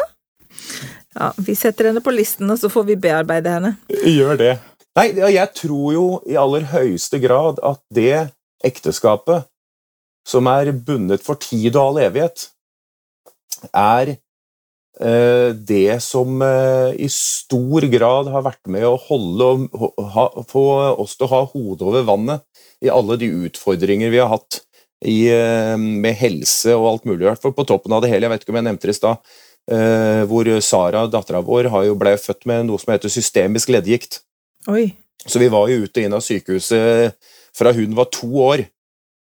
Ja. 1.15 1.31
Vi 1.37 1.55
setter 1.57 1.89
henne 1.89 2.03
på 2.05 2.13
listen, 2.13 2.49
og 2.51 2.59
så 2.61 2.69
får 2.71 2.87
vi 2.91 2.99
bearbeide 3.01 3.55
henne. 3.55 3.75
Gjør 3.89 4.37
det. 4.39 4.53
Nei, 4.99 5.07
jeg 5.31 5.53
tror 5.55 5.93
jo 5.93 6.07
i 6.27 6.37
aller 6.39 6.65
høyeste 6.71 7.21
grad 7.23 7.61
at 7.65 7.81
det 7.93 8.29
ekteskapet 8.65 9.47
som 10.27 10.49
er 10.51 10.71
bundet 10.73 11.23
for 11.25 11.39
tid 11.41 11.75
og 11.75 11.83
all 11.83 12.01
evighet, 12.03 12.49
er 13.73 14.13
eh, 14.13 15.49
det 15.53 15.99
som 16.05 16.41
eh, 16.45 16.95
i 17.01 17.09
stor 17.11 17.87
grad 17.91 18.29
har 18.31 18.45
vært 18.45 18.69
med 18.71 18.85
å 18.87 18.97
holde 19.09 19.49
og 19.73 20.41
få 20.49 20.65
oss 21.01 21.17
til 21.17 21.27
å 21.27 21.33
ha 21.33 21.43
hodet 21.53 21.87
over 21.87 22.07
vannet 22.07 22.65
i 22.85 22.91
alle 22.93 23.17
de 23.19 23.31
utfordringer 23.49 24.13
vi 24.13 24.21
har 24.21 24.31
hatt 24.31 24.61
i, 25.05 25.27
eh, 25.31 25.75
med 25.79 26.15
helse 26.19 26.75
og 26.75 26.87
alt 26.93 27.09
mulig. 27.09 27.31
Fall 27.39 27.55
på 27.55 27.67
toppen 27.67 27.95
av 27.95 28.03
det 28.03 28.11
hele. 28.11 28.27
Jeg 28.27 28.35
vet 28.35 28.45
ikke 28.45 28.55
om 28.55 28.61
jeg 28.61 28.69
nevnte 28.69 28.89
det 28.89 28.95
i 28.95 28.99
stad. 28.99 29.35
Eh, 29.69 30.23
hvor 30.29 30.47
Sara, 30.65 31.03
dattera 31.11 31.41
vår, 31.45 31.69
har 31.69 31.83
jo 31.85 31.97
ble 31.99 32.15
født 32.17 32.47
med 32.49 32.65
noe 32.69 32.81
som 32.81 32.93
heter 32.93 33.11
systemisk 33.13 33.69
leddgikt. 33.69 34.21
Oi. 34.71 34.87
Så 35.27 35.41
vi 35.41 35.49
var 35.51 35.67
jo 35.69 35.83
ute 35.83 35.99
og 35.99 36.05
inn 36.07 36.15
av 36.15 36.23
sykehuset 36.25 37.13
fra 37.57 37.73
hun 37.75 37.93
var 37.97 38.09
to 38.13 38.29
år. 38.41 38.63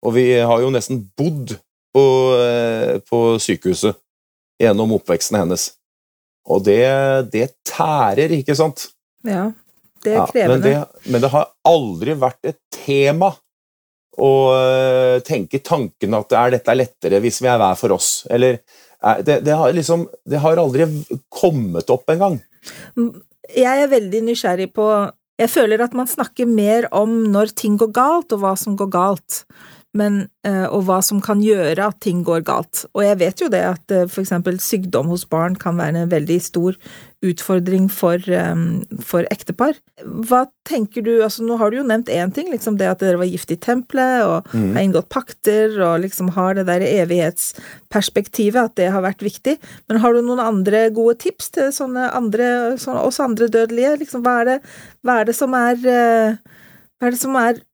Og 0.06 0.14
vi 0.14 0.26
har 0.38 0.60
jo 0.62 0.70
nesten 0.70 1.00
bodd 1.18 1.56
på, 1.96 2.04
eh, 2.38 2.98
på 3.08 3.22
sykehuset 3.42 3.96
gjennom 4.62 4.92
oppveksten 4.98 5.40
hennes. 5.40 5.70
Og 6.46 6.62
det, 6.68 6.84
det 7.32 7.48
tærer, 7.66 8.30
ikke 8.38 8.54
sant? 8.54 8.90
Ja. 9.26 9.48
Det 10.04 10.12
er 10.12 10.20
Ja, 10.20 10.22
men, 10.22 10.30
krevende. 10.30 10.62
det, 10.62 11.10
men 11.10 11.24
det 11.24 11.30
har 11.32 11.48
aldri 11.66 12.14
vært 12.14 12.44
et 12.46 12.58
tema 12.70 13.32
å 14.16 14.30
tenker 15.26 15.36
tenke 15.36 15.60
tanken 15.64 16.16
at 16.16 16.32
er, 16.32 16.56
dette 16.56 16.72
er 16.72 16.80
lettere 16.80 17.20
hvis 17.22 17.42
vi 17.42 17.50
er 17.50 17.60
hver 17.60 17.76
for 17.78 17.96
oss. 17.96 18.10
Eller 18.30 18.58
eh, 18.58 19.22
det, 19.22 19.40
det, 19.46 19.54
har 19.54 19.72
liksom, 19.76 20.06
det 20.24 20.40
har 20.42 20.60
aldri 20.60 20.88
kommet 21.28 21.90
opp 21.92 22.08
engang. 22.12 22.40
Jeg 23.54 23.84
er 23.84 23.92
veldig 23.92 24.24
nysgjerrig 24.26 24.72
på 24.74 24.88
Jeg 25.38 25.52
føler 25.52 25.82
at 25.84 25.94
man 25.94 26.08
snakker 26.08 26.48
mer 26.48 26.88
om 26.96 27.26
når 27.30 27.52
ting 27.54 27.76
går 27.76 27.92
galt, 27.92 28.32
og 28.32 28.40
hva 28.40 28.54
som 28.56 28.76
går 28.76 28.88
galt, 28.88 29.42
men, 29.96 30.26
eh, 30.46 30.64
og 30.66 30.86
hva 30.86 31.00
som 31.04 31.22
kan 31.24 31.40
gjøre 31.42 31.88
at 31.88 32.00
ting 32.04 32.22
går 32.26 32.44
galt. 32.46 32.84
Og 32.94 33.04
jeg 33.06 33.18
vet 33.22 33.42
jo 33.42 33.50
det 33.52 33.62
at 33.64 33.92
f.eks. 33.92 34.12
for 34.14 34.24
eksempel 34.24 34.60
sykdom 34.62 35.10
hos 35.12 35.24
barn 35.28 35.56
kan 35.58 35.78
være 35.80 36.04
en 36.04 36.12
veldig 36.12 36.38
stor 36.44 36.76
utfordring 37.24 37.88
for, 37.92 38.20
eh, 38.28 38.54
for 39.00 39.26
ektepar. 39.32 39.78
Hva 40.04 40.44
tenker 40.68 41.04
du, 41.06 41.12
altså 41.24 41.46
nå 41.46 41.56
har 41.60 41.72
du 41.72 41.78
jo 41.78 41.86
nevnt 41.86 42.12
én 42.12 42.32
ting, 42.34 42.50
liksom 42.52 42.76
det 42.78 42.90
at 42.90 43.04
dere 43.04 43.20
var 43.20 43.30
gift 43.30 43.54
i 43.54 43.58
tempelet, 43.60 44.26
og 44.26 44.50
har 44.52 44.82
inngått 44.82 45.08
pakter, 45.12 45.78
og 45.80 46.02
liksom 46.04 46.32
har 46.36 46.58
det 46.58 46.66
der 46.68 46.84
evighetsperspektivet, 46.86 48.60
at 48.60 48.76
det 48.76 48.90
har 48.92 49.04
vært 49.04 49.24
viktig. 49.24 49.56
Men 49.88 50.02
har 50.02 50.12
du 50.12 50.20
noen 50.22 50.44
andre 50.44 50.88
gode 50.94 51.16
tips 51.24 51.54
til 51.56 51.72
sånne 51.74 52.10
andre, 52.16 52.76
sånne, 52.80 53.06
oss 53.06 53.22
andre 53.24 53.48
dødelige? 53.48 53.96
Liksom, 54.04 54.24
hva, 54.26 54.40
er 54.42 54.50
det, 54.50 54.58
hva 55.06 55.20
er 55.20 55.30
det 55.30 55.38
som 55.38 55.56
er 55.56 55.80
eh, 55.80 56.36
Hva 56.96 57.10
er 57.10 57.12
det 57.12 57.20
som 57.20 57.34
er 57.36 57.58
eh, 57.58 57.64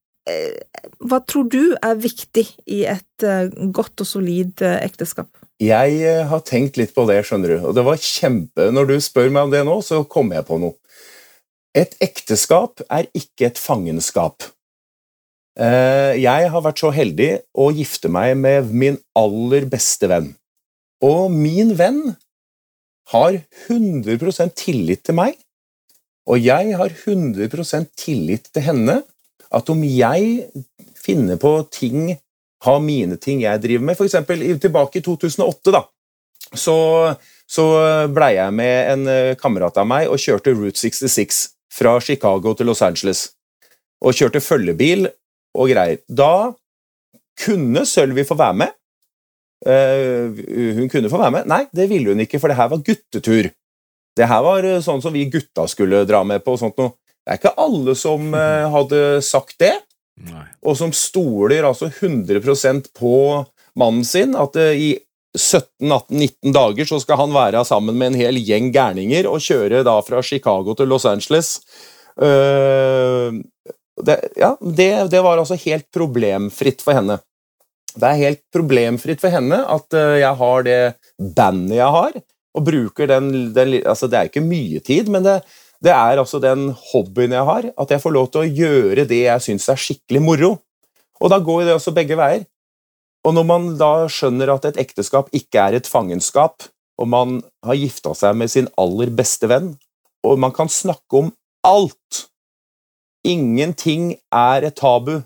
Hva 1.02 1.18
tror 1.26 1.48
du 1.50 1.74
er 1.82 1.98
viktig 1.98 2.44
i 2.70 2.84
et 2.86 3.26
eh, 3.26 3.50
godt 3.74 4.04
og 4.04 4.06
solid 4.06 4.62
eh, 4.62 4.78
ekteskap? 4.86 5.30
Jeg 5.62 5.98
eh, 6.06 6.22
har 6.30 6.44
tenkt 6.46 6.78
litt 6.78 6.94
på 6.94 7.04
det, 7.10 7.20
skjønner 7.26 7.56
du. 7.56 7.58
Og 7.70 7.74
det 7.74 7.84
var 7.86 7.98
kjempe 7.98 8.70
Når 8.74 8.90
du 8.90 8.96
spør 9.02 9.32
meg 9.34 9.48
om 9.48 9.52
det 9.54 9.64
nå, 9.66 9.80
så 9.82 10.02
kommer 10.06 10.38
jeg 10.38 10.48
på 10.48 10.60
noe. 10.62 10.78
Et 11.74 11.94
ekteskap 12.04 12.84
er 12.92 13.08
ikke 13.16 13.48
et 13.48 13.58
fangenskap. 13.58 14.46
Eh, 15.58 16.20
Jeg 16.22 16.50
har 16.52 16.64
vært 16.64 16.80
så 16.80 16.92
heldig 16.94 17.30
å 17.58 17.70
gifte 17.74 18.08
meg 18.12 18.36
med 18.40 18.72
min 18.72 18.98
aller 19.18 19.66
beste 19.70 20.08
venn. 20.08 20.32
Og 21.02 21.32
min 21.34 21.74
venn 21.76 22.14
har 23.12 23.40
100% 23.68 24.54
tillit 24.56 25.02
til 25.04 25.18
meg, 25.18 25.34
og 26.30 26.38
jeg 26.38 26.76
har 26.78 26.92
100% 26.94 27.90
tillit 27.98 28.46
til 28.54 28.62
henne. 28.62 29.02
At 29.52 29.68
om 29.72 29.82
jeg 29.84 30.48
finner 30.96 31.40
på 31.40 31.54
ting, 31.72 32.14
har 32.62 32.78
mine 32.80 33.18
ting 33.18 33.42
jeg 33.42 33.58
driver 33.58 33.84
med 33.88 33.98
For 33.98 34.06
eksempel 34.06 34.44
tilbake 34.62 35.00
i 35.00 35.02
2008, 35.02 35.72
da, 35.74 35.82
så, 36.54 36.76
så 37.48 37.64
blei 38.12 38.34
jeg 38.36 38.54
med 38.54 38.92
en 38.92 39.08
eh, 39.10 39.36
kamerat 39.40 39.78
av 39.80 39.88
meg 39.88 40.10
og 40.10 40.20
kjørte 40.20 40.54
Route 40.54 40.78
66 40.78 41.42
fra 41.72 41.96
Chicago 42.00 42.52
til 42.54 42.68
Los 42.68 42.82
Angeles. 42.84 43.30
Og 44.02 44.16
kjørte 44.18 44.42
følgebil 44.42 45.06
og 45.58 45.72
greier. 45.72 46.02
Da 46.08 46.52
kunne 47.44 47.84
Sølvi 47.88 48.24
få 48.28 48.36
være 48.38 48.58
med. 48.64 48.78
Uh, 49.62 50.34
hun 50.74 50.88
kunne 50.90 51.10
få 51.10 51.20
være 51.20 51.36
med. 51.36 51.50
Nei, 51.50 51.62
det 51.70 51.86
ville 51.90 52.10
hun 52.10 52.24
ikke, 52.24 52.40
for 52.42 52.50
det 52.50 52.58
her 52.58 52.70
var 52.72 52.82
guttetur. 52.82 53.52
Det 54.18 54.26
her 54.28 54.42
var 54.44 54.66
eh, 54.66 54.80
sånn 54.84 55.00
som 55.00 55.14
vi 55.14 55.22
gutta 55.32 55.64
skulle 55.70 56.02
dra 56.08 56.20
med 56.26 56.42
på. 56.44 56.56
og 56.56 56.60
sånt 56.60 56.76
noe. 56.80 56.92
Det 57.22 57.30
er 57.30 57.38
ikke 57.38 57.54
alle 57.62 57.94
som 57.98 58.34
eh, 58.34 58.66
hadde 58.72 59.00
sagt 59.22 59.58
det, 59.62 59.76
Nei. 60.26 60.44
og 60.66 60.76
som 60.78 60.92
stoler 60.94 61.64
altså 61.68 61.88
100% 61.88 62.90
på 62.98 63.16
mannen 63.78 64.04
sin. 64.06 64.34
At 64.38 64.58
eh, 64.58 64.74
i 64.74 64.90
17-18-19 65.38 66.52
dager 66.52 66.88
så 66.88 66.98
skal 67.00 67.20
han 67.22 67.34
være 67.34 67.62
sammen 67.64 67.96
med 67.96 68.12
en 68.12 68.20
hel 68.20 68.40
gjeng 68.42 68.72
gærninger 68.74 69.28
og 69.30 69.40
kjøre 69.40 69.84
da 69.86 69.96
fra 70.04 70.20
Chicago 70.26 70.74
til 70.76 70.90
Los 70.92 71.06
Angeles. 71.08 71.54
Uh, 72.20 73.40
det, 74.04 74.18
ja, 74.36 74.50
det, 74.60 74.90
det 75.14 75.22
var 75.24 75.40
altså 75.40 75.56
helt 75.62 75.86
problemfritt 75.94 76.84
for 76.84 76.98
henne. 76.98 77.16
Det 77.96 78.08
er 78.08 78.20
helt 78.26 78.42
problemfritt 78.52 79.22
for 79.24 79.32
henne 79.32 79.62
at 79.64 79.96
uh, 79.96 80.18
jeg 80.20 80.36
har 80.42 80.68
det 80.68 80.80
bandet 81.16 81.78
jeg 81.78 81.96
har, 81.96 82.20
og 82.52 82.66
bruker 82.66 83.08
den, 83.08 83.32
den 83.56 83.78
altså 83.80 84.10
Det 84.12 84.18
er 84.18 84.28
ikke 84.28 84.44
mye 84.44 84.84
tid, 84.84 85.08
men 85.08 85.24
det, 85.24 85.38
det 85.82 85.90
er 85.90 86.20
altså 86.20 86.38
den 86.42 86.70
hobbyen 86.92 87.34
jeg 87.34 87.46
har, 87.48 87.68
at 87.74 87.90
jeg 87.90 88.02
får 88.02 88.14
lov 88.14 88.28
til 88.30 88.44
å 88.44 88.52
gjøre 88.62 89.06
det 89.10 89.24
jeg 89.24 89.44
syns 89.46 89.68
er 89.72 89.80
skikkelig 89.80 90.22
moro. 90.22 90.50
Og 91.22 91.30
da 91.30 91.38
går 91.42 91.64
det 91.66 91.76
også 91.76 91.94
begge 91.94 92.18
veier. 92.18 92.44
Og 93.26 93.34
når 93.34 93.46
man 93.46 93.66
da 93.78 93.92
skjønner 94.10 94.50
at 94.54 94.66
et 94.70 94.78
ekteskap 94.82 95.30
ikke 95.34 95.62
er 95.62 95.78
et 95.78 95.90
fangenskap, 95.90 96.66
og 96.98 97.08
man 97.10 97.40
har 97.66 97.78
gifta 97.78 98.14
seg 98.18 98.36
med 98.38 98.50
sin 98.50 98.68
aller 98.78 99.10
beste 99.14 99.50
venn, 99.50 99.72
og 100.26 100.38
man 100.38 100.54
kan 100.54 100.70
snakke 100.70 101.24
om 101.24 101.32
alt 101.66 102.26
Ingenting 103.22 104.16
er 104.34 104.64
et 104.66 104.74
tabu. 104.74 105.20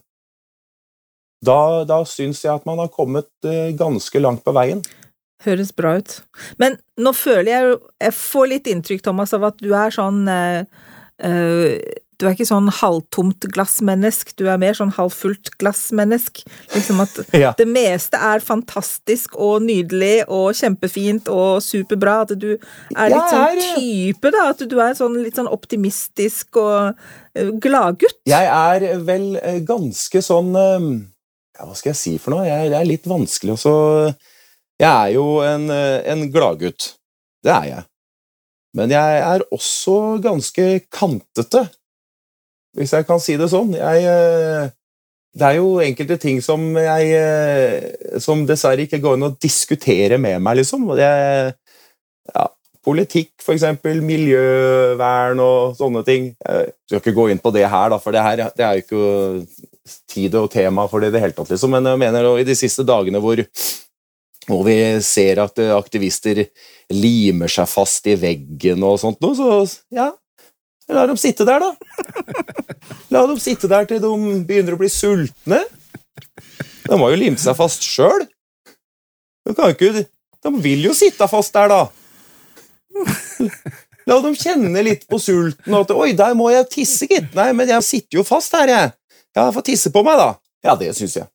Da, 1.40 1.84
da 1.88 2.02
syns 2.04 2.42
jeg 2.44 2.52
at 2.52 2.66
man 2.68 2.82
har 2.82 2.90
kommet 2.92 3.30
eh, 3.48 3.72
ganske 3.76 4.20
langt 4.20 4.42
på 4.44 4.52
veien. 4.52 4.82
Høres 5.44 5.74
bra 5.76 5.98
ut. 6.00 6.14
Men 6.58 6.78
nå 6.96 7.12
føler 7.12 7.50
jeg 7.52 7.66
jo 7.68 7.76
Jeg 8.00 8.14
får 8.16 8.46
litt 8.54 8.66
inntrykk, 8.72 9.02
Thomas, 9.04 9.34
av 9.36 9.44
at 9.50 9.58
du 9.60 9.68
er 9.76 9.92
sånn 9.92 10.22
eh, 10.32 10.64
Du 12.16 12.24
er 12.24 12.32
ikke 12.32 12.46
sånn 12.48 12.70
halvtomt 12.72 13.44
glassmennesk, 13.52 14.30
du 14.40 14.46
er 14.48 14.56
mer 14.56 14.72
sånn 14.78 14.94
halvfullt 14.96 15.50
glassmennesk. 15.60 16.40
Liksom 16.72 17.02
at 17.04 17.18
Ja. 17.36 17.50
det 17.58 17.66
meste 17.68 18.16
er 18.16 18.40
fantastisk 18.40 19.36
og 19.36 19.60
nydelig 19.66 20.22
og 20.24 20.54
kjempefint 20.56 21.28
og 21.28 21.60
superbra. 21.64 22.22
At 22.24 22.32
du 22.40 22.54
er 22.56 23.12
litt 23.12 23.34
sånn 23.34 23.60
eh, 23.60 23.74
type, 23.76 24.32
da. 24.32 24.46
At 24.54 24.64
du 24.64 24.76
er 24.80 24.96
sånn 24.96 25.18
litt 25.20 25.36
sånn 25.36 25.50
optimistisk 25.52 26.56
og 26.62 26.96
eh, 27.36 27.52
gladgutt. 27.60 28.22
Jeg 28.24 28.48
er 28.48 28.88
vel 29.04 29.34
ganske 29.68 30.24
sånn 30.24 30.56
eh, 30.56 30.88
ja, 31.60 31.68
Hva 31.68 31.76
skal 31.76 31.92
jeg 31.92 32.00
si 32.00 32.14
for 32.16 32.38
noe? 32.38 32.48
Jeg, 32.48 32.72
det 32.72 32.80
er 32.80 32.88
litt 32.88 33.04
vanskelig 33.12 33.58
å 33.58 33.60
så 33.60 33.76
Jeg 34.80 34.92
er 34.92 35.12
jo 35.14 35.40
en, 35.40 35.70
eh, 35.72 36.04
en 36.12 36.26
gladgutt. 36.32 36.94
Det 37.44 37.52
er 37.52 37.68
jeg. 37.70 37.84
Men 38.76 38.92
jeg 38.92 39.20
er 39.24 39.44
også 39.54 40.20
ganske 40.20 40.64
kantete, 40.92 41.62
hvis 42.76 42.92
jeg 42.92 43.06
kan 43.08 43.22
si 43.22 43.38
det 43.40 43.48
sånn. 43.52 43.72
Jeg 43.78 44.04
eh, 44.04 44.74
Det 45.36 45.44
er 45.44 45.58
jo 45.58 45.80
enkelte 45.84 46.16
ting 46.16 46.38
som 46.40 46.62
jeg 46.80 47.08
eh, 47.12 48.20
Som 48.20 48.46
dessverre 48.48 48.86
ikke 48.86 49.02
går 49.04 49.18
an 49.18 49.26
å 49.28 49.36
diskutere 49.36 50.16
med 50.18 50.40
meg, 50.40 50.62
liksom. 50.62 50.84
Og 50.88 50.96
det, 50.96 51.08
ja, 52.34 52.46
politikk, 52.84 53.32
for 53.42 53.56
eksempel, 53.56 54.00
miljøvern 54.04 55.40
og 55.40 55.76
sånne 55.76 56.04
ting. 56.04 56.30
Jeg 56.40 56.72
skal 56.88 57.00
ikke 57.02 57.16
gå 57.16 57.28
inn 57.32 57.42
på 57.42 57.52
det 57.52 57.66
her, 57.68 57.90
da, 57.92 57.98
for 58.00 58.16
det, 58.16 58.24
her, 58.24 58.44
det 58.56 58.64
er 58.64 58.76
jo 58.76 58.84
ikke 58.84 59.96
tid 60.12 60.36
og 60.40 60.50
tema 60.52 60.86
for 60.90 61.00
det 61.00 61.10
i 61.12 61.16
det 61.16 61.24
hele 61.24 61.36
tatt, 61.36 61.52
liksom. 61.52 61.72
Men 61.76 61.92
jeg 61.92 62.02
mener 62.04 62.30
i 62.36 62.46
de 62.48 62.56
siste 62.58 62.84
dagene 62.86 63.20
hvor, 63.24 63.40
hvor 64.46 64.62
vi 64.66 64.76
ser 65.04 65.40
at 65.42 65.58
eh, 65.62 65.72
aktivister 65.74 66.44
limer 66.94 67.50
seg 67.50 67.68
fast 67.70 68.06
i 68.10 68.16
veggen 68.18 68.84
og 68.86 69.00
sånt 69.02 69.20
noe, 69.24 69.34
så 69.34 69.64
ja, 69.94 70.10
la 70.92 71.06
dem 71.10 71.18
sitte 71.20 71.46
der, 71.48 71.62
da. 71.62 71.72
La 73.14 73.22
dem 73.26 73.38
sitte 73.42 73.68
der 73.70 73.86
til 73.86 74.00
de 74.02 74.10
begynner 74.46 74.74
å 74.74 74.78
bli 74.80 74.88
sultne. 74.90 75.60
De 76.86 76.98
har 76.98 77.12
jo 77.12 77.18
limt 77.18 77.38
seg 77.42 77.54
fast 77.58 77.84
sjøl. 77.86 78.24
De 79.46 80.04
De 80.46 80.52
vil 80.62 80.84
jo 80.86 80.94
sitte 80.94 81.26
fast 81.30 81.54
der, 81.54 81.70
da. 81.70 81.88
La 84.06 84.20
dem 84.22 84.34
kjenne 84.38 84.82
litt 84.86 85.06
på 85.10 85.18
sulten 85.18 85.74
og 85.74 85.86
at 85.86 85.94
'oi, 85.94 86.12
der 86.14 86.34
må 86.38 86.50
jeg 86.54 86.68
tisse, 86.70 87.08
gitt'. 87.10 87.34
Nei, 87.34 87.50
men 87.52 87.68
jeg 87.68 87.82
sitter 87.82 88.20
jo 88.20 88.26
fast 88.26 88.54
her, 88.54 88.70
jeg. 88.70 88.92
Ja, 89.34 89.50
får 89.50 89.66
tisse 89.66 89.90
på 89.90 90.02
meg, 90.06 90.18
da. 90.18 90.28
Ja, 90.64 90.76
det 90.78 90.94
syns 90.96 91.16
jeg. 91.18 91.26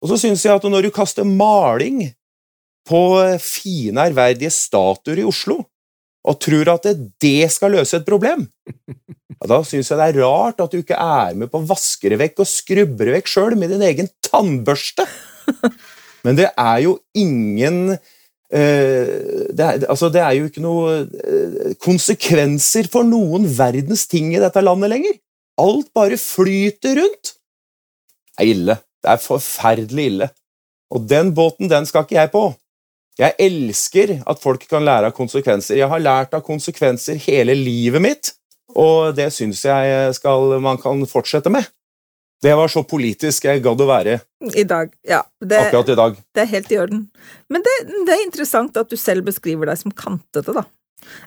Og 0.00 0.12
så 0.12 0.18
syns 0.20 0.44
jeg 0.44 0.52
at 0.52 0.64
når 0.64 0.88
du 0.88 0.90
kaster 0.94 1.24
maling 1.24 2.10
på 2.88 3.02
fine, 3.42 4.08
ærverdige 4.08 4.52
statuer 4.54 5.20
i 5.22 5.26
Oslo, 5.28 5.60
og 6.20 6.40
tror 6.42 6.74
at 6.74 6.88
det, 6.88 6.94
det 7.22 7.50
skal 7.52 7.72
løse 7.76 8.00
et 8.00 8.08
problem, 8.08 8.44
ja, 9.40 9.48
da 9.48 9.60
syns 9.64 9.88
jeg 9.88 9.96
det 9.96 10.06
er 10.10 10.20
rart 10.20 10.60
at 10.60 10.72
du 10.72 10.82
ikke 10.82 10.98
er 11.00 11.36
med 11.38 11.48
på 11.48 11.62
å 11.62 11.68
vaske 11.68 12.10
det 12.12 12.18
vekk 12.20 12.42
og 12.42 12.48
skrubbe 12.50 13.06
det 13.08 13.14
vekk 13.16 13.30
sjøl 13.30 13.56
med 13.56 13.72
din 13.72 13.84
egen 13.86 14.10
tannbørste. 14.26 15.06
Men 16.26 16.36
det 16.36 16.50
er 16.52 16.82
jo 16.84 16.98
ingen 17.16 17.94
eh, 17.94 19.12
det, 19.48 19.64
er, 19.64 19.86
altså, 19.88 20.10
det 20.12 20.20
er 20.20 20.36
jo 20.36 20.50
ikke 20.50 20.64
noe 20.64 20.98
eh, 21.00 21.72
konsekvenser 21.80 22.90
for 22.92 23.08
noen 23.08 23.48
verdens 23.56 24.04
ting 24.10 24.34
i 24.34 24.42
dette 24.42 24.60
landet 24.60 24.92
lenger. 24.92 25.16
Alt 25.60 25.88
bare 25.96 26.20
flyter 26.20 27.00
rundt. 27.00 27.34
Det 28.36 28.44
er 28.44 28.52
ille. 28.52 28.76
Det 29.00 29.14
er 29.14 29.24
forferdelig 29.24 30.06
ille. 30.12 30.30
Og 30.92 31.08
den 31.08 31.32
båten, 31.32 31.70
den 31.72 31.88
skal 31.88 32.04
ikke 32.04 32.18
jeg 32.18 32.32
på. 32.34 32.44
Jeg 33.18 33.34
elsker 33.42 34.14
at 34.28 34.40
folk 34.42 34.62
kan 34.70 34.84
lære 34.86 35.10
av 35.10 35.16
konsekvenser. 35.16 35.76
Jeg 35.80 35.90
har 35.90 36.02
lært 36.02 36.36
av 36.36 36.44
konsekvenser 36.46 37.18
hele 37.26 37.56
livet 37.58 38.02
mitt, 38.02 38.32
og 38.78 39.16
det 39.18 39.28
syns 39.34 39.64
jeg 39.66 40.14
skal, 40.16 40.56
man 40.62 40.78
kan 40.80 41.02
fortsette 41.10 41.52
med. 41.52 41.66
Det 42.40 42.54
var 42.56 42.70
så 42.72 42.80
politisk 42.88 43.44
jeg 43.44 43.60
gadd 43.60 43.82
å 43.84 43.86
være 43.88 44.14
I 44.56 44.62
dag. 44.64 44.92
Ja. 45.04 45.20
Det, 45.44 45.58
akkurat 45.66 45.90
i 45.92 45.96
dag. 45.98 46.20
det 46.34 46.44
er 46.46 46.52
helt 46.54 46.70
i 46.72 46.78
orden. 46.80 47.02
Men 47.52 47.64
det, 47.66 47.74
det 48.08 48.14
er 48.14 48.22
interessant 48.24 48.78
at 48.80 48.88
du 48.88 48.96
selv 48.96 49.26
beskriver 49.28 49.68
deg 49.68 49.80
som 49.82 49.92
kantete, 49.92 50.54
da. 50.56 50.64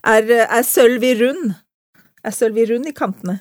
Er, 0.09 0.25
er 0.47 0.65
Sølvi 0.65 1.13
rund? 1.21 1.53
Er 2.25 2.33
Sølvi 2.33 2.65
rund 2.71 2.89
i 2.89 2.95
kantene? 2.97 3.39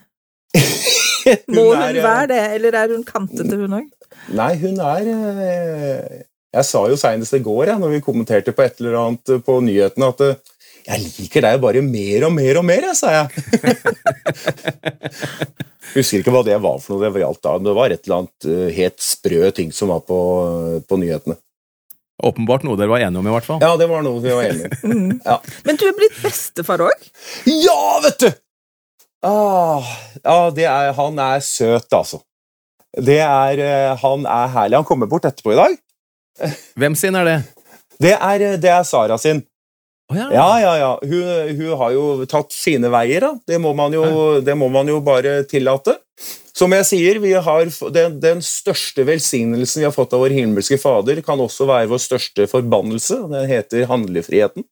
Må 1.55 1.71
hun 1.71 1.81
er, 1.81 1.97
eh, 1.97 2.05
være 2.05 2.29
det, 2.35 2.43
eller 2.59 2.77
er 2.77 2.93
hun 2.93 3.07
kantete, 3.09 3.57
hun 3.57 3.79
òg? 3.79 3.89
Nei, 4.37 4.53
hun 4.61 4.81
er 4.85 5.09
eh, 5.15 6.21
Jeg 6.53 6.65
sa 6.69 6.83
jo 6.91 6.97
senest 7.01 7.33
i 7.33 7.41
går, 7.41 7.71
jeg, 7.71 7.81
når 7.81 7.95
vi 7.95 8.01
kommenterte 8.05 8.53
på 8.53 8.61
et 8.65 8.81
eller 8.83 8.99
annet 9.01 9.31
på 9.47 9.55
nyhetene, 9.65 10.09
at 10.13 10.21
eh, 10.27 10.37
jeg 10.83 10.99
liker 11.05 11.41
deg 11.47 11.61
bare 11.63 11.81
mer 11.87 12.27
og 12.27 12.33
mer 12.35 12.59
og 12.61 12.65
mer, 12.69 12.83
jeg, 12.91 12.97
sa 12.99 13.09
jeg. 13.15 13.27
Husker 15.95 16.21
ikke 16.21 16.33
hva 16.35 16.43
det 16.47 16.57
var 16.63 16.79
for 16.83 16.95
noe 16.97 17.11
det 17.13 17.23
gjaldt 17.23 17.43
da. 17.45 17.53
men 17.57 17.67
Det 17.69 17.75
var 17.77 17.93
et 17.95 18.05
eller 18.05 18.19
annet 18.23 18.47
eh, 18.49 18.69
helt 18.77 19.01
sprø 19.05 19.51
ting 19.57 19.73
som 19.77 19.93
var 19.93 20.03
på, 20.09 20.19
på 20.89 20.99
nyhetene. 21.01 21.37
Åpenbart 22.23 22.63
noe 22.67 22.79
dere 22.79 22.93
var 22.93 23.03
enige 23.03 23.19
om, 23.19 23.29
i 23.29 23.35
hvert 23.35 23.49
fall. 23.49 23.61
Ja, 23.65 23.73
det 23.81 23.89
var 23.91 24.05
noe 24.05 24.21
vi 24.23 24.35
var 24.37 24.47
enige 24.47 24.69
om. 24.87 25.19
Ja, 25.31 25.37
Men 25.67 25.79
du 25.81 25.85
er 25.89 25.97
blitt 25.99 26.19
bestefar 26.23 26.85
òg? 26.85 26.99
ja 27.49 27.81
vet 28.05 28.27
du! 28.27 28.31
Ah, 29.27 29.87
ja, 30.19 30.37
det 30.55 30.67
er, 30.67 30.93
han 30.99 31.19
er 31.23 31.43
søt, 31.47 31.87
altså. 31.95 32.19
Det 32.99 33.21
er, 33.23 33.61
eh, 33.63 33.93
han 34.03 34.27
er 34.29 34.49
herlig. 34.53 34.81
Han 34.81 34.89
kommer 34.89 35.09
bort 35.11 35.27
etterpå 35.29 35.55
i 35.55 35.59
dag. 35.61 35.77
Hvem 36.79 36.97
sin 36.99 37.17
er 37.19 37.29
det? 37.29 37.39
Det 38.03 38.13
er, 38.17 38.45
det 38.61 38.71
er 38.73 38.87
Sara 38.89 39.19
sin. 39.21 39.43
Oh, 40.11 40.19
ja. 40.19 40.29
Ja, 40.35 40.49
ja, 40.61 40.73
ja. 40.81 40.93
Hun, 41.03 41.59
hun 41.61 41.77
har 41.81 41.93
jo 41.95 42.07
tatt 42.29 42.53
sine 42.55 42.91
veier, 42.93 43.25
da. 43.25 43.33
Det 43.49 43.61
må 43.63 43.73
man 43.77 43.95
jo, 43.97 44.05
det 44.45 44.57
må 44.59 44.69
man 44.73 44.89
jo 44.91 45.01
bare 45.05 45.43
tillate. 45.49 45.97
Som 46.53 46.75
jeg 46.77 46.85
sier, 46.85 47.21
vi 47.23 47.33
har, 47.33 47.71
den, 47.95 48.19
den 48.21 48.43
største 48.45 49.07
velsignelsen 49.09 49.81
vi 49.81 49.89
har 49.89 49.95
fått 49.95 50.13
av 50.13 50.21
vår 50.25 50.35
himmelske 50.37 50.77
Fader, 50.81 51.23
kan 51.25 51.41
også 51.41 51.67
være 51.71 51.89
vår 51.91 52.03
største 52.03 52.47
forbannelse. 52.51 53.23
Den 53.33 53.49
heter 53.49 53.89
handlefriheten. 53.89 54.67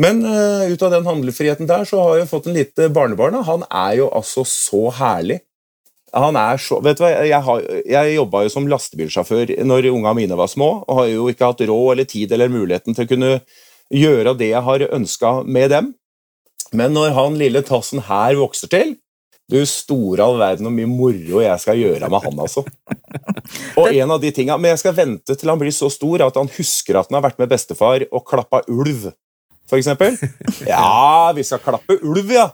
Men 0.00 0.22
uh, 0.24 0.64
ut 0.70 0.80
av 0.86 0.94
den 0.94 1.04
handlefriheten 1.04 1.68
der, 1.68 1.84
så 1.84 2.00
har 2.00 2.22
jeg 2.22 2.30
fått 2.30 2.48
en 2.48 2.56
lite 2.56 2.88
barnebarn. 2.88 3.36
Han 3.44 3.66
er 3.68 3.98
jo 4.00 4.08
altså 4.16 4.46
så 4.48 4.86
herlig. 4.96 5.42
Han 6.16 6.36
er 6.38 6.58
så, 6.62 6.80
vet 6.82 6.98
du 6.98 7.04
hva, 7.04 7.10
Jeg, 7.26 7.42
har, 7.46 7.66
jeg 7.86 8.14
jobba 8.16 8.44
jo 8.44 8.52
som 8.52 8.68
lastebilsjåfør 8.70 9.52
når 9.66 9.90
unga 9.92 10.14
mine 10.18 10.38
var 10.38 10.50
små, 10.50 10.80
og 10.86 11.02
har 11.02 11.10
jo 11.12 11.28
ikke 11.30 11.52
hatt 11.52 11.62
råd 11.70 11.92
eller 11.94 12.08
tid 12.10 12.32
eller 12.34 12.52
muligheten 12.52 12.96
til 12.96 13.06
å 13.06 13.10
kunne 13.10 13.32
gjøre 13.90 14.34
det 14.38 14.52
jeg 14.52 14.64
har 14.66 14.86
ønska 14.90 15.40
med 15.46 15.70
dem. 15.74 15.92
Men 16.72 16.94
når 16.94 17.14
han 17.16 17.38
lille 17.38 17.62
tassen 17.66 18.02
her 18.06 18.36
vokser 18.38 18.70
til 18.70 18.92
Du 19.50 19.58
store 19.66 20.22
all 20.22 20.36
verden 20.38 20.68
og 20.68 20.74
mye 20.76 20.86
moro 20.86 21.40
jeg 21.42 21.62
skal 21.62 21.80
gjøre 21.80 22.10
med 22.10 22.22
han, 22.22 22.36
altså. 22.38 22.62
Og 23.80 23.88
en 23.90 24.12
av 24.14 24.20
de 24.22 24.30
tinga, 24.30 24.54
Men 24.56 24.76
jeg 24.76 24.82
skal 24.84 24.94
vente 24.94 25.34
til 25.34 25.50
han 25.50 25.58
blir 25.58 25.74
så 25.74 25.90
stor 25.90 26.22
at 26.28 26.38
han 26.38 26.50
husker 26.54 27.00
at 27.00 27.10
han 27.10 27.18
har 27.18 27.26
vært 27.26 27.40
med 27.42 27.50
bestefar 27.50 28.06
og 28.10 28.22
klappa 28.28 28.62
ulv, 28.70 29.10
eksempel. 29.70 30.16
Ja, 30.70 31.32
vi 31.34 31.44
skal 31.46 31.62
klappe 31.62 31.98
ulv, 32.02 32.30
ja! 32.30 32.48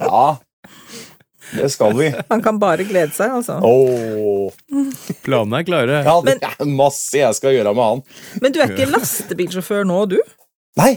Ja, 0.00 0.38
det 1.54 1.68
skal 1.72 1.94
vi. 1.98 2.08
Han 2.32 2.42
kan 2.44 2.58
bare 2.62 2.86
glede 2.88 3.12
seg, 3.16 3.32
altså. 3.40 3.58
Oh. 3.64 4.50
Planene 5.24 5.60
er 5.60 5.68
klare. 5.68 6.00
ja, 6.06 6.16
det 6.26 6.38
er 6.46 6.66
masse 6.68 7.20
jeg 7.20 7.36
skal 7.38 7.54
gjøre 7.54 7.74
med 7.76 7.86
han. 7.86 8.02
Men 8.42 8.54
du 8.54 8.60
er 8.62 8.72
ikke 8.72 8.90
lastebilsjåfør 8.90 9.86
nå, 9.88 10.00
du? 10.10 10.18
Nei, 10.80 10.94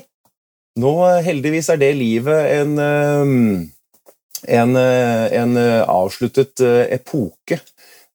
nå 0.80 0.94
heldigvis 1.26 1.70
er 1.74 1.82
det 1.82 1.92
livet 2.00 2.50
en 2.56 2.74
eh, 2.82 3.36
en, 4.44 4.76
eh, 4.76 5.28
en 5.40 5.58
eh, 5.58 5.84
avsluttet 5.88 6.64
epoke. 6.92 7.60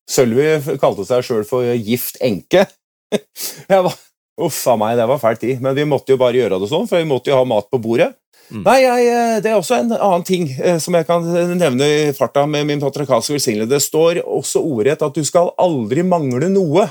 Sølvi 0.09 0.76
kalte 0.80 1.07
seg 1.09 1.24
sjøl 1.24 1.47
for 1.49 1.68
gift 1.76 2.20
enke. 2.24 2.66
Jeg 3.72 3.84
var, 3.86 3.97
Uff 4.39 4.61
a 4.70 4.76
meg, 4.78 4.95
det 4.99 5.09
var 5.11 5.18
fæl 5.18 5.39
tid, 5.41 5.62
men 5.64 5.74
vi 5.74 5.86
måtte 5.89 6.14
jo 6.14 6.20
bare 6.20 6.39
gjøre 6.39 6.61
det 6.62 6.68
sånn, 6.70 6.86
for 6.86 7.01
vi 7.01 7.09
måtte 7.11 7.32
jo 7.32 7.39
ha 7.41 7.47
mat 7.49 7.66
på 7.72 7.80
bordet. 7.82 8.12
Mm. 8.49 8.62
Nei, 8.64 8.78
jeg, 8.80 9.09
eh, 9.12 9.40
Det 9.44 9.51
er 9.51 9.59
også 9.59 9.76
en 9.78 9.92
annen 9.92 10.24
ting 10.24 10.49
eh, 10.57 10.78
som 10.80 10.96
jeg 10.96 11.07
kan 11.09 11.26
nevne 11.59 11.84
i 11.84 12.12
farta 12.16 12.46
med 12.49 12.66
min 12.68 12.80
patriarkalske 12.80 13.36
velsignelse. 13.36 13.70
Det 13.70 13.82
står 13.84 14.22
også 14.24 14.62
ordrett 14.64 15.05
at 15.05 15.14
du 15.14 15.24
skal 15.24 15.53
aldri 15.61 16.05
mangle 16.07 16.49
noe. 16.53 16.88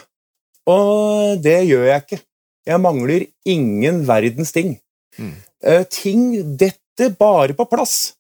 Og 0.68 1.42
det 1.42 1.62
gjør 1.70 1.88
jeg 1.88 2.04
ikke. 2.04 2.22
Jeg 2.68 2.84
mangler 2.84 3.26
ingen 3.48 4.04
verdens 4.08 4.52
ting. 4.56 4.76
Mm. 5.18 5.34
Eh, 5.64 5.84
ting 5.90 6.24
detter 6.60 7.14
bare 7.18 7.56
på 7.58 7.66
plass. 7.70 8.14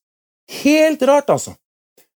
Helt 0.63 1.03
rart, 1.03 1.29
altså. 1.29 1.53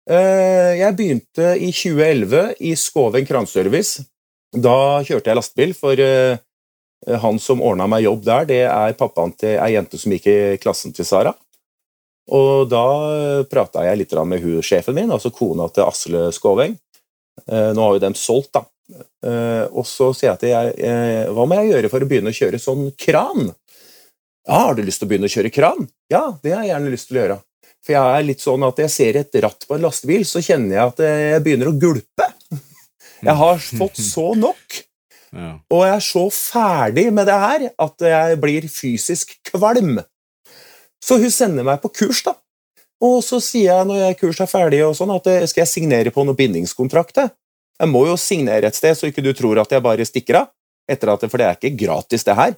Eh, 0.10 0.80
jeg 0.80 0.96
begynte 0.98 1.52
i 1.60 1.70
2011 1.76 2.56
i 2.64 2.74
Skåven 2.80 3.28
kranservice. 3.28 4.06
Da 4.52 5.04
kjørte 5.08 5.32
jeg 5.32 5.40
lastebil, 5.40 5.76
for 5.78 6.00
eh, 6.00 6.40
han 7.02 7.40
som 7.42 7.64
ordna 7.66 7.88
meg 7.90 8.04
jobb 8.06 8.26
der, 8.28 8.44
det 8.46 8.60
er 8.70 8.98
pappaen 9.00 9.32
til 9.34 9.56
ei 9.58 9.72
jente 9.74 9.98
som 9.98 10.14
gikk 10.14 10.28
i 10.30 10.38
klassen 10.62 10.94
til 10.94 11.08
Sara. 11.08 11.34
Og 12.32 12.68
da 12.70 12.86
prata 13.50 13.84
jeg 13.88 14.04
litt 14.04 14.14
med 14.30 14.44
hun 14.44 14.62
sjefen 14.64 14.96
min, 14.96 15.12
altså 15.12 15.32
kona 15.34 15.68
til 15.74 15.88
Asle 15.88 16.28
Skåveng. 16.36 16.78
Eh, 17.48 17.72
nå 17.74 17.82
har 17.82 17.98
jo 17.98 18.04
dem 18.04 18.16
solgt, 18.18 18.54
da. 18.56 18.66
Eh, 19.26 19.66
og 19.72 19.88
så 19.88 20.12
sier 20.16 20.34
jeg 20.34 20.42
til 20.42 20.52
jeg 20.52 20.74
eh, 20.84 21.30
hva 21.32 21.46
må 21.48 21.58
jeg 21.62 21.72
gjøre 21.72 21.92
for 21.94 22.04
å 22.04 22.10
begynne 22.10 22.34
å 22.34 22.36
kjøre 22.36 22.60
sånn 22.60 22.90
kran? 23.00 23.52
Ja, 24.48 24.58
har 24.68 24.76
du 24.76 24.84
lyst 24.84 25.02
til 25.02 25.08
å 25.08 25.12
begynne 25.12 25.30
å 25.30 25.34
kjøre 25.34 25.54
kran? 25.54 25.88
Ja, 26.12 26.26
det 26.44 26.54
har 26.56 26.66
jeg 26.66 26.74
gjerne 26.74 26.94
lyst 26.94 27.10
til 27.10 27.18
å 27.18 27.24
gjøre. 27.24 27.40
For 27.82 27.96
jeg 27.96 28.18
er 28.18 28.28
litt 28.28 28.44
sånn 28.44 28.66
at 28.68 28.82
jeg 28.84 28.94
ser 28.94 29.20
et 29.22 29.38
ratt 29.44 29.66
på 29.68 29.78
en 29.78 29.86
lastebil, 29.86 30.26
så 30.28 30.42
kjenner 30.44 30.76
jeg 30.76 30.94
at 30.94 31.04
jeg 31.08 31.44
begynner 31.46 31.72
å 31.72 31.78
gulpe. 31.82 32.30
Jeg 33.22 33.38
har 33.38 33.60
fått 33.78 34.00
så 34.02 34.32
nok, 34.34 34.80
Og 35.72 35.84
jeg 35.86 35.96
er 35.96 36.04
så 36.04 36.24
ferdig 36.36 37.06
med 37.16 37.30
det 37.30 37.38
her 37.40 37.68
at 37.72 38.08
jeg 38.14 38.40
blir 38.44 38.68
fysisk 38.72 39.38
kvalm. 39.48 40.02
Så 41.02 41.18
hun 41.22 41.32
sender 41.34 41.66
meg 41.66 41.82
på 41.84 41.92
kurs, 42.02 42.22
da. 42.26 42.36
Og 43.02 43.22
så 43.26 43.40
sier 43.42 43.72
jeg 43.72 43.88
når 43.90 44.02
jeg 44.04 44.18
kurs 44.20 44.42
er 44.44 44.50
ferdig, 44.50 44.82
og 44.86 44.94
sånn, 44.98 45.14
at 45.16 45.30
eh, 45.32 45.46
skal 45.50 45.64
jeg 45.64 45.72
signere 45.72 46.14
på 46.14 46.26
noen 46.28 46.38
bindingskontrakt. 46.38 47.24
jeg? 47.24 47.90
Må 47.90 48.04
jo 48.06 48.18
signere 48.20 48.70
et 48.70 48.78
sted, 48.78 48.94
så 48.98 49.10
ikke 49.10 49.24
du 49.26 49.32
tror 49.34 49.64
at 49.64 49.72
jeg 49.74 49.82
bare 49.82 50.06
stikker 50.06 50.44
av. 50.44 50.52
Etter 50.90 51.10
at, 51.14 51.26
For 51.32 51.42
det 51.42 51.48
er 51.48 51.58
ikke 51.58 51.80
gratis, 51.80 52.28
det 52.28 52.38
her. 52.38 52.54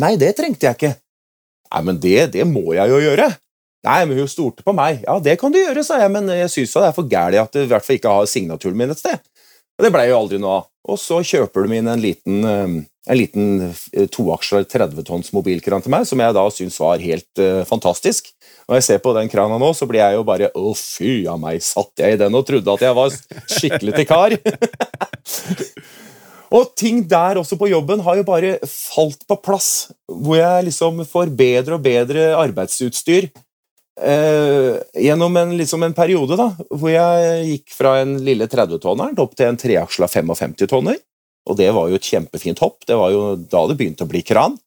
Nei, 0.00 0.14
det 0.16 0.32
trengte 0.38 0.68
jeg 0.68 0.78
ikke. 0.78 0.94
Nei, 1.68 1.82
men 1.84 2.00
det, 2.00 2.16
det 2.32 2.46
må 2.48 2.72
jeg 2.72 2.88
jo 2.88 3.02
gjøre. 3.02 3.28
Nei, 3.84 3.98
men 4.08 4.18
hun 4.22 4.30
stolte 4.30 4.64
på 4.64 4.72
meg. 4.76 5.02
Ja, 5.04 5.18
det 5.22 5.36
kan 5.40 5.52
du 5.52 5.58
gjøre, 5.60 5.84
sa 5.86 6.00
jeg, 6.00 6.12
men 6.14 6.30
jeg 6.32 6.50
syns 6.52 6.72
det 6.74 6.86
er 6.88 6.96
for 6.96 7.10
gærent 7.10 7.44
at 7.44 7.58
du 7.58 7.60
i 7.66 7.68
hvert 7.70 7.84
fall 7.84 7.98
ikke 7.98 8.14
har 8.14 8.30
signaturen 8.30 8.78
min 8.78 8.94
et 8.94 9.00
sted. 9.00 9.20
Og 9.78 9.86
det 9.86 9.94
blei 9.94 10.08
jo 10.10 10.18
aldri 10.18 10.40
noe 10.42 10.58
av. 10.58 10.70
Og 10.88 10.98
så 10.98 11.20
kjøper 11.22 11.66
du 11.66 11.74
inn 11.76 11.90
en 11.90 12.00
liten, 12.02 12.40
eh, 12.48 12.72
en 13.12 13.18
liten 13.18 13.68
eh, 13.68 14.08
toaksler 14.10 14.66
30-tonns 14.66 15.30
mobilkran 15.36 15.84
til 15.84 15.92
meg, 15.94 16.06
som 16.08 16.18
jeg 16.22 16.34
da 16.34 16.44
syns 16.50 16.78
var 16.82 17.02
helt 17.02 17.42
uh, 17.42 17.62
fantastisk. 17.68 18.32
Når 18.68 18.80
jeg 18.80 18.86
ser 18.88 18.98
på 19.04 19.14
den 19.16 19.30
krana 19.30 19.58
nå, 19.60 19.70
så 19.76 19.86
blir 19.88 20.02
jeg 20.02 20.18
jo 20.18 20.24
bare 20.28 20.50
Å, 20.50 20.72
fy 20.76 21.22
a 21.30 21.36
meg, 21.40 21.62
satt 21.64 22.02
jeg 22.02 22.16
i 22.16 22.20
den 22.20 22.36
og 22.36 22.44
trodde 22.48 22.74
at 22.74 22.84
jeg 22.84 22.96
var 22.98 23.14
skikkelig 23.54 23.94
til 23.96 24.08
kar? 24.08 24.34
og 26.58 26.72
ting 26.76 27.04
der 27.08 27.40
også 27.40 27.56
på 27.60 27.70
jobben 27.70 28.02
har 28.04 28.18
jo 28.18 28.26
bare 28.28 28.56
falt 28.66 29.22
på 29.28 29.38
plass, 29.44 29.70
hvor 30.08 30.40
jeg 30.40 30.68
liksom 30.68 31.04
får 31.08 31.32
bedre 31.38 31.78
og 31.78 31.86
bedre 31.86 32.32
arbeidsutstyr. 32.40 33.30
Eh, 33.98 35.02
gjennom 35.02 35.36
en, 35.36 35.56
liksom 35.58 35.82
en 35.82 35.94
periode 35.96 36.36
da, 36.38 36.52
hvor 36.70 36.92
jeg 36.92 37.46
gikk 37.48 37.74
fra 37.74 37.96
en 38.02 38.14
lille 38.22 38.46
30-tonneren 38.50 39.18
opp 39.18 39.34
til 39.38 39.50
en 39.50 39.58
treaksla 39.58 40.06
55-tonner. 40.12 41.00
Og 41.48 41.56
det 41.58 41.70
var 41.74 41.88
jo 41.88 41.98
et 41.98 42.10
kjempefint 42.10 42.60
hopp. 42.62 42.82
Det 42.86 42.96
var 42.98 43.12
jo 43.14 43.22
da 43.40 43.64
det 43.68 43.78
begynte 43.78 44.06
å 44.06 44.10
bli 44.10 44.22
kran. 44.26 44.58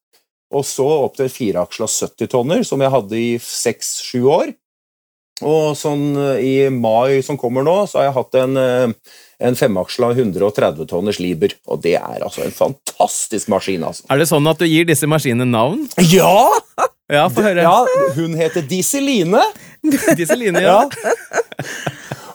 Og 0.52 0.66
så 0.68 0.88
opp 1.06 1.16
til 1.16 1.30
en 1.30 1.32
fireaksla 1.32 1.88
70-tonner, 1.88 2.66
som 2.68 2.82
jeg 2.84 2.92
hadde 2.92 3.20
i 3.20 3.32
seks-sju 3.40 4.26
år. 4.28 4.52
Og 5.42 5.74
sånn 5.78 6.12
eh, 6.20 6.42
i 6.46 6.56
mai 6.74 7.22
som 7.26 7.40
kommer 7.40 7.66
nå, 7.66 7.76
så 7.90 8.02
har 8.02 8.10
jeg 8.10 8.18
hatt 8.18 8.40
en, 8.44 8.60
eh, 8.62 9.16
en 9.48 9.58
femaksla 9.58 10.12
130 10.14 10.90
tonners 10.92 11.22
Liber. 11.24 11.56
Og 11.72 11.82
det 11.86 11.96
er 12.02 12.22
altså 12.22 12.44
en 12.46 12.54
fantastisk 12.54 13.50
maskin, 13.54 13.88
altså. 13.88 14.06
Er 14.12 14.22
det 14.22 14.30
sånn 14.30 14.50
at 14.52 14.62
du 14.62 14.68
gir 14.70 14.90
disse 14.90 15.10
maskinene 15.10 15.50
navn? 15.50 15.88
Ja! 16.12 16.36
Ja, 17.12 17.26
få 17.30 17.44
høre. 17.44 17.66
ja 17.66 18.14
hun 18.16 18.36
heter 18.40 18.64
Diseline. 18.68 19.42
Diseline, 20.18 20.62
ja. 20.68 20.78
Ja. 20.88 21.16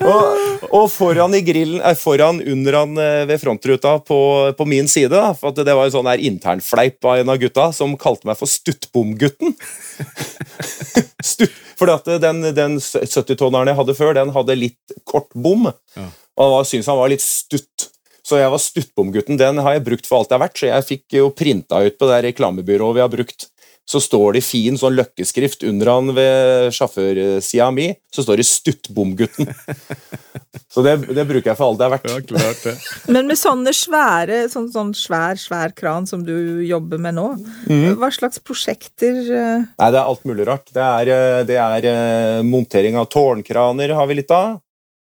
Og, 0.07 0.67
og 0.77 0.91
foran 0.93 1.33
i 1.35 1.41
grillen, 1.43 1.81
eh, 1.81 1.97
foran 1.97 2.43
under 2.45 2.77
han 2.83 2.99
eh, 3.01 3.23
ved 3.31 3.41
frontruta 3.41 3.95
på, 4.05 4.19
på 4.59 4.67
min 4.69 4.89
side, 4.93 5.09
da, 5.15 5.31
for 5.39 5.57
det 5.57 5.73
var 5.73 5.89
en 5.89 5.95
sånn 5.95 6.11
internfleip 6.29 7.09
av 7.09 7.23
en 7.23 7.33
av 7.33 7.41
gutta 7.41 7.71
som 7.75 7.97
kalte 7.99 8.29
meg 8.29 8.37
for 8.39 8.51
Stuttbomgutten. 8.51 9.57
Stutt, 11.25 11.57
fordi 11.81 12.19
den, 12.23 12.45
den 12.57 12.77
70-tonneren 12.83 13.73
jeg 13.73 13.79
hadde 13.81 13.97
før, 13.99 14.15
den 14.17 14.31
hadde 14.37 14.57
litt 14.61 14.97
kort 15.09 15.33
bom. 15.35 15.71
Ja. 15.97 16.07
Og 16.37 16.45
han 16.45 16.55
var- 16.59 16.69
syntes 16.69 16.93
han 16.93 17.01
var 17.01 17.11
litt 17.13 17.25
stutt. 17.25 17.89
Så 18.27 18.41
jeg 18.41 18.51
var 18.53 18.59
Stuttbomgutten. 18.61 19.39
Den 19.41 19.61
har 19.63 19.77
jeg 19.79 19.85
brukt 19.87 20.07
for 20.09 20.21
alt 20.21 20.31
jeg 20.33 20.37
har 20.39 20.45
vært, 20.49 20.59
så 20.61 20.69
jeg 20.69 20.87
fikk 20.93 21.17
jo 21.21 21.29
printa 21.33 21.81
ut 21.87 21.97
på 21.99 22.09
det 22.11 22.21
reklamebyrået 22.29 22.99
vi 22.99 23.05
har 23.05 23.13
brukt. 23.13 23.49
Så 23.87 24.01
står 24.03 24.35
det 24.35 24.43
i 24.43 24.47
fin 24.47 24.79
sånn 24.79 24.97
løkkeskrift 24.99 25.63
under 25.69 25.93
han 25.93 26.11
ved 26.17 26.73
sjåførsida 26.75 27.69
mi, 27.71 27.93
så 28.11 28.25
står 28.27 28.43
det 28.43 28.49
'Stuttbomgutten'. 28.51 29.53
Så 30.77 30.83
det, 30.85 30.97
det 31.17 31.25
bruker 31.25 31.53
jeg 31.53 31.57
for 31.57 31.71
alt 31.71 31.79
det 31.81 31.87
er 31.87 31.93
verdt. 31.95 32.11
Ja, 32.11 32.17
klart 32.29 32.65
det. 32.67 32.75
Men 33.15 33.31
med 33.31 33.39
sånne 33.41 33.73
svære, 33.73 34.43
sånn, 34.53 34.67
sånn 34.75 34.91
svær, 34.99 35.39
svær 35.41 35.73
kran 35.77 36.05
som 36.09 36.25
du 36.27 36.35
jobber 36.67 37.01
med 37.01 37.17
nå, 37.17 37.29
mm. 37.71 37.95
hva 38.01 38.11
slags 38.13 38.43
prosjekter 38.45 39.23
eh, 39.25 39.65
Nei, 39.65 39.89
det 39.89 40.01
er 40.01 40.03
alt 40.03 40.27
mulig 40.29 40.45
rart. 40.49 40.69
Det 40.75 40.85
er, 40.85 41.13
eh, 41.15 41.41
det 41.49 41.57
er 41.63 41.89
eh, 41.93 42.43
montering 42.45 42.99
av 43.01 43.09
tårnkraner 43.13 43.95
har 43.97 44.11
vi 44.11 44.19
litt 44.19 44.35
av. 44.37 44.59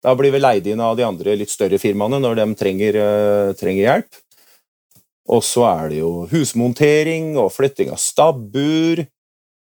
Da 0.05 0.13
blir 0.19 0.35
vi 0.35 0.43
leid 0.43 0.69
inn 0.69 0.83
av 0.85 0.99
de 0.99 1.07
andre 1.07 1.39
litt 1.41 1.53
større 1.55 1.81
firmaene 1.81 2.21
når 2.21 2.43
de 2.43 2.49
trenger, 2.61 2.99
trenger 3.57 3.87
hjelp. 3.87 4.19
Og 5.33 5.41
så 5.45 5.65
er 5.71 5.93
det 5.93 6.01
jo 6.03 6.11
husmontering 6.29 7.33
og 7.41 7.53
flytting 7.55 7.93
av 7.95 8.01
stabbur. 8.01 9.05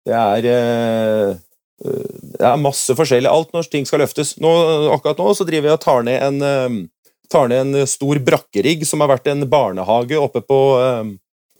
Det 0.02 0.14
er, 0.16 0.48
eh, 0.48 1.36
eh, 1.84 2.14
det 2.38 2.46
er 2.48 2.62
masse 2.62 2.96
forskjellig. 2.96 3.28
Alt 3.28 3.52
når 3.52 3.68
ting 3.70 3.86
skal 3.86 4.00
løftes. 4.00 4.38
Nå, 4.40 4.48
akkurat 4.94 5.18
nå 5.18 5.34
så 5.36 5.46
driver 5.46 5.68
jeg 5.68 5.78
og 5.78 5.84
tar 5.84 6.02
ned 6.02 6.22
en, 6.22 6.42
eh, 6.42 6.88
tar 7.28 7.48
ned 7.48 7.74
en 7.74 7.86
stor 7.86 8.16
brakkerigg 8.18 8.86
som 8.86 9.00
har 9.00 9.08
vært 9.08 9.28
en 9.28 9.48
barnehage 9.48 10.16
oppe 10.18 10.40
på 10.40 10.60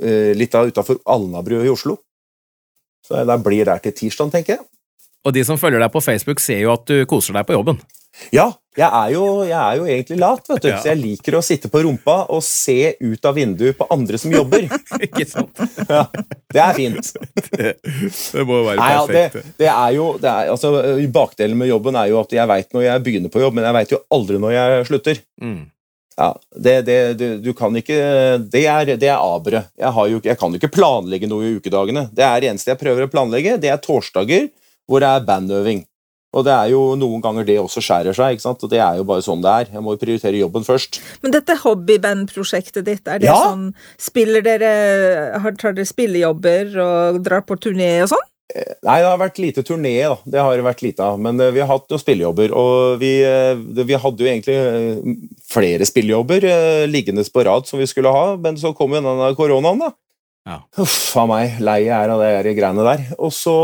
litt 0.03 0.51
utafor 0.51 0.99
Alnabru 1.07 1.63
i 1.63 1.71
Oslo. 1.71 1.97
Så 3.07 3.25
det 3.25 3.45
blir 3.45 3.65
der 3.65 3.79
til 3.79 3.93
tirsdag, 3.93 4.33
tenker 4.33 4.57
jeg. 4.57 4.67
Og 5.25 5.33
de 5.33 5.45
som 5.45 5.57
følger 5.57 5.79
deg 5.79 5.93
på 5.93 6.03
Facebook, 6.03 6.41
ser 6.41 6.59
jo 6.59 6.73
at 6.73 6.85
du 6.87 7.07
koser 7.07 7.33
deg 7.33 7.47
på 7.47 7.55
jobben. 7.55 7.79
Ja, 8.35 8.51
jeg 8.73 8.89
er, 8.89 9.09
jo, 9.13 9.23
jeg 9.45 9.57
er 9.59 9.77
jo 9.77 9.85
egentlig 9.85 10.17
lat, 10.23 10.47
vet 10.49 10.63
du. 10.65 10.69
Ja. 10.71 10.79
Så 10.81 10.89
jeg 10.89 11.01
liker 11.03 11.35
å 11.37 11.43
sitte 11.45 11.69
på 11.73 11.83
rumpa 11.85 12.23
og 12.33 12.41
se 12.47 12.95
ut 13.03 13.27
av 13.29 13.37
vinduet 13.37 13.77
på 13.77 13.85
andre 13.93 14.21
som 14.21 14.33
jobber. 14.33 14.65
Ikke 15.07 15.27
sant? 15.29 15.61
Ja, 15.91 16.07
det 16.53 16.63
er 16.63 16.79
fint. 16.79 17.11
Det, 17.53 17.75
det 17.83 18.47
må 18.49 18.63
jo 18.63 18.65
være 18.71 18.81
Nei, 18.81 18.89
ja, 18.95 19.03
det, 19.11 19.27
perfekt. 19.35 19.53
det 19.61 19.69
er 19.69 19.91
jo 19.99 20.07
det 20.23 20.31
er, 20.31 20.49
altså, 20.55 20.73
Bakdelen 21.13 21.61
med 21.61 21.69
jobben 21.69 22.01
er 22.01 22.09
jo 22.15 22.23
at 22.23 22.33
jeg 22.33 22.49
veit 22.49 22.73
når 22.73 22.87
jeg 22.87 23.05
begynner 23.05 23.35
på 23.35 23.45
jobb, 23.45 23.59
men 23.59 23.69
jeg 23.69 23.77
veit 23.77 23.93
jo 23.93 24.01
aldri 24.17 24.41
når 24.41 24.57
jeg 24.57 24.89
slutter. 24.89 25.23
Mm. 25.45 25.61
Ja, 26.17 26.31
det, 26.57 26.75
det, 26.89 26.99
du, 27.21 27.27
du 27.41 27.53
kan 27.57 27.77
ikke 27.77 27.97
Det 28.53 28.67
er, 28.69 28.97
det 29.01 29.09
er 29.09 29.21
aberet. 29.21 29.69
Jeg, 29.77 29.93
har 29.97 30.11
jo, 30.13 30.25
jeg 30.25 30.41
kan 30.41 30.53
jo 30.53 30.61
ikke 30.61 30.73
planlegge 30.73 31.29
noe 31.29 31.45
i 31.45 31.55
ukedagene. 31.61 32.09
Det 32.13 32.25
er 32.25 32.41
det 32.41 32.53
eneste 32.53 32.73
jeg 32.73 32.81
prøver 32.81 33.05
å 33.05 33.13
planlegge, 33.13 33.61
det 33.61 33.73
er 33.73 33.81
torsdager 33.85 34.49
hvor 34.89 35.05
det 35.05 35.09
er 35.13 35.25
bandøving. 35.29 35.85
Og 36.33 36.47
det 36.47 36.53
er 36.55 36.71
jo 36.73 36.81
noen 36.97 37.21
ganger 37.25 37.45
det 37.45 37.59
også 37.61 37.83
skjærer 37.85 38.17
seg, 38.17 38.37
ikke 38.37 38.47
sant? 38.47 38.63
og 38.65 38.71
det 38.73 38.81
er 38.81 38.97
jo 39.01 39.05
bare 39.09 39.25
sånn 39.25 39.43
det 39.45 39.53
er. 39.53 39.71
Jeg 39.77 39.85
må 39.85 39.93
jo 39.97 40.01
prioritere 40.01 40.41
jobben 40.41 40.65
først. 40.65 41.01
Men 41.25 41.35
dette 41.35 41.59
hobbybandprosjektet 41.61 42.87
ditt, 42.89 43.07
er 43.07 43.19
det 43.21 43.29
Ja. 43.29 43.37
sånn 43.37 43.75
Spiller 44.01 44.43
dere 44.43 45.39
har, 45.41 45.53
Tar 45.61 45.75
dere 45.77 45.85
spillejobber 45.87 46.73
og 46.81 47.23
drar 47.23 47.43
på 47.45 47.57
turné 47.61 48.03
og 48.03 48.09
sånn? 48.15 48.29
Nei, 48.53 48.99
det 49.01 49.09
har 49.09 49.17
vært 49.21 49.39
lite 49.41 49.63
turné, 49.65 49.95
da. 50.05 50.17
Det 50.29 50.41
har 50.41 50.57
det 50.57 50.65
vært 50.67 50.83
lite 50.85 51.01
av. 51.01 51.19
Men 51.21 51.41
eh, 51.41 51.53
vi 51.55 51.61
har 51.63 51.71
hatt 51.71 51.89
noen 51.89 52.01
spillejobber, 52.03 52.53
og 52.53 52.99
vi, 53.01 53.13
eh, 53.25 53.55
vi 53.57 53.97
hadde 53.97 54.21
jo 54.21 54.29
egentlig 54.29 54.57
eh, 54.57 55.15
flere 55.49 55.87
spillejobber 55.89 56.45
eh, 56.45 56.87
liggende 56.91 57.25
på 57.33 57.45
rad 57.49 57.69
som 57.69 57.81
vi 57.81 57.89
skulle 57.89 58.13
ha, 58.13 58.37
men 58.37 58.59
så 58.61 58.75
kom 58.77 58.93
jo 58.93 59.01
denne 59.01 59.31
koronaen, 59.39 59.81
da. 59.87 59.93
Ja. 60.43 60.59
Uff 60.83 61.15
a 61.21 61.23
meg, 61.31 61.61
lei 61.63 61.85
jeg 61.85 61.95
er 61.95 62.11
av 62.11 62.23
de 62.23 62.55
greiene 62.57 62.85
der. 62.87 63.03
Og 63.23 63.31
så, 63.35 63.55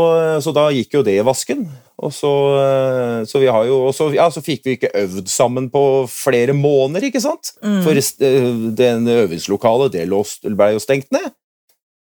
så 0.43 0.53
da 0.55 0.69
gikk 0.71 0.95
jo 0.95 1.03
det 1.03 1.17
i 1.19 1.25
vasken. 1.27 1.65
Og 1.99 2.13
så, 2.15 2.31
eh, 2.55 3.17
så 3.27 3.41
vi 3.41 3.49
har 3.51 3.65
jo 3.67 3.81
og 3.89 3.91
så, 3.95 4.07
ja, 4.15 4.29
så 4.31 4.43
fikk 4.43 4.63
vi 4.63 4.77
ikke 4.77 4.93
øvd 5.01 5.27
sammen 5.31 5.67
på 5.73 5.81
flere 6.11 6.55
måneder, 6.55 7.09
ikke 7.09 7.21
sant? 7.23 7.51
For 7.83 7.99
eh, 7.99 8.47
den 8.79 9.09
øvingslokalet, 9.11 9.97
det 9.97 10.07
ble 10.07 10.69
jo 10.77 10.83
stengt 10.83 11.11
ned. 11.15 11.27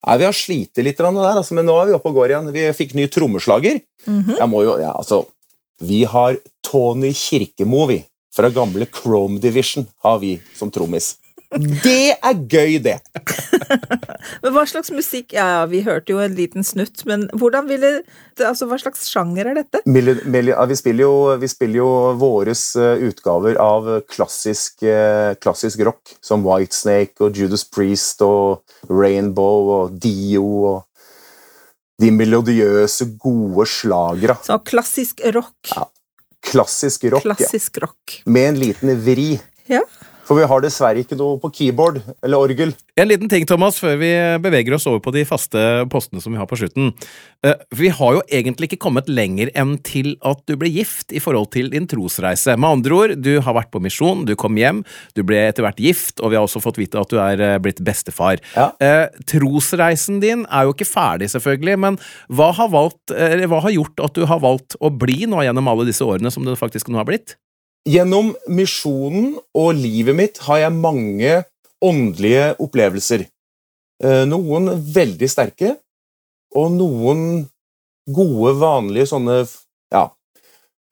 Nei, 0.07 0.19
Vi 0.21 0.29
har 0.29 0.37
slitt 0.37 0.79
litt 0.85 1.01
der, 1.01 1.09
altså, 1.09 1.57
men 1.57 1.67
nå 1.67 1.75
er 1.81 1.89
vi 1.89 1.97
oppe 1.97 2.13
og 2.13 2.21
går 2.21 2.35
igjen. 2.35 2.53
Vi 2.55 2.67
fikk 2.77 2.95
ny 2.95 3.09
trommeslager. 3.11 3.81
Jeg 4.39 4.51
må 4.53 4.63
jo, 4.67 4.77
ja, 4.83 4.93
altså, 4.93 5.25
Vi 5.81 6.05
har 6.05 6.37
Tony 6.63 7.15
Kirkemo, 7.15 7.87
vi. 7.89 8.03
Fra 8.35 8.51
gamle 8.55 8.87
Chrome 8.87 9.41
Division 9.43 9.89
har 10.05 10.21
vi 10.23 10.37
som 10.55 10.71
trommis. 10.71 11.17
Det 11.49 12.13
er 12.13 12.41
gøy, 12.45 12.75
det! 12.85 12.99
Men 14.43 14.53
hva 14.53 14.65
slags 14.69 14.91
musikk 14.93 15.33
Ja, 15.33 15.47
ja, 15.55 15.63
vi 15.71 15.81
hørte 15.87 16.13
jo 16.13 16.21
en 16.21 16.35
liten 16.37 16.67
snutt, 16.67 17.07
men 17.09 17.25
hvordan 17.33 17.69
ville 17.71 18.03
Altså, 18.37 18.67
hva 18.69 18.77
slags 18.81 19.07
sjanger 19.09 19.49
er 19.49 19.57
dette? 19.57 19.81
Mil 19.89 20.13
Mil 20.29 20.53
ja, 20.53 20.61
vi 20.69 20.77
spiller 20.77 21.07
jo, 21.07 21.15
vi 21.41 21.49
spiller 21.51 21.81
jo 21.81 21.89
våres 22.21 22.63
eh, 22.77 23.01
utgaver 23.09 23.57
av 23.63 23.89
klassisk, 24.13 24.85
eh, 24.85 25.33
klassisk 25.41 25.81
rock, 25.89 26.13
som 26.25 26.45
Whitesnake 26.47 27.25
og 27.25 27.41
Judas 27.41 27.65
Priest 27.65 28.23
og 28.27 28.61
Rainbow 28.93 29.73
og 29.79 29.97
Dio 29.99 30.45
og 30.75 30.85
de 31.99 32.13
melodiøse, 32.15 33.09
gode 33.19 33.67
slagere. 33.67 34.37
Så 34.47 34.61
klassisk 34.69 35.25
rock. 35.35 35.73
Klassisk 36.47 37.09
rock, 37.11 37.25
ja. 37.27 37.35
Klassisk 37.35 37.81
rock. 37.83 38.21
med 38.27 38.53
en 38.53 38.61
liten 38.61 38.95
vri. 39.03 39.33
Ja. 39.67 39.83
For 40.29 40.37
vi 40.37 40.45
har 40.45 40.61
dessverre 40.61 41.01
ikke 41.01 41.17
noe 41.17 41.39
på 41.41 41.49
keyboard 41.57 42.03
eller 42.21 42.37
orgel. 42.51 42.75
En 43.01 43.09
liten 43.09 43.31
ting, 43.33 43.47
Thomas, 43.49 43.79
før 43.81 43.97
vi 43.97 44.11
beveger 44.45 44.75
oss 44.77 44.85
over 44.91 45.01
på 45.01 45.15
de 45.15 45.23
faste 45.29 45.63
postene 45.89 46.21
som 46.21 46.35
vi 46.35 46.41
har 46.41 46.49
på 46.51 46.59
slutten. 46.61 46.91
Eh, 47.47 47.57
Vi 47.79 47.89
har 47.89 48.19
jo 48.19 48.21
egentlig 48.29 48.69
ikke 48.69 48.83
kommet 48.85 49.09
lenger 49.09 49.49
enn 49.57 49.79
til 49.87 50.17
at 50.27 50.43
du 50.51 50.57
ble 50.61 50.69
gift 50.69 51.15
i 51.17 51.23
forhold 51.23 51.49
til 51.55 51.71
din 51.73 51.89
trosreise. 51.89 52.59
Med 52.61 52.69
andre 52.69 52.99
ord, 52.99 53.17
du 53.25 53.41
har 53.41 53.57
vært 53.57 53.73
på 53.73 53.81
misjon, 53.81 54.27
du 54.29 54.35
kom 54.37 54.59
hjem, 54.61 54.85
du 55.17 55.23
ble 55.25 55.41
etter 55.47 55.65
hvert 55.65 55.81
gift, 55.81 56.21
og 56.21 56.35
vi 56.35 56.37
har 56.37 56.45
også 56.45 56.61
fått 56.61 56.83
vite 56.83 57.01
at 57.01 57.09
du 57.09 57.17
er 57.23 57.41
eh, 57.41 57.57
blitt 57.63 57.81
bestefar. 57.81 58.43
Ja. 58.53 58.69
Eh, 58.85 59.09
trosreisen 59.33 60.21
din 60.21 60.45
er 60.51 60.69
jo 60.69 60.77
ikke 60.77 60.91
ferdig, 60.93 61.33
selvfølgelig, 61.33 61.81
men 61.81 62.01
hva 62.29 62.53
har, 62.53 62.69
valgt, 62.75 63.15
hva 63.15 63.65
har 63.65 63.73
gjort 63.73 64.05
at 64.05 64.19
du 64.19 64.27
har 64.29 64.45
valgt 64.45 64.77
å 64.83 64.93
bli 64.93 65.23
nå 65.31 65.41
gjennom 65.47 65.73
alle 65.73 65.89
disse 65.89 66.05
årene 66.05 66.33
som 66.35 66.45
det 66.45 66.61
faktisk 66.61 66.93
nå 66.93 67.01
har 67.01 67.09
blitt? 67.09 67.39
Gjennom 67.89 68.35
misjonen 68.53 69.37
og 69.57 69.71
livet 69.79 70.17
mitt 70.19 70.41
har 70.45 70.65
jeg 70.65 70.77
mange 70.77 71.37
åndelige 71.85 72.51
opplevelser. 72.61 73.25
Eh, 74.05 74.25
Noen 74.29 74.69
veldig 74.95 75.29
sterke, 75.31 75.77
og 76.57 76.73
noen 76.75 77.23
gode, 78.09 78.55
vanlige 78.61 79.09
sånne 79.13 79.41
Ja. 79.93 80.11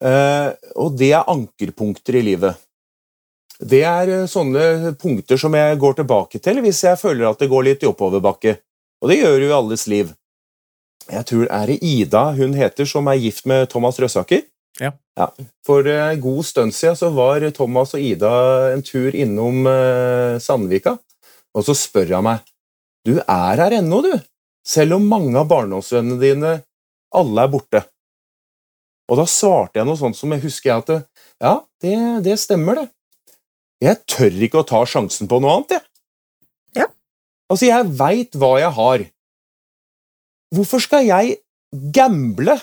Eh, 0.03 0.53
Og 0.75 0.97
det 0.97 1.11
er 1.13 1.27
ankerpunkter 1.27 2.15
i 2.15 2.21
livet. 2.21 2.55
Det 3.59 3.83
er 3.83 4.09
eh, 4.09 4.27
sånne 4.27 4.95
punkter 4.97 5.37
som 5.37 5.53
jeg 5.53 5.79
går 5.79 5.93
tilbake 6.01 6.39
til 6.39 6.61
hvis 6.61 6.83
jeg 6.83 6.97
føler 6.97 7.29
at 7.29 7.39
det 7.39 7.49
går 7.49 7.63
litt 7.63 7.83
i 7.83 7.89
oppoverbakke. 7.89 8.57
Og 9.01 9.09
det 9.09 9.19
gjør 9.21 9.41
jo 9.41 9.57
alles 9.57 9.87
liv. 9.87 10.13
Jeg 11.09 11.25
tror 11.25 11.47
er 11.49 11.65
det 11.67 11.79
Ida 11.81 12.31
hun 12.33 12.53
heter, 12.53 12.85
som 12.85 13.07
er 13.07 13.21
gift 13.21 13.45
med 13.45 13.69
Thomas 13.69 13.97
Røsaker. 13.99 14.41
Ja. 14.81 14.93
For 15.65 15.87
uh, 15.89 16.13
god 16.21 16.45
stund 16.45 16.75
siden 16.77 16.97
så 16.99 17.09
var 17.15 17.45
Thomas 17.55 17.95
og 17.97 18.03
Ida 18.03 18.31
en 18.75 18.83
tur 18.85 19.15
innom 19.15 19.65
uh, 19.65 20.37
Sandvika, 20.41 20.97
og 21.57 21.65
så 21.65 21.73
spør 21.77 22.17
han 22.19 22.27
meg 22.27 22.51
Du 23.07 23.17
er 23.17 23.63
her 23.63 23.79
ennå, 23.79 24.03
du, 24.05 24.13
selv 24.67 24.99
om 24.99 25.07
mange 25.09 25.33
av 25.39 25.49
barndomsvennene 25.49 26.21
dine 26.21 26.53
alle 27.15 27.45
er 27.45 27.51
borte. 27.51 27.81
Og 29.07 29.19
da 29.21 29.25
svarte 29.29 29.79
jeg 29.79 29.87
noe 29.87 29.99
sånt 29.99 30.17
som 30.19 30.33
jeg 30.35 30.43
husker 30.43 30.73
jeg 30.73 30.83
at 30.83 30.93
Ja, 31.43 31.53
det, 31.81 31.97
det 32.27 32.37
stemmer, 32.41 32.81
det. 32.81 32.87
Jeg 33.83 34.01
tør 34.09 34.39
ikke 34.47 34.61
å 34.63 34.67
ta 34.67 34.81
sjansen 34.89 35.29
på 35.29 35.39
noe 35.41 35.53
annet, 35.53 35.77
jeg. 35.77 35.83
Ja. 36.81 36.87
Altså, 37.47 37.67
jeg 37.69 37.91
veit 37.99 38.37
hva 38.37 38.55
jeg 38.59 38.73
har. 38.77 39.05
Hvorfor 40.55 40.81
skal 40.83 41.05
jeg 41.07 41.37
gamble 41.93 42.57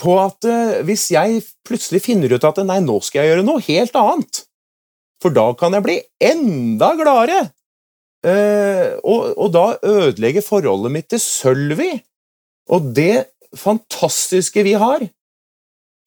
på 0.00 0.16
at 0.20 0.46
eh, 0.48 0.80
hvis 0.86 1.08
jeg 1.12 1.42
plutselig 1.66 2.02
finner 2.04 2.32
ut 2.32 2.46
at 2.46 2.60
nei, 2.64 2.80
nå 2.84 2.98
skal 3.04 3.24
jeg 3.24 3.34
gjøre 3.34 3.46
noe 3.46 3.64
helt 3.66 3.96
annet, 3.98 4.44
for 5.20 5.34
da 5.36 5.50
kan 5.58 5.76
jeg 5.76 5.84
bli 5.84 5.98
enda 6.30 6.94
gladere, 6.98 7.42
eh, 8.24 8.96
og, 9.04 9.34
og 9.36 9.52
da 9.56 9.66
ødelegge 9.84 10.44
forholdet 10.44 10.94
mitt 10.94 11.10
til 11.12 11.22
Sølvi 11.22 11.92
og 12.72 12.92
det 12.96 13.28
fantastiske 13.56 14.64
vi 14.64 14.76
har. 14.80 15.04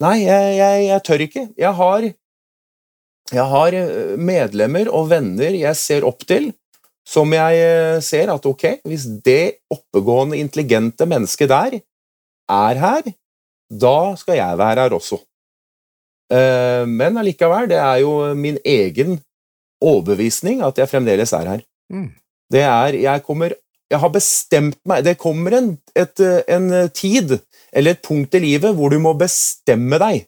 Nei, 0.03 0.17
jeg, 0.23 0.51
jeg, 0.57 0.83
jeg 0.87 1.03
tør 1.05 1.23
ikke. 1.27 1.45
Jeg 1.59 1.77
har, 1.77 2.09
jeg 3.33 3.47
har 3.53 3.79
eh, 3.79 4.13
medlemmer 4.17 4.89
og 4.89 5.09
venner 5.13 5.59
jeg 5.59 5.79
ser 5.79 6.07
opp 6.07 6.25
til, 6.27 6.51
som 7.07 7.33
jeg 7.35 7.99
ser 7.99 8.29
at 8.31 8.45
ok, 8.47 8.61
hvis 8.87 9.03
det 9.25 9.65
oppegående, 9.73 10.37
intelligente 10.39 11.03
mennesket 11.03 11.51
der 11.51 11.81
er 12.47 12.79
her, 12.79 13.09
da 13.79 14.13
skal 14.19 14.37
jeg 14.37 14.57
være 14.59 14.85
her 14.85 14.95
også. 14.95 15.19
Eh, 16.33 16.85
Men 16.87 17.17
allikevel, 17.17 17.69
det 17.69 17.79
er 17.79 18.01
jo 18.03 18.33
min 18.35 18.57
egen 18.65 19.19
overbevisning 19.83 20.63
at 20.65 20.77
jeg 20.79 20.89
fremdeles 20.89 21.33
er 21.33 21.49
her. 21.55 21.61
Mm. 21.91 22.11
Det 22.51 22.61
er 22.61 22.93
Jeg 23.01 23.23
kommer 23.23 23.53
Jeg 23.91 23.99
har 23.99 24.09
bestemt 24.09 24.77
meg 24.87 25.03
Det 25.03 25.17
kommer 25.17 25.53
en, 25.53 25.77
et, 25.95 26.19
en 26.47 26.89
tid, 26.89 27.39
eller 27.73 27.91
et 27.91 28.01
punkt 28.01 28.33
i 28.33 28.39
livet, 28.39 28.73
hvor 28.75 28.89
du 28.89 28.99
må 28.99 29.13
bestemme 29.13 29.99
deg. 30.01 30.25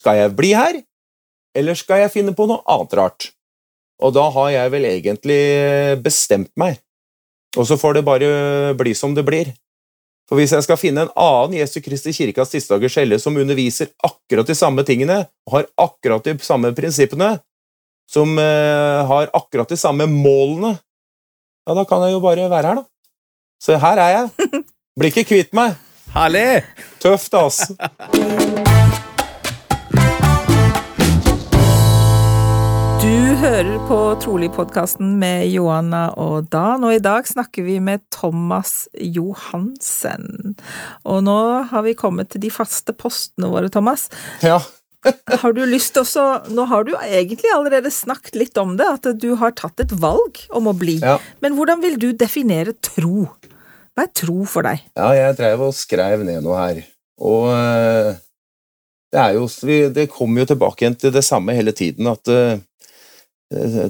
Skal 0.00 0.16
jeg 0.16 0.36
bli 0.36 0.52
her, 0.56 0.80
eller 1.56 1.74
skal 1.74 2.02
jeg 2.02 2.12
finne 2.12 2.34
på 2.36 2.46
noe 2.48 2.60
annet 2.68 2.96
rart? 2.96 3.30
Og 4.00 4.14
da 4.16 4.26
har 4.32 4.50
jeg 4.50 4.72
vel 4.72 4.86
egentlig 4.88 5.40
bestemt 6.04 6.50
meg. 6.56 6.80
Og 7.58 7.66
så 7.68 7.76
får 7.80 7.98
det 7.98 8.06
bare 8.06 8.74
bli 8.78 8.94
som 8.96 9.14
det 9.16 9.24
blir. 9.26 9.52
For 10.30 10.38
hvis 10.38 10.52
jeg 10.54 10.62
skal 10.62 10.78
finne 10.78 11.02
en 11.04 11.14
annen 11.18 11.56
Jesu 11.58 11.80
Kristi 11.82 12.12
kirkas 12.14 12.52
tidsdagers 12.52 12.94
skjelle 12.94 13.18
som 13.18 13.34
underviser 13.34 13.90
akkurat 14.06 14.46
de 14.46 14.54
samme 14.54 14.84
tingene, 14.86 15.24
og 15.48 15.56
har 15.56 15.66
akkurat 15.88 16.28
de 16.28 16.36
samme 16.46 16.70
prinsippene, 16.76 17.32
som 18.10 18.38
eh, 18.38 19.00
har 19.10 19.34
akkurat 19.34 19.74
de 19.74 19.78
samme 19.78 20.06
målene, 20.06 20.76
ja, 21.66 21.74
da 21.74 21.84
kan 21.86 22.06
jeg 22.06 22.14
jo 22.14 22.22
bare 22.22 22.46
være 22.50 22.72
her, 22.72 22.80
da. 22.80 22.86
Så 23.60 23.76
her 23.82 24.00
er 24.00 24.16
jeg. 24.16 24.64
Blir 24.98 25.12
ikke 25.12 25.28
kvitt 25.34 25.54
meg. 25.54 25.76
Herlig! 26.14 26.62
Tøft, 27.02 27.34
ass. 27.34 27.66
Du 33.00 33.36
hører 33.40 33.78
på 33.88 33.96
Trolig-podkasten 34.20 35.14
med 35.16 35.46
Johanna 35.48 36.10
og 36.20 36.50
Dan, 36.52 36.82
og 36.84 36.92
i 36.92 37.00
dag 37.00 37.24
snakker 37.24 37.64
vi 37.64 37.78
med 37.80 38.02
Thomas 38.12 38.90
Johansen. 38.92 40.58
Og 41.08 41.22
nå 41.24 41.36
har 41.70 41.86
vi 41.86 41.94
kommet 41.96 42.28
til 42.34 42.44
de 42.44 42.50
faste 42.52 42.92
postene 42.92 43.48
våre, 43.48 43.72
Thomas. 43.72 44.10
Ja. 44.44 44.58
Har 45.40 45.56
du 45.56 45.62
lyst 45.64 45.96
også 45.96 46.26
Nå 46.52 46.66
har 46.68 46.84
du 46.84 46.90
egentlig 46.98 47.48
allerede 47.54 47.88
snakket 47.88 48.36
litt 48.36 48.58
om 48.60 48.74
det, 48.76 48.84
at 48.84 49.06
du 49.16 49.30
har 49.40 49.54
tatt 49.56 49.80
et 49.80 49.94
valg 49.96 50.42
om 50.52 50.68
å 50.68 50.76
bli. 50.76 50.98
Ja. 51.00 51.16
Men 51.40 51.56
hvordan 51.56 51.80
vil 51.80 51.96
du 51.96 52.10
definere 52.12 52.76
tro? 52.84 53.30
Hva 53.96 54.04
er 54.04 54.12
tro 54.12 54.44
for 54.44 54.68
deg? 54.68 54.84
Ja, 54.92 55.14
jeg 55.16 55.38
dreiv 55.40 55.64
og 55.70 55.78
skrev 55.78 56.28
ned 56.28 56.44
noe 56.44 56.60
her. 56.60 56.82
Og 57.16 57.48
eh, 57.54 58.18
Det, 59.08 59.22
er 59.24 59.38
jo, 59.40 59.48
det 59.96 60.10
kommer 60.12 60.44
jo 60.44 60.52
tilbake 60.52 60.84
igjen 60.84 61.00
til 61.00 61.16
det 61.16 61.24
samme 61.24 61.56
hele 61.56 61.72
tiden, 61.72 62.12
at 62.12 62.28
eh, 62.28 62.60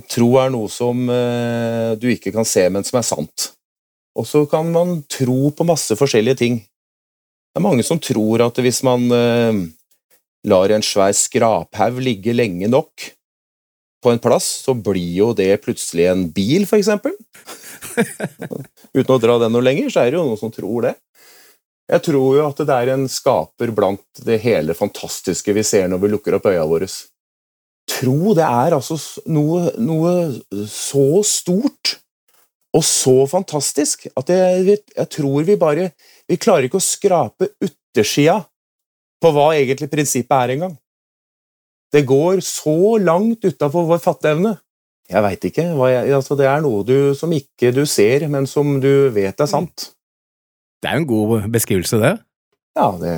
tro 0.08 0.30
er 0.40 0.52
noe 0.52 0.70
som 0.72 1.04
eh, 1.12 1.92
du 2.00 2.08
ikke 2.12 2.32
kan 2.32 2.46
se, 2.48 2.64
men 2.72 2.86
som 2.86 3.00
er 3.00 3.06
sant. 3.06 3.50
Og 4.16 4.26
så 4.26 4.44
kan 4.50 4.70
man 4.72 5.02
tro 5.10 5.50
på 5.52 5.66
masse 5.68 5.96
forskjellige 5.96 6.40
ting. 6.40 6.58
Det 7.50 7.60
er 7.60 7.66
mange 7.66 7.84
som 7.86 8.00
tror 8.00 8.46
at 8.46 8.58
hvis 8.62 8.82
man 8.86 9.06
eh, 9.12 9.60
lar 10.48 10.72
en 10.72 10.84
svær 10.84 11.12
skraphaug 11.16 12.00
ligge 12.02 12.34
lenge 12.34 12.70
nok 12.70 13.10
på 14.00 14.14
en 14.14 14.22
plass, 14.22 14.46
så 14.64 14.72
blir 14.72 15.12
jo 15.18 15.32
det 15.36 15.52
plutselig 15.60 16.06
en 16.08 16.24
bil, 16.32 16.64
for 16.64 16.80
eksempel. 16.80 17.12
Uten 18.96 19.12
å 19.12 19.20
dra 19.20 19.36
den 19.42 19.52
noe 19.52 19.66
lenger, 19.66 19.90
så 19.92 20.02
er 20.02 20.12
det 20.12 20.20
jo 20.20 20.24
noen 20.24 20.40
som 20.40 20.52
tror 20.54 20.88
det. 20.88 20.94
Jeg 21.90 22.04
tror 22.06 22.36
jo 22.38 22.46
at 22.46 22.60
det 22.62 22.76
er 22.76 22.92
en 22.94 23.08
skaper 23.10 23.72
blant 23.74 24.22
det 24.24 24.38
hele 24.44 24.76
fantastiske 24.78 25.52
vi 25.52 25.64
ser 25.66 25.90
når 25.90 26.04
vi 26.04 26.12
lukker 26.12 26.38
opp 26.38 26.46
øya 26.48 26.62
våre. 26.70 26.86
Tro, 27.90 28.34
det 28.36 28.46
er 28.46 28.76
altså 28.76 28.96
noe, 29.32 29.70
noe 29.80 30.12
så 30.68 31.22
stort 31.26 31.96
og 32.76 32.84
så 32.86 33.16
fantastisk 33.26 34.06
at 34.14 34.30
jeg, 34.30 34.78
jeg 34.94 35.08
tror 35.10 35.42
vi 35.46 35.56
bare 35.58 35.88
Vi 36.30 36.38
klarer 36.38 36.68
ikke 36.68 36.78
å 36.78 36.84
skrape 36.84 37.50
yttersida 37.58 38.38
på 39.20 39.32
hva 39.34 39.50
egentlig 39.56 39.90
prinsippet 39.90 40.32
er 40.36 40.52
engang. 40.54 40.76
Det 41.90 42.06
går 42.06 42.38
så 42.46 42.96
langt 43.02 43.42
utafor 43.44 43.88
vår 43.88 43.98
fatteevne. 44.00 44.54
Jeg 45.10 45.24
veit 45.26 45.46
ikke. 45.50 45.64
Jeg, 45.90 46.12
altså 46.14 46.36
det 46.38 46.46
er 46.46 46.62
noe 46.62 46.84
du, 46.86 47.12
som 47.18 47.34
ikke 47.34 47.72
du 47.74 47.82
ser, 47.90 48.24
men 48.30 48.46
som 48.48 48.78
du 48.80 49.10
vet 49.12 49.42
er 49.42 49.50
sant. 49.50 49.90
Det 50.80 50.88
er 50.88 50.96
jo 50.96 51.02
en 51.02 51.10
god 51.10 51.50
beskrivelse, 51.52 51.98
det. 52.00 52.14
Ja, 52.78 52.86
det, 53.02 53.16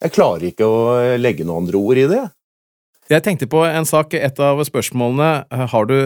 jeg 0.00 0.14
klarer 0.14 0.46
ikke 0.48 0.70
å 0.70 0.78
legge 1.20 1.44
noen 1.44 1.66
andre 1.66 1.82
ord 1.82 2.00
i 2.00 2.06
det. 2.08 2.22
Jeg 3.12 3.24
tenkte 3.24 3.48
på 3.50 3.64
en 3.68 3.84
sak, 3.88 4.14
et 4.16 4.38
av 4.40 4.62
spørsmålene 4.64 5.44
eh, 5.52 5.66
Har 5.74 5.90
du 5.90 5.96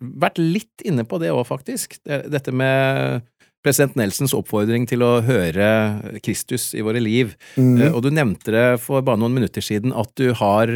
vært 0.00 0.40
litt 0.40 0.82
inne 0.86 1.04
på 1.06 1.20
det 1.22 1.30
òg, 1.34 1.44
faktisk? 1.46 2.00
Dette 2.04 2.54
med 2.54 3.22
president 3.62 3.94
Nelsons 3.94 4.34
oppfordring 4.34 4.88
til 4.90 5.04
å 5.06 5.20
høre 5.22 5.66
Kristus 6.24 6.72
i 6.74 6.82
våre 6.82 6.98
liv. 7.02 7.36
Mm. 7.54 7.92
Og 7.92 8.00
du 8.02 8.10
nevnte 8.10 8.50
det 8.50 8.66
for 8.82 9.04
bare 9.06 9.20
noen 9.22 9.36
minutter 9.36 9.62
siden 9.62 9.94
at 9.94 10.10
du 10.18 10.32
har 10.34 10.72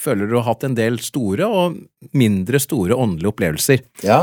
føler 0.00 0.30
du 0.30 0.38
har 0.38 0.48
hatt 0.48 0.64
en 0.66 0.76
del 0.78 0.98
store 1.02 1.44
og 1.44 1.76
mindre 2.16 2.60
store 2.62 2.96
åndelige 2.96 3.34
opplevelser. 3.34 3.84
Ja. 4.06 4.22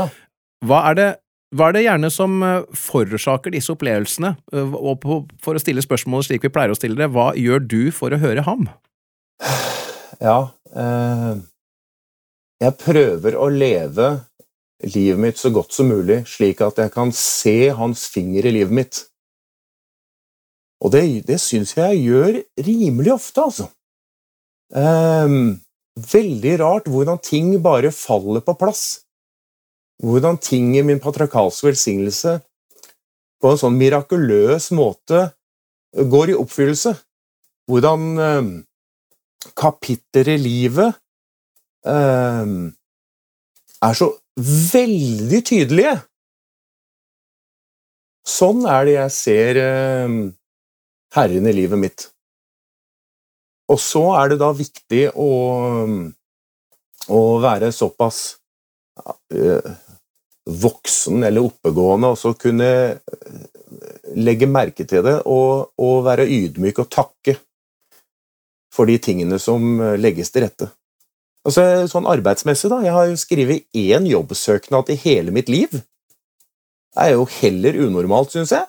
Hva 0.66 0.82
er 0.90 0.98
det, 0.98 1.08
hva 1.54 1.68
er 1.68 1.76
det 1.76 1.84
gjerne 1.86 2.10
som 2.12 2.42
eh, 2.42 2.66
forårsaker 2.76 3.54
disse 3.54 3.72
opplevelsene? 3.74 4.34
Og 4.74 5.06
for 5.44 5.54
å 5.54 5.62
stille 5.62 5.84
spørsmålet 5.84 6.30
slik 6.30 6.48
vi 6.48 6.52
pleier 6.54 6.74
å 6.74 6.78
stille 6.78 6.98
det, 6.98 7.10
hva 7.14 7.30
gjør 7.38 7.64
du 7.64 7.80
for 7.94 8.14
å 8.14 8.20
høre 8.20 8.46
ham? 8.48 8.68
Ja. 10.18 10.48
Eh, 10.76 11.36
jeg 12.58 12.76
prøver 12.80 13.36
å 13.38 13.48
leve 13.52 14.08
livet 14.86 15.20
mitt 15.20 15.38
så 15.38 15.50
godt 15.54 15.74
som 15.74 15.90
mulig, 15.90 16.22
slik 16.30 16.60
at 16.64 16.78
jeg 16.82 16.92
kan 16.94 17.12
se 17.14 17.70
hans 17.74 18.06
finger 18.12 18.46
i 18.46 18.54
livet 18.58 18.74
mitt. 18.74 19.00
Og 20.84 20.92
det, 20.94 21.02
det 21.26 21.40
syns 21.42 21.74
jeg 21.74 21.96
jeg 21.96 22.04
gjør 22.06 22.40
rimelig 22.66 23.14
ofte, 23.16 23.46
altså. 23.48 23.68
Eh, 24.74 25.38
veldig 26.12 26.54
rart 26.60 26.90
hvordan 26.90 27.18
ting 27.24 27.54
bare 27.62 27.90
faller 27.94 28.44
på 28.44 28.54
plass. 28.58 28.84
Hvordan 30.02 30.38
ting 30.38 30.76
i 30.78 30.84
min 30.86 31.00
patriarkalske 31.02 31.72
velsignelse 31.72 32.38
på 33.42 33.50
en 33.50 33.58
sånn 33.58 33.78
mirakuløs 33.78 34.70
måte 34.74 35.24
går 35.94 36.32
i 36.32 36.38
oppfyllelse. 36.38 36.94
Hvordan 37.68 38.06
eh, 38.22 38.50
kapitler 39.58 40.32
i 40.34 40.38
livet 40.40 40.98
eh, 41.86 42.52
er 43.88 43.98
så 43.98 44.10
veldig 44.38 45.40
tydelige. 45.46 45.94
Sånn 48.28 48.66
er 48.68 48.86
det 48.86 48.94
jeg 48.98 49.14
ser 49.16 49.60
eh, 49.62 50.16
Herren 51.16 51.48
i 51.48 51.56
livet 51.56 51.80
mitt. 51.80 52.08
Og 53.68 53.80
så 53.80 54.04
er 54.16 54.32
det 54.32 54.40
da 54.40 54.48
viktig 54.56 55.02
å, 55.12 55.30
å 57.12 57.22
være 57.44 57.70
såpass 57.74 58.20
eh, 59.32 59.72
voksen 60.48 61.26
eller 61.28 61.44
oppegående 61.44 62.14
og 62.14 62.20
så 62.20 62.32
kunne 62.38 62.70
eh, 62.96 63.42
legge 64.16 64.48
merke 64.48 64.86
til 64.88 65.04
det 65.04 65.18
og, 65.28 65.74
og 65.76 66.06
være 66.06 66.28
ydmyk 66.32 66.80
og 66.84 66.90
takke 66.92 67.36
for 68.74 68.90
de 68.90 68.98
tingene 69.02 69.38
som 69.42 69.78
eh, 69.80 69.96
legges 70.00 70.32
til 70.32 70.46
rette. 70.46 70.70
Altså, 71.48 71.62
sånn 71.88 72.08
arbeidsmessig, 72.10 72.70
da. 72.72 72.80
Jeg 72.84 72.94
har 72.94 73.06
jo 73.08 73.20
skrevet 73.20 73.68
én 73.76 74.08
jobbsøknad 74.08 74.90
i 74.92 74.98
hele 75.00 75.32
mitt 75.34 75.48
liv. 75.52 75.70
Det 75.72 77.04
er 77.04 77.14
jo 77.14 77.28
heller 77.38 77.78
unormalt, 77.86 78.34
syns 78.34 78.52
jeg. 78.56 78.66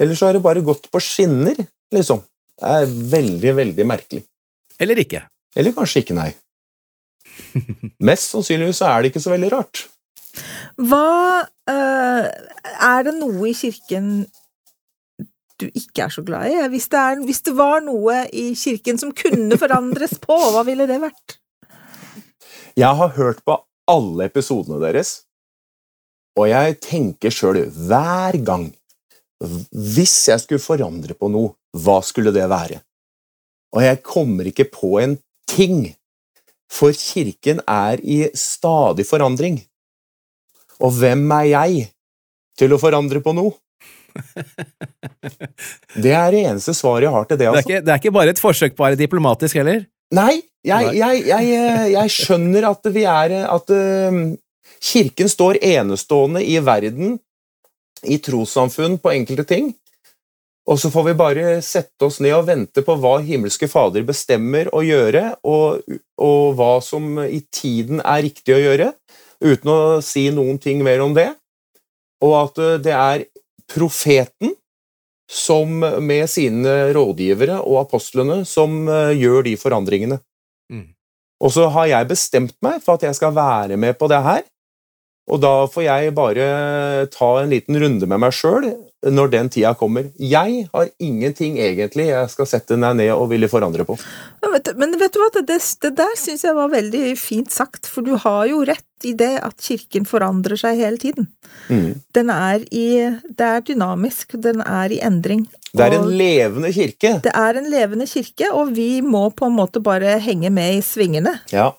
Ellers 0.00 0.20
så 0.20 0.28
har 0.28 0.36
det 0.36 0.44
bare 0.44 0.64
gått 0.64 0.88
på 0.92 1.00
skinner, 1.02 1.58
liksom. 1.94 2.24
Det 2.56 2.72
er 2.80 2.96
veldig, 3.12 3.52
veldig 3.60 3.86
merkelig. 3.88 4.24
Eller 4.80 5.00
ikke? 5.02 5.22
Eller 5.56 5.74
kanskje 5.76 6.02
ikke, 6.02 6.16
nei. 6.16 6.30
Mest 8.08 8.32
sannsynligvis 8.32 8.80
så 8.80 8.90
er 8.90 9.02
det 9.02 9.12
ikke 9.12 9.22
så 9.24 9.32
veldig 9.34 9.52
rart. 9.52 9.84
Hva 10.76 11.46
øh, 11.72 12.26
Er 12.84 13.04
det 13.06 13.14
noe 13.16 13.48
i 13.48 13.54
kirken 13.56 14.26
du 15.60 15.66
ikke 15.70 16.06
er 16.06 16.12
så 16.12 16.22
glad 16.26 16.50
i? 16.50 16.56
Hvis 16.72 16.88
det, 16.92 17.00
er, 17.00 17.20
hvis 17.24 17.42
det 17.46 17.54
var 17.56 17.82
noe 17.84 18.22
i 18.32 18.50
kirken 18.58 19.00
som 19.00 19.12
kunne 19.16 19.58
forandres 19.60 20.16
på, 20.22 20.36
hva 20.54 20.64
ville 20.66 20.88
det 20.88 20.98
vært? 21.02 21.38
Jeg 22.76 22.92
har 22.98 23.14
hørt 23.16 23.40
på 23.46 23.56
alle 23.88 24.26
episodene 24.28 24.80
deres, 24.82 25.22
og 26.36 26.50
jeg 26.50 26.76
tenker 26.84 27.32
sjøl 27.32 27.62
hver 27.72 28.36
gang 28.44 28.66
Hvis 29.72 30.14
jeg 30.28 30.40
skulle 30.42 30.60
forandre 30.60 31.14
på 31.16 31.28
noe, 31.32 31.54
hva 31.76 31.98
skulle 32.04 32.32
det 32.32 32.44
være? 32.48 32.78
Og 33.76 33.82
jeg 33.84 34.00
kommer 34.04 34.48
ikke 34.48 34.64
på 34.72 34.94
en 35.02 35.18
ting, 35.48 35.90
for 36.72 36.96
kirken 36.96 37.60
er 37.68 38.00
i 38.00 38.30
stadig 38.32 39.04
forandring. 39.04 39.58
Og 40.80 40.96
hvem 40.96 41.28
er 41.36 41.50
jeg 41.50 41.84
til 42.56 42.72
å 42.72 42.80
forandre 42.80 43.20
på 43.20 43.36
noe? 43.36 43.52
Det 46.04 46.12
er 46.12 46.32
det 46.32 46.42
eneste 46.44 46.74
svaret 46.76 47.06
jeg 47.06 47.14
har 47.14 47.28
til 47.28 47.38
det. 47.38 47.44
Det 47.44 47.46
er, 47.46 47.52
altså. 47.56 47.68
ikke, 47.68 47.84
det 47.84 47.92
er 47.92 48.00
ikke 48.02 48.16
bare 48.16 48.32
et 48.34 48.42
forsøk 48.42 48.74
på 48.76 48.84
å 48.84 48.86
være 48.88 49.00
diplomatisk 49.00 49.60
heller? 49.60 49.84
Nei, 50.16 50.34
jeg, 50.66 50.90
jeg, 50.98 51.22
jeg, 51.26 51.54
eh, 51.56 51.86
jeg 51.94 52.12
skjønner 52.14 52.68
at 52.68 52.88
vi 52.94 53.02
er 53.10 53.32
At 53.46 53.72
uh, 53.74 54.18
kirken 54.82 55.30
står 55.30 55.58
enestående 55.64 56.42
i 56.44 56.58
verden, 56.62 57.16
i 58.04 58.20
trossamfunn, 58.22 59.00
på 59.02 59.14
enkelte 59.14 59.46
ting. 59.48 59.72
Og 60.66 60.80
så 60.82 60.90
får 60.90 61.04
vi 61.06 61.14
bare 61.18 61.44
sette 61.62 62.08
oss 62.08 62.18
ned 62.22 62.34
og 62.34 62.48
vente 62.48 62.82
på 62.82 62.96
hva 62.98 63.20
himmelske 63.22 63.68
Fader 63.70 64.02
bestemmer 64.06 64.66
å 64.74 64.82
gjøre, 64.82 65.36
og, 65.46 65.84
og 66.18 66.56
hva 66.58 66.72
som 66.82 67.20
i 67.22 67.40
tiden 67.54 68.02
er 68.02 68.24
riktig 68.26 68.56
å 68.56 68.62
gjøre, 68.62 68.90
uten 69.46 69.70
å 69.70 69.80
si 70.02 70.26
noen 70.34 70.58
ting 70.62 70.82
mer 70.86 71.04
om 71.04 71.14
det. 71.14 71.28
Og 72.24 72.34
at 72.40 72.58
eh, 72.62 72.78
det 72.82 72.96
er 72.96 73.26
profeten 73.72 74.54
som 75.30 75.78
med 75.80 76.30
sine 76.30 76.92
rådgivere 76.94 77.58
og 77.64 77.80
apostlene 77.86 78.44
som 78.46 78.84
eh, 78.88 79.14
gjør 79.18 79.46
de 79.48 79.56
forandringene. 79.58 80.20
Mm. 80.72 80.92
Og 81.42 81.52
så 81.52 81.66
har 81.74 81.88
jeg 81.90 82.10
bestemt 82.12 82.54
meg 82.64 82.78
for 82.84 82.96
at 82.96 83.08
jeg 83.08 83.18
skal 83.18 83.34
være 83.36 83.78
med 83.80 83.98
på 83.98 84.08
det 84.10 84.22
her, 84.24 84.44
og 85.26 85.42
da 85.42 85.54
får 85.70 85.82
jeg 85.82 86.14
bare 86.14 86.46
ta 87.10 87.30
en 87.40 87.50
liten 87.50 87.78
runde 87.82 88.06
med 88.06 88.22
meg 88.22 88.34
sjøl 88.34 88.68
når 89.12 89.30
den 89.30 89.48
tida 89.52 89.74
kommer. 89.78 90.08
Jeg 90.18 90.66
har 90.72 90.88
ingenting 90.98 91.58
egentlig 91.62 92.08
jeg 92.08 92.30
skal 92.32 92.46
sette 92.50 92.76
meg 92.80 92.96
ned 92.98 93.12
og 93.14 93.28
ville 93.30 93.48
forandre 93.48 93.84
på. 93.86 93.96
Men 94.42 94.52
vet, 94.56 94.64
du- 94.64 94.74
men 94.80 94.96
vet 94.98 95.12
du 95.14 95.20
hva, 95.22 95.30
det, 95.46 95.58
det 95.82 95.92
der 95.96 96.14
syns 96.18 96.42
jeg 96.44 96.54
var 96.54 96.68
veldig 96.72 97.16
fint 97.18 97.50
sagt, 97.54 97.86
for 97.86 98.02
du 98.02 98.16
har 98.16 98.46
jo 98.50 98.64
rett 98.64 98.82
i 99.04 99.12
det 99.12 99.34
at 99.44 99.56
kirken 99.60 100.06
forandrer 100.08 100.56
seg 100.58 100.78
hele 100.80 100.96
tiden. 100.98 101.28
Mm. 101.68 102.00
Den 102.16 102.30
er 102.32 102.64
i 102.72 102.86
Det 103.28 103.44
er 103.46 103.60
dynamisk, 103.60 104.32
den 104.40 104.60
er 104.64 104.90
i 104.92 105.00
endring. 105.04 105.46
Det 105.76 105.84
er 105.84 105.98
en 105.98 106.08
levende 106.16 106.70
kirke. 106.72 107.20
det 107.22 107.32
er 107.34 107.58
en 107.60 107.70
levende 107.70 108.06
kirke, 108.08 108.48
og 108.52 108.74
vi 108.74 109.00
må 109.02 109.28
på 109.36 109.46
en 109.46 109.56
måte 109.58 109.82
bare 109.82 110.18
henge 110.18 110.50
med 110.50 110.78
i 110.78 110.80
svingene. 110.80 111.40
Ja. 111.52 111.72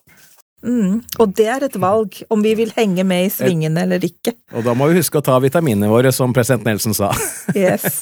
Mm. 0.66 1.04
Og 1.22 1.34
det 1.38 1.46
er 1.54 1.64
et 1.68 1.76
valg, 1.78 2.16
om 2.34 2.42
vi 2.42 2.56
vil 2.58 2.72
henge 2.74 3.04
med 3.06 3.28
i 3.28 3.30
svingene 3.30 3.84
eller 3.86 4.02
ikke. 4.04 4.34
Og 4.58 4.66
da 4.66 4.74
må 4.78 4.88
vi 4.90 4.98
huske 4.98 5.20
å 5.20 5.26
ta 5.26 5.36
vitaminene 5.44 5.90
våre, 5.92 6.10
som 6.16 6.34
president 6.34 6.66
Nelson 6.66 6.98
sa. 6.98 7.12
Yes. 7.54 8.02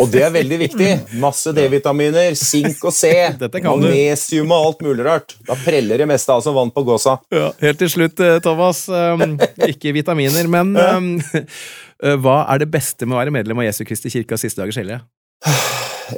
Og 0.00 0.06
det 0.12 0.22
er 0.24 0.30
veldig 0.32 0.58
viktig. 0.62 0.90
Masse 1.20 1.52
D-vitaminer, 1.56 2.36
sink 2.38 2.78
og 2.86 2.94
C, 2.96 3.10
magnesium 3.40 4.54
og 4.54 4.70
alt 4.70 4.86
mulig 4.86 5.04
rart. 5.06 5.34
Da 5.48 5.58
preller 5.64 6.00
det 6.00 6.08
meste 6.08 6.32
av 6.32 6.44
som 6.46 6.56
vann 6.56 6.70
på 6.74 6.86
gåsa. 6.86 7.18
Ja, 7.34 7.50
helt 7.60 7.82
til 7.82 7.90
slutt, 7.92 8.22
eh, 8.22 8.38
Thomas. 8.44 8.86
um, 8.88 9.36
ikke 9.66 9.92
vitaminer, 9.96 10.46
men 10.50 10.72
um, 10.78 11.12
eh, 11.42 12.16
hva 12.22 12.44
er 12.54 12.62
det 12.62 12.70
beste 12.72 13.08
med 13.08 13.18
å 13.18 13.20
være 13.24 13.34
medlem 13.34 13.60
av 13.60 13.68
Jesu 13.68 13.82
Kristi 13.88 14.14
kirke 14.14 14.38
av 14.38 14.42
siste 14.42 14.62
dagers 14.62 14.78
hellige? 14.80 15.02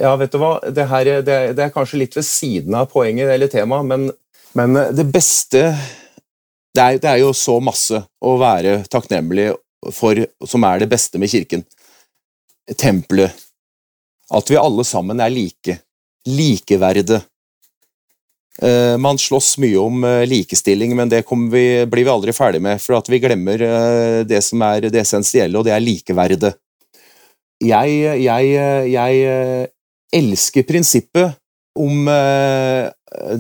Ja, 0.01 0.15
vet 0.17 0.33
du 0.33 0.39
hva, 0.41 0.57
det, 0.73 0.87
her, 0.89 1.09
det, 1.25 1.39
det 1.57 1.65
er 1.65 1.73
kanskje 1.75 2.01
litt 2.01 2.17
ved 2.17 2.27
siden 2.27 2.77
av 2.79 2.89
poenget 2.93 3.31
eller 3.33 3.51
temaet, 3.53 3.89
men, 3.89 4.11
men 4.59 4.77
det 4.97 5.07
beste 5.13 5.65
det 6.73 6.83
er, 6.83 6.99
det 7.01 7.09
er 7.09 7.21
jo 7.21 7.33
så 7.37 7.59
masse 7.61 7.99
å 8.25 8.37
være 8.41 8.83
takknemlig 8.93 9.51
for, 9.93 10.17
som 10.49 10.65
er 10.65 10.83
det 10.83 10.89
beste 10.93 11.21
med 11.21 11.31
kirken. 11.33 11.65
Tempelet. 12.79 13.35
At 14.33 14.49
vi 14.49 14.57
alle 14.57 14.85
sammen 14.89 15.21
er 15.21 15.33
like. 15.33 15.77
Likeverde. 16.29 17.21
Eh, 18.63 18.97
man 19.01 19.21
slåss 19.21 19.57
mye 19.61 19.77
om 19.81 20.05
eh, 20.09 20.25
likestilling, 20.29 20.95
men 20.97 21.13
det 21.13 21.25
vi, 21.29 21.65
blir 21.85 22.07
vi 22.07 22.13
aldri 22.13 22.33
ferdig 22.37 22.63
med, 22.65 22.81
for 22.81 22.97
at 22.97 23.09
vi 23.13 23.21
glemmer 23.21 23.65
eh, 23.67 24.23
det 24.29 24.41
som 24.45 24.63
er 24.65 24.89
det 24.89 25.03
essensielle, 25.03 25.59
og 25.59 25.67
det 25.69 25.75
er 25.77 25.85
likeverdet. 25.85 26.55
Jeg, 27.63 28.01
jeg, 28.23 28.57
jeg 28.93 29.23
eh, 29.29 29.67
elsker 30.13 30.67
prinsippet 30.69 31.37
om 31.79 32.09
eh, 32.09 32.89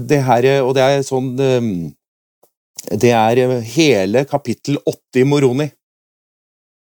det 0.08 0.20
her, 0.26 0.46
og 0.66 0.74
det 0.76 0.82
er 0.84 1.04
sånn 1.06 1.30
eh, 1.40 1.68
Det 2.98 3.12
er 3.14 3.40
hele 3.76 4.24
kapittel 4.28 4.78
åtte 4.86 5.22
i 5.22 5.24
Moroni. 5.28 5.68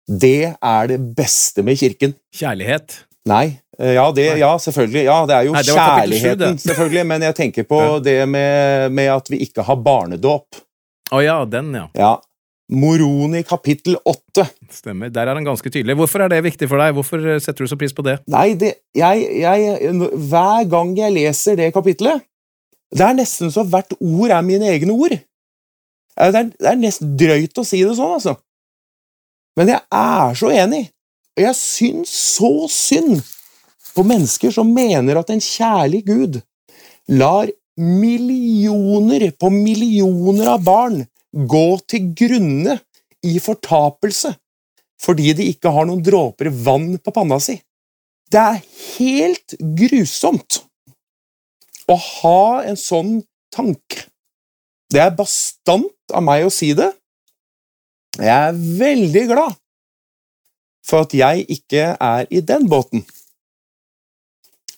Det 0.06 0.52
er 0.54 0.86
det 0.92 0.98
beste 1.18 1.64
med 1.66 1.78
kirken. 1.80 2.12
Kjærlighet. 2.36 3.00
Nei. 3.26 3.58
eh, 3.78 3.94
Ja, 3.96 4.04
det, 4.14 4.26
ja 4.38 4.52
selvfølgelig. 4.62 5.02
Ja, 5.08 5.16
det 5.26 5.34
er 5.34 5.48
jo 5.48 5.56
Nei, 5.56 5.62
det 5.66 5.74
kjærligheten, 5.74 6.58
7, 6.62 6.68
selvfølgelig. 6.68 7.06
Men 7.10 7.22
jeg 7.26 7.34
tenker 7.40 7.66
på 7.66 7.80
Ja. 7.86 7.98
det 7.98 8.20
med, 8.30 8.92
med 8.94 9.10
at 9.16 9.30
vi 9.32 9.40
ikke 9.48 9.64
har 9.66 9.76
barnedåp. 9.82 10.62
Å 11.10 11.22
ja, 11.24 11.40
den, 11.50 11.72
ja. 11.74 11.88
Ja. 11.98 12.12
Moroni 12.70 13.44
kapittel 13.46 13.94
åtte. 14.10 14.42
Stemmer. 14.74 15.10
Der 15.14 15.28
er 15.30 15.38
han 15.38 15.44
ganske 15.46 15.70
tydelig. 15.70 15.94
Hvorfor 15.98 16.24
er 16.24 16.32
det 16.32 16.40
viktig 16.46 16.66
for 16.70 16.82
deg? 16.82 16.94
Hvorfor 16.98 17.26
eh, 17.34 17.40
setter 17.42 17.62
du 17.66 17.70
så 17.70 17.78
pris 17.78 17.94
på 17.94 18.02
det? 18.06 18.16
Nei, 18.30 18.54
det, 18.58 18.72
jeg, 18.94 19.26
jeg, 19.42 19.90
hver 20.30 20.64
gang 20.70 20.94
jeg 20.98 21.14
leser 21.14 21.58
det 21.58 21.72
kapitlet 21.74 22.22
Det 22.94 23.02
er 23.02 23.16
nesten 23.18 23.50
så 23.52 23.64
hvert 23.66 23.96
ord 23.98 24.32
er 24.32 24.44
mine 24.46 24.68
egne 24.70 24.94
ord. 24.94 25.16
Det 25.16 26.26
er, 26.40 26.50
det 26.52 26.68
er 26.70 26.78
nesten 26.80 27.16
drøyt 27.18 27.58
å 27.58 27.64
si 27.66 27.82
det 27.84 27.96
sånn, 27.98 28.16
altså. 28.18 28.36
Men 29.56 29.72
jeg 29.72 29.82
er 29.98 30.36
så 30.38 30.52
enig. 30.52 30.84
Og 31.36 31.44
jeg 31.44 31.58
syns 31.58 32.12
så 32.36 32.52
synd 32.72 33.20
på 33.96 34.04
mennesker 34.06 34.52
som 34.52 34.72
mener 34.72 35.20
at 35.20 35.32
en 35.32 35.42
kjærlig 35.42 36.02
Gud 36.06 36.40
lar 37.12 37.50
millioner 37.76 39.28
på 39.36 39.50
millioner 39.52 40.54
av 40.54 40.64
barn 40.64 41.02
gå 41.36 41.68
til 41.88 42.10
grunne 42.16 42.78
i 43.26 43.36
fortapelse 43.42 44.32
fordi 45.02 45.34
de 45.36 45.50
ikke 45.52 45.70
har 45.72 45.84
noen 45.88 46.00
dråper 46.04 46.48
vann 46.48 46.94
på 46.96 47.12
panna 47.12 47.36
si. 47.42 47.58
Det 48.32 48.40
er 48.40 48.62
helt 48.96 49.54
grusomt 49.76 50.62
å 51.90 51.96
ha 51.96 52.62
en 52.66 52.78
sånn 52.78 53.20
tanke. 53.54 54.06
Det 54.90 55.02
er 55.02 55.14
bastant 55.18 56.14
av 56.14 56.24
meg 56.24 56.46
å 56.46 56.52
si 56.52 56.72
det. 56.78 56.90
Jeg 58.16 58.32
er 58.32 58.58
veldig 58.78 59.24
glad 59.32 59.56
for 60.86 61.04
at 61.04 61.14
jeg 61.16 61.44
ikke 61.52 61.92
er 61.98 62.28
i 62.30 62.40
den 62.40 62.68
båten. 62.70 63.02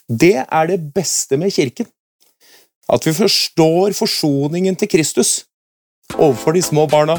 Det 0.08 0.38
er 0.40 0.70
det 0.70 0.80
beste 0.94 1.36
med 1.36 1.52
kirken. 1.52 1.86
At 2.88 3.04
vi 3.04 3.12
forstår 3.12 3.92
forsoningen 3.92 4.76
til 4.80 4.88
Kristus 4.88 5.44
overfor 6.16 6.56
de 6.56 6.62
små 6.64 6.86
barna. 6.88 7.18